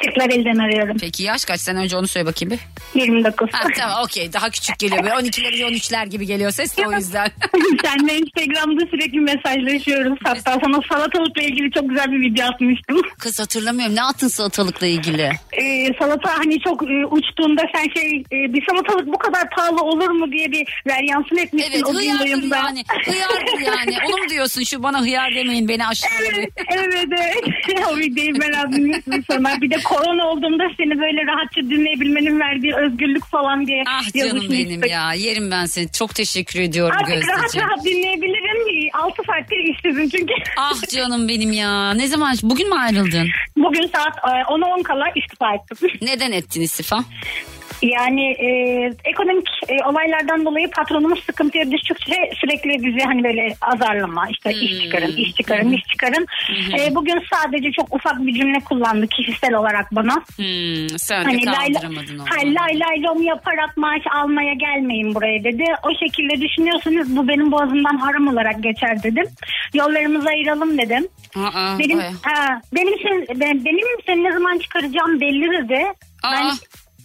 Kırklareli'den 0.06 0.58
arıyorum. 0.58 0.98
Peki 1.02 1.24
yaş 1.24 1.46
kaç? 1.46 1.62
Sen 1.62 1.76
önce 1.78 1.98
onu 1.98 2.08
söyle 2.08 2.26
bakayım 2.26 2.52
bir. 2.52 2.60
29. 3.02 3.50
Ha, 3.52 3.68
tamam 3.78 4.04
okey 4.04 4.34
daha 4.34 4.50
küçük 4.50 4.80
geliyor. 4.80 5.04
Böyle 5.04 5.14
12'ler 5.14 5.72
13'ler 5.72 6.08
gibi 6.08 6.26
geliyor 6.26 6.52
ses 6.52 6.78
de 6.78 6.88
o 6.88 6.92
yüzden. 6.92 7.32
Seninle 7.84 8.18
Instagram'da 8.18 8.86
sürekli 8.86 9.20
mesajlaşıyoruz. 9.20 10.20
Hatta 10.24 10.58
sana 10.64 10.80
salatalıkla 10.92 11.42
ilgili 11.42 11.72
çok 11.72 11.90
güzel 11.90 12.12
bir 12.12 12.22
video 12.22 12.46
atmıştım. 12.46 13.02
Kız 13.20 13.40
hatırlamıyorum 13.40 13.96
ne 13.96 14.04
attın 14.04 14.28
salatalıkla 14.28 14.88
ilgili? 14.88 15.32
Ee, 15.62 15.88
salata 16.00 16.38
hani 16.38 16.60
çok 16.60 16.84
e, 16.84 17.06
uçtuğunda 17.06 17.62
sen 17.76 17.88
şey 18.00 18.24
e, 18.32 18.54
bir 18.54 18.66
salatalık 18.70 19.08
bu 19.08 19.18
kadar 19.18 19.50
pahalı 19.50 19.82
olur 19.82 20.10
mu 20.10 20.32
diye 20.32 20.52
bir 20.52 20.82
veryansın 20.88 21.38
etmişsin 21.38 21.72
Evet 21.72 21.84
o 21.86 21.94
hıyardır 21.94 22.28
yani. 22.28 22.84
Hıyardır 23.06 23.60
yani. 23.66 23.98
Onu 24.08 24.24
mu 24.24 24.30
diyorsun 24.30 24.64
şu 24.64 24.84
bana 24.84 25.02
hıyar 25.02 25.36
demeyin 25.36 25.68
beni 25.68 25.88
aşağılayın. 25.88 26.34
Evet, 26.34 26.52
evet, 26.72 27.08
evet. 27.12 27.86
o 27.92 27.98
videoyu 27.98 28.42
ben 28.42 28.52
atmıştım 28.52 29.24
sana. 29.32 29.62
Bir 29.62 29.70
de 29.70 29.78
korona 29.96 30.28
olduğumda 30.28 30.64
seni 30.78 31.00
böyle 31.00 31.22
rahatça 31.32 31.62
dinleyebilmenin 31.62 32.40
verdiği 32.40 32.76
özgürlük 32.76 33.26
falan 33.26 33.68
diye 33.68 33.84
Ah 33.88 34.14
canım 34.18 34.46
benim 34.52 34.84
ya. 34.86 35.14
Yerim 35.14 35.52
ben 35.52 35.66
seni. 35.66 35.92
Çok 35.92 36.16
teşekkür 36.16 36.60
ediyorum 36.60 36.96
Artık 37.02 37.10
rahat 37.28 37.42
Gözdeciğim. 37.42 37.68
rahat 37.68 37.86
dinleyebilirim. 37.86 38.62
Ay 38.68 38.90
6 39.04 39.24
saattir 39.28 39.58
işsizim 39.74 40.10
çünkü. 40.10 40.34
Ah 40.58 40.88
canım 40.96 41.28
benim 41.28 41.54
ya. 41.54 41.94
Ne 41.94 42.08
zaman? 42.08 42.36
Bugün 42.44 42.70
mü 42.70 42.76
ayrıldın? 42.76 43.28
Bugün 43.58 43.88
saat 43.88 44.18
e, 44.18 44.30
10'a 44.54 44.68
10 44.78 44.84
kala 44.84 45.06
istifa 45.16 45.54
ettim. 45.54 45.90
Neden 46.02 46.32
ettin 46.32 46.62
istifa? 46.62 47.04
Yani 47.82 48.32
e, 48.32 48.48
ekonomik 49.06 49.48
e, 49.70 49.84
olaylardan 49.86 50.46
dolayı 50.46 50.70
patronumuz 50.72 51.24
sıkıntıya 51.24 51.72
düştükçe 51.72 52.16
sürekli 52.42 52.84
bizi 52.86 53.00
hani 53.06 53.24
böyle 53.24 53.54
azarlama 53.62 54.28
işte 54.30 54.54
iş 54.54 54.84
çıkarın, 54.84 55.16
iş 55.18 55.36
çıkarın, 55.36 55.72
iş 55.72 55.84
çıkarın. 55.92 56.28
E, 56.80 56.96
bugün 56.96 57.20
sadece 57.34 57.72
çok 57.72 57.96
ufak 57.96 58.26
bir 58.26 58.34
cümle 58.34 58.60
kullandı 58.60 59.08
kişisel 59.08 59.54
olarak 59.54 59.86
bana. 59.92 60.16
Hmm, 60.16 60.90
sen 61.00 61.22
de 61.26 61.30
Hani 61.30 61.46
lay, 61.46 61.74
kaldıramadın 61.74 62.20
onu. 62.20 62.56
lay 62.56 62.80
lay 62.80 63.04
lom 63.04 63.22
yaparak 63.24 63.78
maaş 63.78 64.02
almaya 64.16 64.54
gelmeyin 64.54 65.16
buraya 65.16 65.44
dedi. 65.44 65.64
O 65.84 65.90
şekilde 66.00 66.42
düşünüyorsanız 66.42 67.16
bu 67.18 67.28
benim 67.28 67.52
boğazımdan 67.52 67.98
haram 67.98 68.28
olarak 68.28 68.64
geçer 68.64 69.04
dedim. 69.04 69.26
Yollarımızı 69.74 70.30
ayıralım 70.30 70.78
dedim. 70.78 71.08
Aa, 71.36 71.80
Benim 71.80 72.00
ha, 72.00 72.62
benim 72.76 72.94
sen, 73.04 73.40
ben, 73.40 73.66
benim 73.66 73.88
seni 74.06 74.24
ne 74.24 74.32
zaman 74.32 74.58
çıkaracağım 74.58 75.22
belli 75.22 75.52
dedi. 75.52 75.84
Ben 76.24 76.46
Aa. 76.46 76.52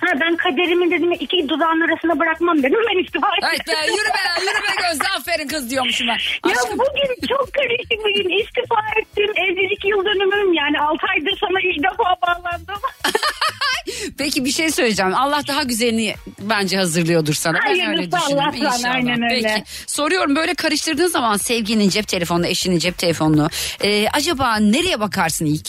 Ha, 0.00 0.06
ben 0.20 0.36
kaderimi 0.36 0.90
dedim 0.90 1.12
iki 1.12 1.48
dudağın 1.48 1.80
arasına 1.80 2.18
bırakmam 2.18 2.58
dedim 2.58 2.78
ben 2.90 3.04
istifa 3.04 3.26
ettim. 3.36 3.48
Evet 3.50 3.66
be 3.68 3.86
yürü 3.86 4.08
be 4.16 4.22
yürü 4.40 4.62
be 4.66 4.72
Gözde 4.90 5.08
aferin 5.18 5.48
kız 5.48 5.70
diyormuşum 5.70 6.06
ben. 6.08 6.50
Ya 6.50 6.56
Aşkım 6.56 6.78
bugün 6.78 7.26
çok 7.28 7.54
karışık 7.54 7.98
bugün 8.04 8.28
istifa 8.42 8.80
ettim. 9.00 9.30
Evlilik 9.44 9.84
yıl 9.84 10.04
dönümüm 10.04 10.52
yani 10.52 10.80
6 10.80 11.06
aydır 11.16 11.38
sana 11.40 11.60
ilk 11.60 11.84
defa 11.84 12.04
bağlandım. 12.22 12.82
peki 14.18 14.44
bir 14.44 14.50
şey 14.50 14.70
söyleyeceğim. 14.70 15.14
Allah 15.14 15.40
daha 15.48 15.62
güzelini 15.62 16.14
bence 16.40 16.76
hazırlıyordur 16.76 17.34
sana. 17.34 17.58
Ben 17.58 17.66
Hayırlısı 17.66 17.90
öyle 17.90 18.12
düşünüyorum. 18.12 18.38
Allah'tan, 18.62 18.76
İnşallah. 18.76 18.94
aynen 18.94 19.22
öyle. 19.32 19.48
Peki 19.54 19.64
soruyorum 19.86 20.36
böyle 20.36 20.54
karıştırdığın 20.54 21.06
zaman 21.08 21.36
sevginin 21.36 21.88
cep 21.88 22.08
telefonunu, 22.08 22.46
eşinin 22.46 22.78
cep 22.78 22.98
telefonunu. 22.98 23.48
e, 23.80 24.08
acaba 24.08 24.56
nereye 24.56 25.00
bakarsın 25.00 25.46
ilk? 25.46 25.68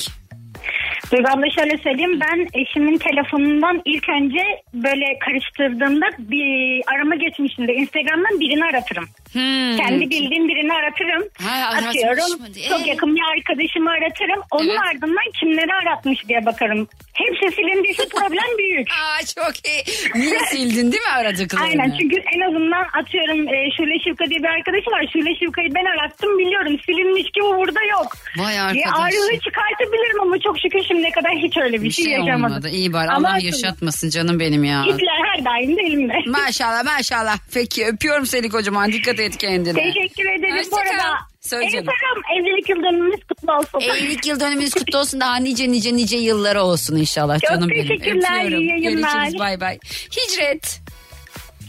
Duygu 1.11 1.27
abla 1.29 1.49
şöyle 1.49 1.77
söyleyeyim 1.77 2.19
ben 2.19 2.47
eşimin 2.53 2.97
telefonundan 2.97 3.81
ilk 3.85 4.09
önce 4.09 4.39
böyle 4.73 5.19
karıştırdığımda 5.19 6.05
bir 6.19 6.81
arama 6.95 7.15
geçmişinde 7.15 7.73
Instagram'dan 7.73 8.39
birini 8.39 8.65
aratırım. 8.65 9.05
Hmm. 9.33 9.77
Kendi 9.77 10.09
bildiğim 10.09 10.47
birini 10.47 10.73
aratırım. 10.73 11.23
Ha, 11.43 11.55
Atıyorum. 11.77 12.53
diye. 12.53 12.69
Çok 12.69 12.87
yakın 12.87 13.15
bir 13.15 13.21
arkadaşımı 13.37 13.89
aratırım. 13.91 14.41
Onun 14.51 14.69
Evet. 14.69 14.79
ardından 14.87 15.27
kimleri 15.39 15.73
aratmış 15.83 16.27
diye 16.29 16.45
bakarım. 16.45 16.87
Hepsi 17.13 17.55
silindiyse 17.55 18.03
problem 18.15 18.57
büyük. 18.57 18.87
Aa 18.91 19.19
çok 19.35 19.53
iyi. 19.67 19.81
Niye 20.15 20.39
sildin 20.39 20.91
değil 20.91 21.03
mi 21.03 21.13
aradıklarını? 21.17 21.65
Aynen 21.67 21.97
çünkü 21.99 22.15
en 22.35 22.41
azından 22.49 22.85
atıyorum 23.01 23.39
e, 23.53 23.57
Şule 23.77 23.95
Şivka 24.03 24.25
diye 24.29 24.39
bir 24.39 24.51
arkadaşım 24.57 24.93
var. 24.93 25.05
Şule 25.13 25.35
Şivka'yı 25.39 25.69
ben 25.75 25.85
arattım 25.93 26.39
biliyorum. 26.39 26.73
Silinmiş 26.85 27.27
gibi 27.35 27.45
burada 27.59 27.83
yok. 27.83 28.07
Vay 28.37 28.53
Diye 28.53 28.61
arkadaş. 28.85 28.99
ayrılığı 29.05 29.39
çıkartabilirim 29.45 30.21
ama 30.21 30.35
çok 30.39 30.55
şükür 30.59 30.79
şimdiye 30.87 31.11
kadar 31.11 31.31
hiç 31.31 31.57
öyle 31.57 31.77
bir, 31.81 31.83
Bir 31.87 31.91
şey, 31.91 32.05
şey 32.05 32.13
yaşamadım. 32.13 32.43
olmadı. 32.45 32.69
İyi 32.69 32.93
bari 32.93 33.09
Ama 33.09 33.29
Allah 33.29 33.37
yaşatmasın 33.41 34.09
canım 34.09 34.39
benim 34.39 34.63
ya. 34.63 34.83
Hitler 34.85 35.19
her 35.27 35.45
daim 35.45 35.77
de 35.77 35.81
elimde. 35.81 36.13
Maşallah 36.27 36.83
maşallah. 36.83 37.37
Peki 37.53 37.85
öpüyorum 37.85 38.25
seni 38.25 38.49
kocaman. 38.49 38.91
Dikkat 38.91 39.16
et 39.19 39.37
kendine. 39.37 39.73
Teşekkür 39.93 40.25
ederim. 40.29 40.57
Hoşça 40.57 40.71
Bu 40.71 40.77
arada 40.77 41.17
Söyle 41.41 41.69
canım. 41.69 41.85
Instagram 41.85 42.23
evlilik 42.39 42.69
yıl 42.69 42.83
dönümümüz 42.83 43.19
kutlu 43.29 43.53
olsun. 43.53 43.89
Evlilik 43.89 44.27
yıl 44.27 44.39
dönümünüz 44.39 44.73
kutlu 44.73 44.99
olsun. 44.99 45.19
Daha 45.19 45.35
nice 45.35 45.71
nice 45.71 45.95
nice 45.95 46.17
yıllara 46.17 46.63
olsun 46.63 46.95
inşallah 46.95 47.39
Çok 47.39 47.49
canım 47.49 47.69
benim. 47.69 47.87
teşekkürler, 47.87 48.43
Öpüyorum. 48.45 48.59
iyi 48.63 48.69
yayınlar. 48.69 49.13
Görüşürüz 49.13 49.39
bay 49.39 49.61
bay. 49.61 49.77
Hicret. 50.11 50.81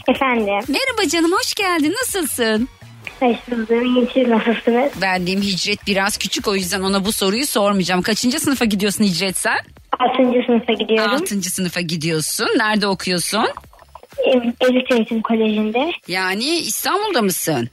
Efendim. 0.08 0.46
Merhaba 0.68 1.08
canım 1.10 1.32
hoş 1.32 1.54
geldin. 1.54 1.94
Nasılsın? 2.02 2.68
Hoş 3.20 3.36
bulduk. 3.50 3.70
İyi 3.86 4.08
siz 4.14 4.28
nasılsınız? 4.28 4.92
Hicret 5.42 5.86
biraz 5.86 6.18
küçük 6.18 6.48
o 6.48 6.54
yüzden 6.54 6.80
ona 6.80 7.04
bu 7.04 7.12
soruyu 7.12 7.46
sormayacağım. 7.46 8.02
Kaçıncı 8.02 8.40
sınıfa 8.40 8.64
gidiyorsun 8.64 9.04
Hicret 9.04 9.36
sen? 9.36 9.58
Altıncı 9.98 10.46
sınıfa 10.46 10.72
gidiyorum. 10.72 11.12
Altıncı 11.12 11.50
sınıfa 11.50 11.80
gidiyorsun. 11.80 12.46
Nerede 12.56 12.86
okuyorsun? 12.86 13.46
Elit 14.60 14.90
Eğitim 14.92 15.22
Koleji'nde. 15.22 15.92
Yani 16.08 16.44
İstanbul'da 16.44 17.22
mısın? 17.22 17.68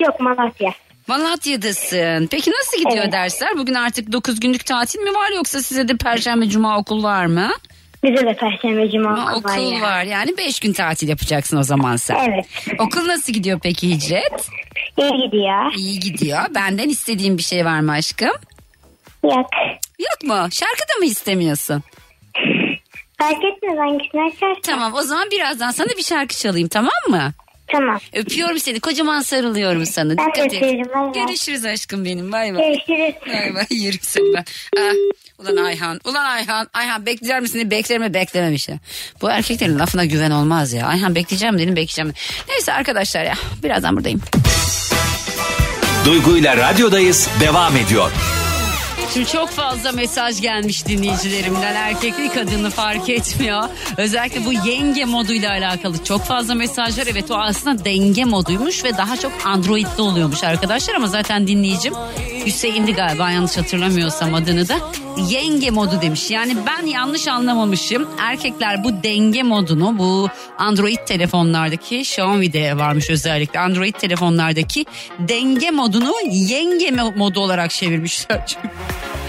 Yok 0.00 0.20
Malatya. 0.20 0.72
Malatya'dasın. 1.06 2.26
Peki 2.30 2.50
nasıl 2.50 2.78
gidiyor 2.78 3.02
Evet. 3.04 3.12
dersler? 3.12 3.58
Bugün 3.58 3.74
artık 3.74 4.12
9 4.12 4.40
günlük 4.40 4.66
tatil 4.66 4.98
mi 5.00 5.14
var 5.14 5.30
yoksa 5.36 5.62
size 5.62 5.88
de 5.88 5.96
perşembe 5.96 6.48
cuma 6.48 6.78
okul 6.78 7.02
var 7.02 7.26
mı? 7.26 7.50
Bize 8.02 8.26
de 8.26 8.34
Perşembe 8.36 8.90
Cuma 8.90 9.26
Ha, 9.26 9.32
okul 9.36 9.48
var 9.50 9.58
okul 9.58 9.72
ya. 9.72 9.80
var. 9.80 10.04
Yani 10.04 10.36
5 10.38 10.60
gün 10.60 10.72
tatil 10.72 11.08
yapacaksın 11.08 11.56
o 11.56 11.62
zaman 11.62 11.96
sen. 11.96 12.16
Evet. 12.30 12.46
Okul 12.78 13.06
nasıl 13.08 13.32
gidiyor 13.32 13.60
peki 13.62 13.88
Hicret? 13.90 14.48
İyi 14.98 15.10
gidiyor. 15.24 15.72
İyi 15.76 15.98
gidiyor. 15.98 16.40
Benden 16.54 16.88
istediğin 16.88 17.38
bir 17.38 17.42
şey 17.42 17.64
var 17.64 17.80
mı 17.80 17.92
aşkım? 17.92 18.32
Yok. 19.24 19.50
Yok 19.98 20.22
mu? 20.24 20.48
Şarkı 20.52 20.82
da 20.94 20.98
mı 20.98 21.04
istemiyorsun? 21.04 21.82
Fark 23.20 23.44
etmez 23.44 23.78
hangisini 23.78 24.22
açarsan. 24.22 24.60
Tamam 24.62 24.94
o 24.94 25.02
zaman 25.02 25.30
birazdan 25.30 25.70
sana 25.70 25.88
bir 25.88 26.02
şarkı 26.02 26.36
çalayım 26.36 26.68
tamam 26.68 26.92
mı? 27.08 27.32
Tamam. 27.72 27.98
Öpüyorum 28.12 28.58
seni. 28.58 28.80
Kocaman 28.80 29.20
sarılıyorum 29.20 29.86
sana. 29.86 30.16
Ben 30.16 30.26
Dikkat 30.26 30.54
et. 30.54 30.62
bay. 30.62 31.12
Görüşürüz 31.12 31.64
aşkım 31.64 32.04
benim. 32.04 32.32
Bay 32.32 32.54
bay. 32.54 32.62
Görüşürüz. 32.62 33.14
Bay 33.26 33.54
bay. 33.54 33.66
Yerim 33.78 34.00
seni 34.02 34.34
ben. 34.34 34.44
Ah, 34.78 34.92
ulan 35.38 35.64
Ayhan. 35.64 36.00
Ulan 36.04 36.24
Ayhan. 36.24 36.68
Ayhan 36.74 37.06
bekler 37.06 37.40
misin? 37.40 37.54
diye 37.54 37.70
Bekler 37.70 37.98
mi? 37.98 38.14
Beklememiş 38.14 38.68
ya. 38.68 38.78
Bu 39.22 39.30
erkeklerin 39.30 39.78
lafına 39.78 40.04
güven 40.04 40.30
olmaz 40.30 40.72
ya. 40.72 40.86
Ayhan 40.86 41.14
bekleyeceğim 41.14 41.58
dedim 41.58 41.76
bekleyeceğim. 41.76 42.12
Neyse 42.48 42.72
arkadaşlar 42.72 43.24
ya. 43.24 43.34
Birazdan 43.62 43.96
buradayım. 43.96 44.20
Duygu 46.06 46.36
ile 46.36 46.56
radyodayız 46.56 47.28
devam 47.40 47.76
ediyor. 47.76 48.10
Şimdi 49.14 49.26
çok 49.26 49.48
fazla 49.48 49.92
mesaj 49.92 50.40
gelmiş 50.40 50.86
dinleyicilerimden. 50.86 51.74
Erkekli 51.74 52.28
kadını 52.28 52.70
fark 52.70 53.08
etmiyor. 53.08 53.62
Özellikle 53.96 54.44
bu 54.44 54.52
yenge 54.52 55.04
moduyla 55.04 55.50
alakalı 55.50 56.04
çok 56.04 56.24
fazla 56.24 56.54
mesajlar. 56.54 57.06
Evet 57.06 57.30
o 57.30 57.34
aslında 57.34 57.84
denge 57.84 58.24
moduymuş 58.24 58.84
ve 58.84 58.96
daha 58.96 59.16
çok 59.16 59.32
Android'de 59.44 60.02
oluyormuş 60.02 60.44
arkadaşlar. 60.44 60.94
Ama 60.94 61.06
zaten 61.06 61.46
dinleyicim 61.46 61.94
Hüseyin'di 62.46 62.92
galiba 62.92 63.30
yanlış 63.30 63.56
hatırlamıyorsam 63.56 64.34
adını 64.34 64.68
da. 64.68 64.78
Yenge 65.28 65.70
modu 65.70 66.00
demiş. 66.02 66.30
Yani 66.30 66.56
ben 66.66 66.86
yanlış 66.86 67.28
anlamamışım. 67.28 68.08
Erkekler 68.20 68.84
bu 68.84 69.02
denge 69.02 69.42
modunu 69.42 69.98
bu 69.98 70.28
Android 70.58 70.98
telefonlardaki 71.06 72.00
Xiaomi'de 72.00 72.76
varmış 72.76 73.10
özellikle. 73.10 73.60
Android 73.60 73.94
telefonlardaki 73.94 74.86
denge 75.18 75.70
modunu 75.70 76.12
yenge 76.30 76.88
mo- 76.88 77.16
modu 77.16 77.40
olarak 77.40 77.70
çevirmişler. 77.70 78.56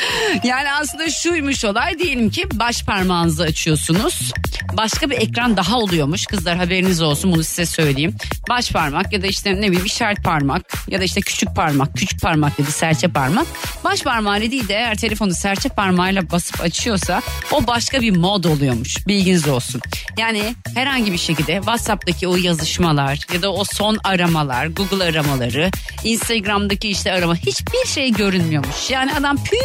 Yani 0.43 0.72
aslında 0.72 1.09
şuymuş 1.09 1.65
olay 1.65 1.99
diyelim 1.99 2.30
ki 2.30 2.45
baş 2.53 2.84
parmağınızı 2.84 3.43
açıyorsunuz. 3.43 4.32
Başka 4.74 5.09
bir 5.09 5.17
ekran 5.17 5.57
daha 5.57 5.78
oluyormuş. 5.78 6.26
Kızlar 6.26 6.57
haberiniz 6.57 7.01
olsun 7.01 7.32
bunu 7.32 7.43
size 7.43 7.65
söyleyeyim. 7.65 8.15
Baş 8.49 8.72
parmak 8.72 9.13
ya 9.13 9.22
da 9.22 9.28
işte 9.28 9.55
ne 9.55 9.67
bileyim 9.67 9.86
işaret 9.86 10.24
parmak 10.24 10.61
ya 10.88 10.99
da 10.99 11.03
işte 11.03 11.22
küçük 11.22 11.55
parmak, 11.55 11.95
küçük 11.95 12.22
parmak 12.22 12.59
da 12.59 12.63
serçe 12.63 13.07
parmak. 13.07 13.47
Baş 13.84 14.01
parmağıyla 14.01 14.51
değil 14.51 14.67
de 14.67 14.74
eğer 14.74 14.97
telefonu 14.97 15.34
serçe 15.34 15.69
parmağıyla 15.69 16.32
basıp 16.32 16.61
açıyorsa 16.61 17.22
o 17.51 17.67
başka 17.67 18.01
bir 18.01 18.15
mod 18.15 18.43
oluyormuş. 18.43 19.07
Bilginiz 19.07 19.47
olsun. 19.47 19.82
Yani 20.17 20.55
herhangi 20.76 21.13
bir 21.13 21.17
şekilde 21.17 21.55
WhatsApp'taki 21.55 22.28
o 22.28 22.36
yazışmalar 22.36 23.19
ya 23.34 23.41
da 23.41 23.53
o 23.53 23.63
son 23.63 23.97
aramalar, 24.03 24.65
Google 24.65 25.03
aramaları, 25.03 25.72
Instagram'daki 26.03 26.89
işte 26.89 27.11
arama 27.11 27.36
hiçbir 27.36 27.88
şey 27.88 28.11
görünmüyormuş. 28.11 28.89
Yani 28.89 29.13
adam 29.13 29.43
pürü 29.43 29.61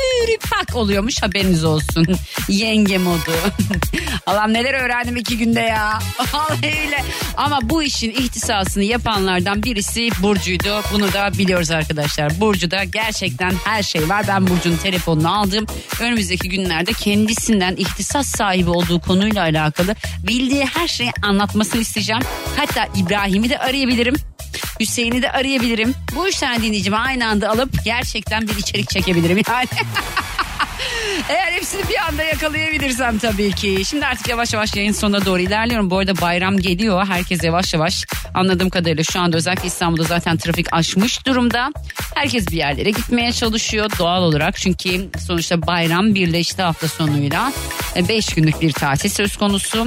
pak 0.51 0.77
oluyormuş 0.77 1.23
haberiniz 1.23 1.65
olsun. 1.65 2.07
Yenge 2.49 2.99
modu. 2.99 3.33
Allah'ım 4.27 4.53
neler 4.53 4.75
öğrendim 4.75 5.17
iki 5.17 5.39
günde 5.39 5.61
ya. 5.61 5.99
Öyle. 6.63 7.05
Ama 7.37 7.59
bu 7.63 7.83
işin 7.83 8.11
ihtisasını 8.11 8.85
yapanlardan 8.85 9.63
birisi 9.63 10.09
Burcu'ydu. 10.23 10.83
Bunu 10.93 11.13
da 11.13 11.31
biliyoruz 11.39 11.71
arkadaşlar. 11.71 12.41
Burcu'da 12.41 12.85
gerçekten 12.85 13.53
her 13.65 13.83
şey 13.83 14.09
var. 14.09 14.25
Ben 14.29 14.47
Burcu'nun 14.47 14.77
telefonunu 14.77 15.39
aldım. 15.41 15.67
Önümüzdeki 16.01 16.49
günlerde 16.49 16.93
kendisinden 16.93 17.77
ihtisas 17.77 18.27
sahibi 18.27 18.71
olduğu 18.71 19.01
konuyla 19.01 19.43
alakalı 19.43 19.95
bildiği 20.23 20.65
her 20.65 20.89
şeyi 20.89 21.13
anlatmasını 21.23 21.81
isteyeceğim. 21.81 22.23
Hatta 22.57 22.89
İbrahim'i 22.97 23.51
de 23.51 23.59
arayabilirim. 23.59 24.15
Hüseyin'i 24.81 25.23
de 25.23 25.31
arayabilirim. 25.33 25.95
Bu 26.15 26.29
üç 26.29 26.37
tane 26.37 26.63
dinleyicimi 26.63 26.97
aynı 26.97 27.27
anda 27.27 27.51
alıp 27.51 27.85
gerçekten 27.85 28.49
bir 28.49 28.57
içerik 28.57 28.91
çekebilirim 28.91 29.43
yani. 29.49 29.69
Eğer 31.29 31.53
hepsini 31.53 31.89
bir 31.89 31.97
anda 32.09 32.23
yakalayabilirsem 32.23 33.19
tabii 33.19 33.53
ki. 33.53 33.83
Şimdi 33.89 34.07
artık 34.07 34.29
yavaş 34.29 34.53
yavaş 34.53 34.77
yayın 34.77 34.93
sonuna 34.93 35.25
doğru 35.25 35.41
ilerliyorum. 35.41 35.91
Bu 35.91 35.99
arada 35.99 36.21
bayram 36.21 36.59
geliyor. 36.59 37.07
Herkes 37.07 37.45
yavaş 37.45 37.75
yavaş 37.75 38.05
anladığım 38.35 38.71
kadarıyla 38.71 39.05
şu 39.05 39.21
anda 39.21 39.37
özellikle 39.37 39.67
İstanbul'da 39.67 40.03
zaten 40.03 40.37
trafik 40.37 40.73
aşmış 40.73 41.27
durumda. 41.27 41.73
Herkes 42.15 42.51
bir 42.51 42.57
yerlere 42.57 42.91
gitmeye 42.91 43.33
çalışıyor 43.33 43.91
doğal 43.99 44.23
olarak. 44.23 44.57
Çünkü 44.57 45.09
sonuçta 45.27 45.67
bayram 45.67 46.15
birleşti 46.15 46.63
hafta 46.63 46.89
sonuyla. 46.89 47.53
5 48.09 48.27
günlük 48.27 48.61
bir 48.61 48.73
tatil 48.73 49.11
söz 49.11 49.37
konusu. 49.37 49.87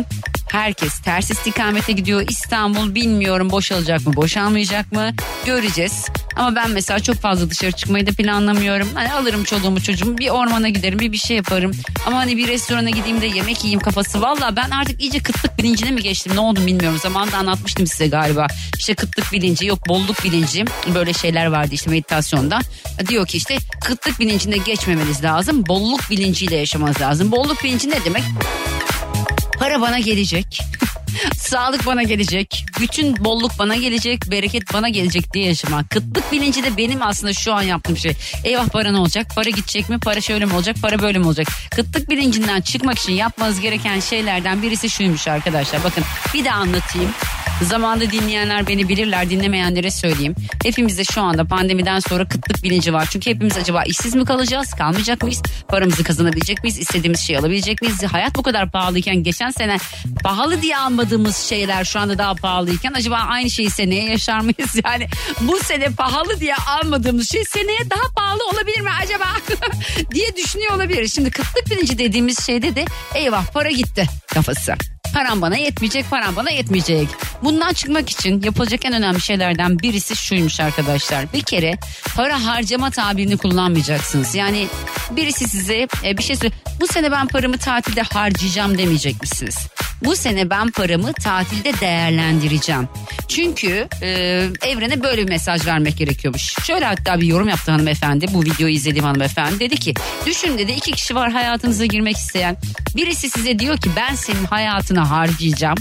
Herkes 0.52 1.00
ters 1.00 1.32
istikamete 1.32 1.92
gidiyor. 1.92 2.24
İstanbul 2.30 2.96
bilmiyorum 2.96 3.50
boşalacak 3.50 4.08
mı 4.08 4.16
boşalmayacak 4.16 4.92
mı 4.92 5.12
göreceğiz. 5.46 6.06
Ama 6.36 6.56
ben 6.56 6.72
mesela 6.72 7.00
çok 7.00 7.16
fazla 7.16 7.50
dışarı 7.50 7.72
çıkmayı 7.72 8.08
da 8.08 8.12
planlamıyorum. 8.12 8.88
Hani 8.94 9.14
alırım 9.14 9.44
çoluğumu 9.44 9.82
çocuğumu 9.82 10.18
bir 10.18 10.30
ormana 10.30 10.70
giderim 10.70 11.00
bir 11.00 11.12
bir 11.12 11.18
şey 11.18 11.38
yaparım. 11.38 11.72
Ama 12.06 12.18
hani 12.18 12.38
bir 12.38 12.48
restorana 12.48 12.90
gideyim 12.90 13.22
de 13.22 13.26
yemek 13.26 13.58
yiyeyim 13.64 13.80
kafası. 13.80 14.22
Valla 14.22 14.56
ben 14.56 14.70
artık 14.70 15.02
iyice 15.02 15.20
kıtlık 15.20 15.58
bilincine 15.58 15.92
mi 15.92 16.02
geçtim 16.02 16.36
ne 16.36 16.40
oldu 16.40 16.66
bilmiyorum. 16.66 17.00
Zamanında 17.02 17.38
anlatmıştım 17.38 17.88
size 17.88 18.08
galiba. 18.08 18.48
İşte 18.78 18.96
kıtlık 18.96 19.32
bilinci 19.32 19.66
yok 19.66 19.88
bolluk 19.88 20.24
bilinci 20.24 20.66
böyle 20.96 21.14
şeyler 21.14 21.46
vardı 21.46 21.70
işte 21.72 21.90
meditasyonda. 21.92 22.60
Diyor 23.08 23.28
ki 23.28 23.38
işte 23.38 23.58
kıtlık 23.82 24.20
bilincinde 24.20 24.58
geçmemeniz 24.58 25.24
lazım. 25.24 25.66
Bolluk 25.68 26.10
bilinciyle 26.10 26.56
yaşamanız 26.56 27.02
lazım. 27.02 27.32
Bolluk 27.32 27.64
bilinci 27.64 27.90
ne 27.90 28.06
demek? 28.06 28.24
Para 29.60 29.82
bana 29.82 30.00
gelecek. 30.00 30.60
Sağlık 31.38 31.86
bana 31.86 32.04
gelecek. 32.04 32.66
Bütün 32.80 33.26
bolluk 33.26 33.52
bana 33.60 33.76
gelecek. 33.76 34.32
Bereket 34.32 34.74
bana 34.74 34.90
gelecek 34.90 35.34
diye 35.34 35.46
yaşamak. 35.46 35.90
Kıtlık 35.90 36.32
bilinci 36.32 36.64
de 36.64 36.78
benim 36.78 37.02
aslında 37.02 37.34
şu 37.34 37.54
an 37.54 37.62
yaptığım 37.62 37.98
şey. 37.98 38.14
Eyvah 38.44 38.68
para 38.68 38.92
ne 38.92 38.98
olacak? 38.98 39.28
Para 39.36 39.50
gidecek 39.50 39.90
mi? 39.90 40.00
Para 40.00 40.22
şöyle 40.22 40.46
mi 40.46 40.54
olacak? 40.54 40.76
Para 40.82 41.00
böyle 41.00 41.20
mi 41.20 41.26
olacak? 41.26 41.48
Kıtlık 41.72 42.10
bilincinden 42.10 42.62
çıkmak 42.62 43.00
için 43.00 43.14
yapmanız 43.14 43.60
gereken 43.60 44.00
şeylerden 44.00 44.62
birisi 44.62 44.90
şuymuş 44.90 45.28
arkadaşlar. 45.28 45.84
Bakın 45.84 46.04
bir 46.34 46.46
de 46.46 46.52
anlatayım. 46.52 47.12
Zamanda 47.64 48.12
dinleyenler 48.12 48.68
beni 48.68 48.90
bilirler 48.90 49.30
dinlemeyenlere 49.30 49.92
söyleyeyim. 49.92 50.36
Hepimizde 50.64 51.04
şu 51.04 51.22
anda 51.22 51.46
pandemiden 51.46 52.00
sonra 52.00 52.28
kıtlık 52.28 52.64
bilinci 52.64 52.94
var. 52.94 53.08
Çünkü 53.12 53.30
hepimiz 53.30 53.58
acaba 53.58 53.84
işsiz 53.84 54.16
mi 54.16 54.26
kalacağız 54.26 54.74
kalmayacak 54.74 55.24
mıyız? 55.24 55.42
Paramızı 55.68 56.04
kazanabilecek 56.04 56.64
miyiz? 56.64 56.80
İstediğimiz 56.80 57.20
şeyi 57.20 57.40
alabilecek 57.40 57.82
miyiz? 57.82 58.04
Hayat 58.04 58.36
bu 58.36 58.44
kadar 58.44 58.72
pahalıyken 58.72 59.24
geçen 59.24 59.50
sene 59.50 59.78
pahalı 60.24 60.62
diye 60.62 60.78
almadığımız 60.78 61.38
şeyler 61.38 61.84
şu 61.84 62.00
anda 62.00 62.18
daha 62.18 62.36
pahalıyken 62.36 62.94
acaba 62.94 63.16
aynı 63.16 63.50
şeyi 63.50 63.70
seneye 63.70 64.06
yaşar 64.06 64.40
mıyız? 64.40 64.76
Yani 64.86 65.08
bu 65.42 65.60
sene 65.60 65.90
pahalı 65.90 66.40
diye 66.40 66.56
almadığımız 66.56 67.32
şey 67.32 67.44
seneye 67.46 67.90
daha 67.90 68.14
pahalı 68.16 68.40
olabilir 68.54 68.82
mi 68.82 68.90
acaba? 69.04 69.26
diye 70.14 70.36
düşünüyor 70.36 70.74
olabilir. 70.74 71.08
Şimdi 71.08 71.32
kıtlık 71.32 71.72
bilinci 71.72 71.98
dediğimiz 71.98 72.46
şeyde 72.46 72.76
de 72.76 72.86
eyvah 73.16 73.46
para 73.54 73.72
gitti 73.72 74.06
kafası. 74.34 74.76
Param 75.14 75.42
bana 75.42 75.58
yetmeyecek, 75.58 76.10
param 76.10 76.36
bana 76.36 76.50
yetmeyecek. 76.50 77.08
Bundan 77.44 77.74
çıkmak 77.74 78.10
için 78.10 78.42
yapılacak 78.42 78.86
en 78.86 78.94
önemli 78.94 79.22
şeylerden 79.22 79.80
birisi 79.80 80.16
şuymuş 80.16 80.60
arkadaşlar. 80.60 81.34
Bir 81.34 81.42
kere 81.42 81.78
para 82.16 82.46
harcama 82.46 82.92
tabirini 82.92 83.38
kullanmayacaksınız. 83.38 84.36
Yani 84.36 84.68
birisi 85.12 85.50
size 85.50 85.88
e, 86.04 86.18
bir 86.18 86.24
şey 86.24 86.36
söyle. 86.36 86.54
Bu 86.82 86.88
sene 86.88 87.12
ben 87.12 87.28
paramı 87.28 87.58
tatilde 87.58 88.02
harcayacağım 88.02 88.78
demeyecek 88.78 89.22
misiniz? 89.22 89.58
Bu 90.04 90.16
sene 90.16 90.50
ben 90.50 90.72
paramı 90.72 91.14
tatilde 91.14 91.80
değerlendireceğim. 91.80 92.88
Çünkü 93.28 93.88
e, 94.02 94.08
evrene 94.62 95.04
böyle 95.04 95.22
bir 95.22 95.30
mesaj 95.30 95.68
vermek 95.68 95.98
gerekiyormuş. 95.98 96.56
Şöyle 96.66 96.86
hatta 96.86 97.22
bir 97.22 97.28
yorum 97.28 97.50
yaptı 97.50 97.72
hanımefendi. 97.72 98.26
Bu 98.34 98.44
videoyu 98.44 98.74
izlediğim 98.74 99.06
hanımefendi. 99.06 99.60
Dedi 99.60 99.76
ki 99.78 99.94
düşün 100.26 100.58
dedi 100.58 100.72
iki 100.72 100.92
kişi 100.92 101.16
var 101.16 101.32
hayatınıza 101.32 101.86
girmek 101.86 102.18
isteyen. 102.18 102.58
Birisi 102.96 103.30
size 103.30 103.60
diyor 103.60 103.78
ki 103.78 103.90
ben 103.96 104.16
senin 104.16 104.46
hayatını 105.00 105.20
harcayacağım. 105.20 105.78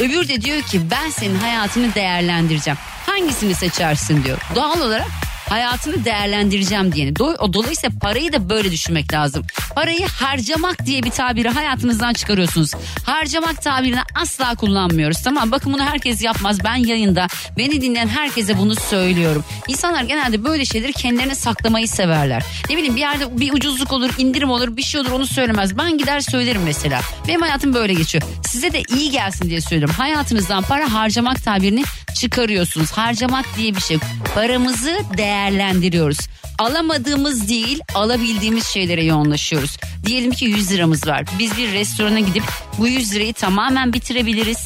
Öbür 0.00 0.28
de 0.28 0.40
diyor 0.40 0.62
ki 0.62 0.80
ben 0.90 1.10
senin 1.10 1.38
hayatını 1.38 1.94
değerlendireceğim. 1.94 2.78
Hangisini 3.06 3.54
seçersin 3.54 4.24
diyor. 4.24 4.38
Doğal 4.54 4.80
olarak 4.80 5.06
hayatını 5.50 6.04
değerlendireceğim 6.04 6.92
diyeni. 6.92 7.12
Do- 7.12 7.52
Dolayısıyla 7.52 7.98
parayı 8.00 8.32
da 8.32 8.48
böyle 8.50 8.70
düşünmek 8.72 9.12
lazım. 9.12 9.46
Parayı 9.74 10.06
harcamak 10.06 10.86
diye 10.86 11.02
bir 11.02 11.10
tabiri 11.10 11.48
hayatınızdan 11.48 12.12
çıkarıyorsunuz. 12.12 12.70
Harcamak 13.06 13.62
tabirini 13.62 14.00
asla 14.14 14.54
kullanmıyoruz. 14.54 15.22
Tamam 15.22 15.50
bakın 15.50 15.72
bunu 15.72 15.84
herkes 15.84 16.22
yapmaz. 16.22 16.64
Ben 16.64 16.74
yayında 16.76 17.26
beni 17.58 17.80
dinleyen 17.82 18.08
herkese 18.08 18.58
bunu 18.58 18.74
söylüyorum. 18.74 19.44
İnsanlar 19.68 20.02
genelde 20.02 20.44
böyle 20.44 20.64
şeyleri 20.64 20.92
kendilerine 20.92 21.34
saklamayı 21.34 21.88
severler. 21.88 22.42
Ne 22.70 22.76
bileyim 22.76 22.96
bir 22.96 23.00
yerde 23.00 23.40
bir 23.40 23.52
ucuzluk 23.52 23.92
olur, 23.92 24.10
indirim 24.18 24.50
olur, 24.50 24.76
bir 24.76 24.82
şey 24.82 25.00
olur 25.00 25.10
onu 25.10 25.26
söylemez. 25.26 25.78
Ben 25.78 25.98
gider 25.98 26.20
söylerim 26.20 26.62
mesela. 26.64 27.00
Benim 27.28 27.40
hayatım 27.40 27.74
böyle 27.74 27.94
geçiyor. 27.94 28.24
Size 28.46 28.72
de 28.72 28.82
iyi 28.96 29.10
gelsin 29.10 29.50
diye 29.50 29.60
söylüyorum. 29.60 29.94
Hayatınızdan 29.98 30.62
para 30.62 30.92
harcamak 30.92 31.44
tabirini 31.44 31.82
çıkarıyorsunuz. 32.14 32.90
Harcamak 32.92 33.44
diye 33.56 33.74
bir 33.76 33.80
şey. 33.80 33.98
Paramızı 34.34 34.98
değerlendiriyoruz. 35.40 36.18
Alamadığımız 36.58 37.48
değil 37.48 37.80
alabildiğimiz 37.94 38.66
şeylere 38.66 39.04
yoğunlaşıyoruz. 39.04 39.76
Diyelim 40.06 40.30
ki 40.30 40.44
100 40.44 40.72
liramız 40.72 41.06
var. 41.06 41.24
Biz 41.38 41.56
bir 41.56 41.72
restorana 41.72 42.20
gidip 42.20 42.42
bu 42.78 42.88
100 42.88 43.14
lirayı 43.14 43.32
tamamen 43.32 43.92
bitirebiliriz. 43.92 44.58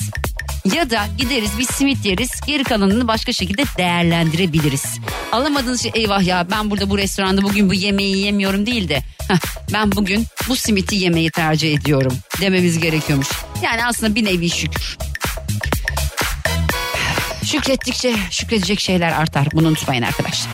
Ya 0.74 0.90
da 0.90 1.06
gideriz 1.18 1.58
bir 1.58 1.64
simit 1.64 2.04
yeriz 2.06 2.30
geri 2.46 2.64
kalanını 2.64 3.08
başka 3.08 3.32
şekilde 3.32 3.64
değerlendirebiliriz. 3.78 4.84
Alamadığınız 5.32 5.82
şey 5.82 5.92
eyvah 5.94 6.22
ya 6.22 6.46
ben 6.50 6.70
burada 6.70 6.90
bu 6.90 6.98
restoranda 6.98 7.42
bugün 7.42 7.70
bu 7.70 7.74
yemeği 7.74 8.18
yemiyorum 8.18 8.66
değil 8.66 8.88
de 8.88 9.02
"Heh, 9.28 9.38
ben 9.72 9.92
bugün 9.92 10.26
bu 10.48 10.56
simiti 10.56 10.96
yemeyi 10.96 11.30
tercih 11.30 11.74
ediyorum 11.74 12.12
dememiz 12.40 12.78
gerekiyormuş. 12.78 13.28
Yani 13.62 13.86
aslında 13.86 14.14
bir 14.14 14.24
nevi 14.24 14.50
şükür. 14.50 14.96
Şükrettikçe 17.44 18.14
şükredecek 18.30 18.80
şeyler 18.80 19.12
artar. 19.12 19.48
Bunu 19.52 19.68
unutmayın 19.68 20.02
arkadaşlar. 20.02 20.53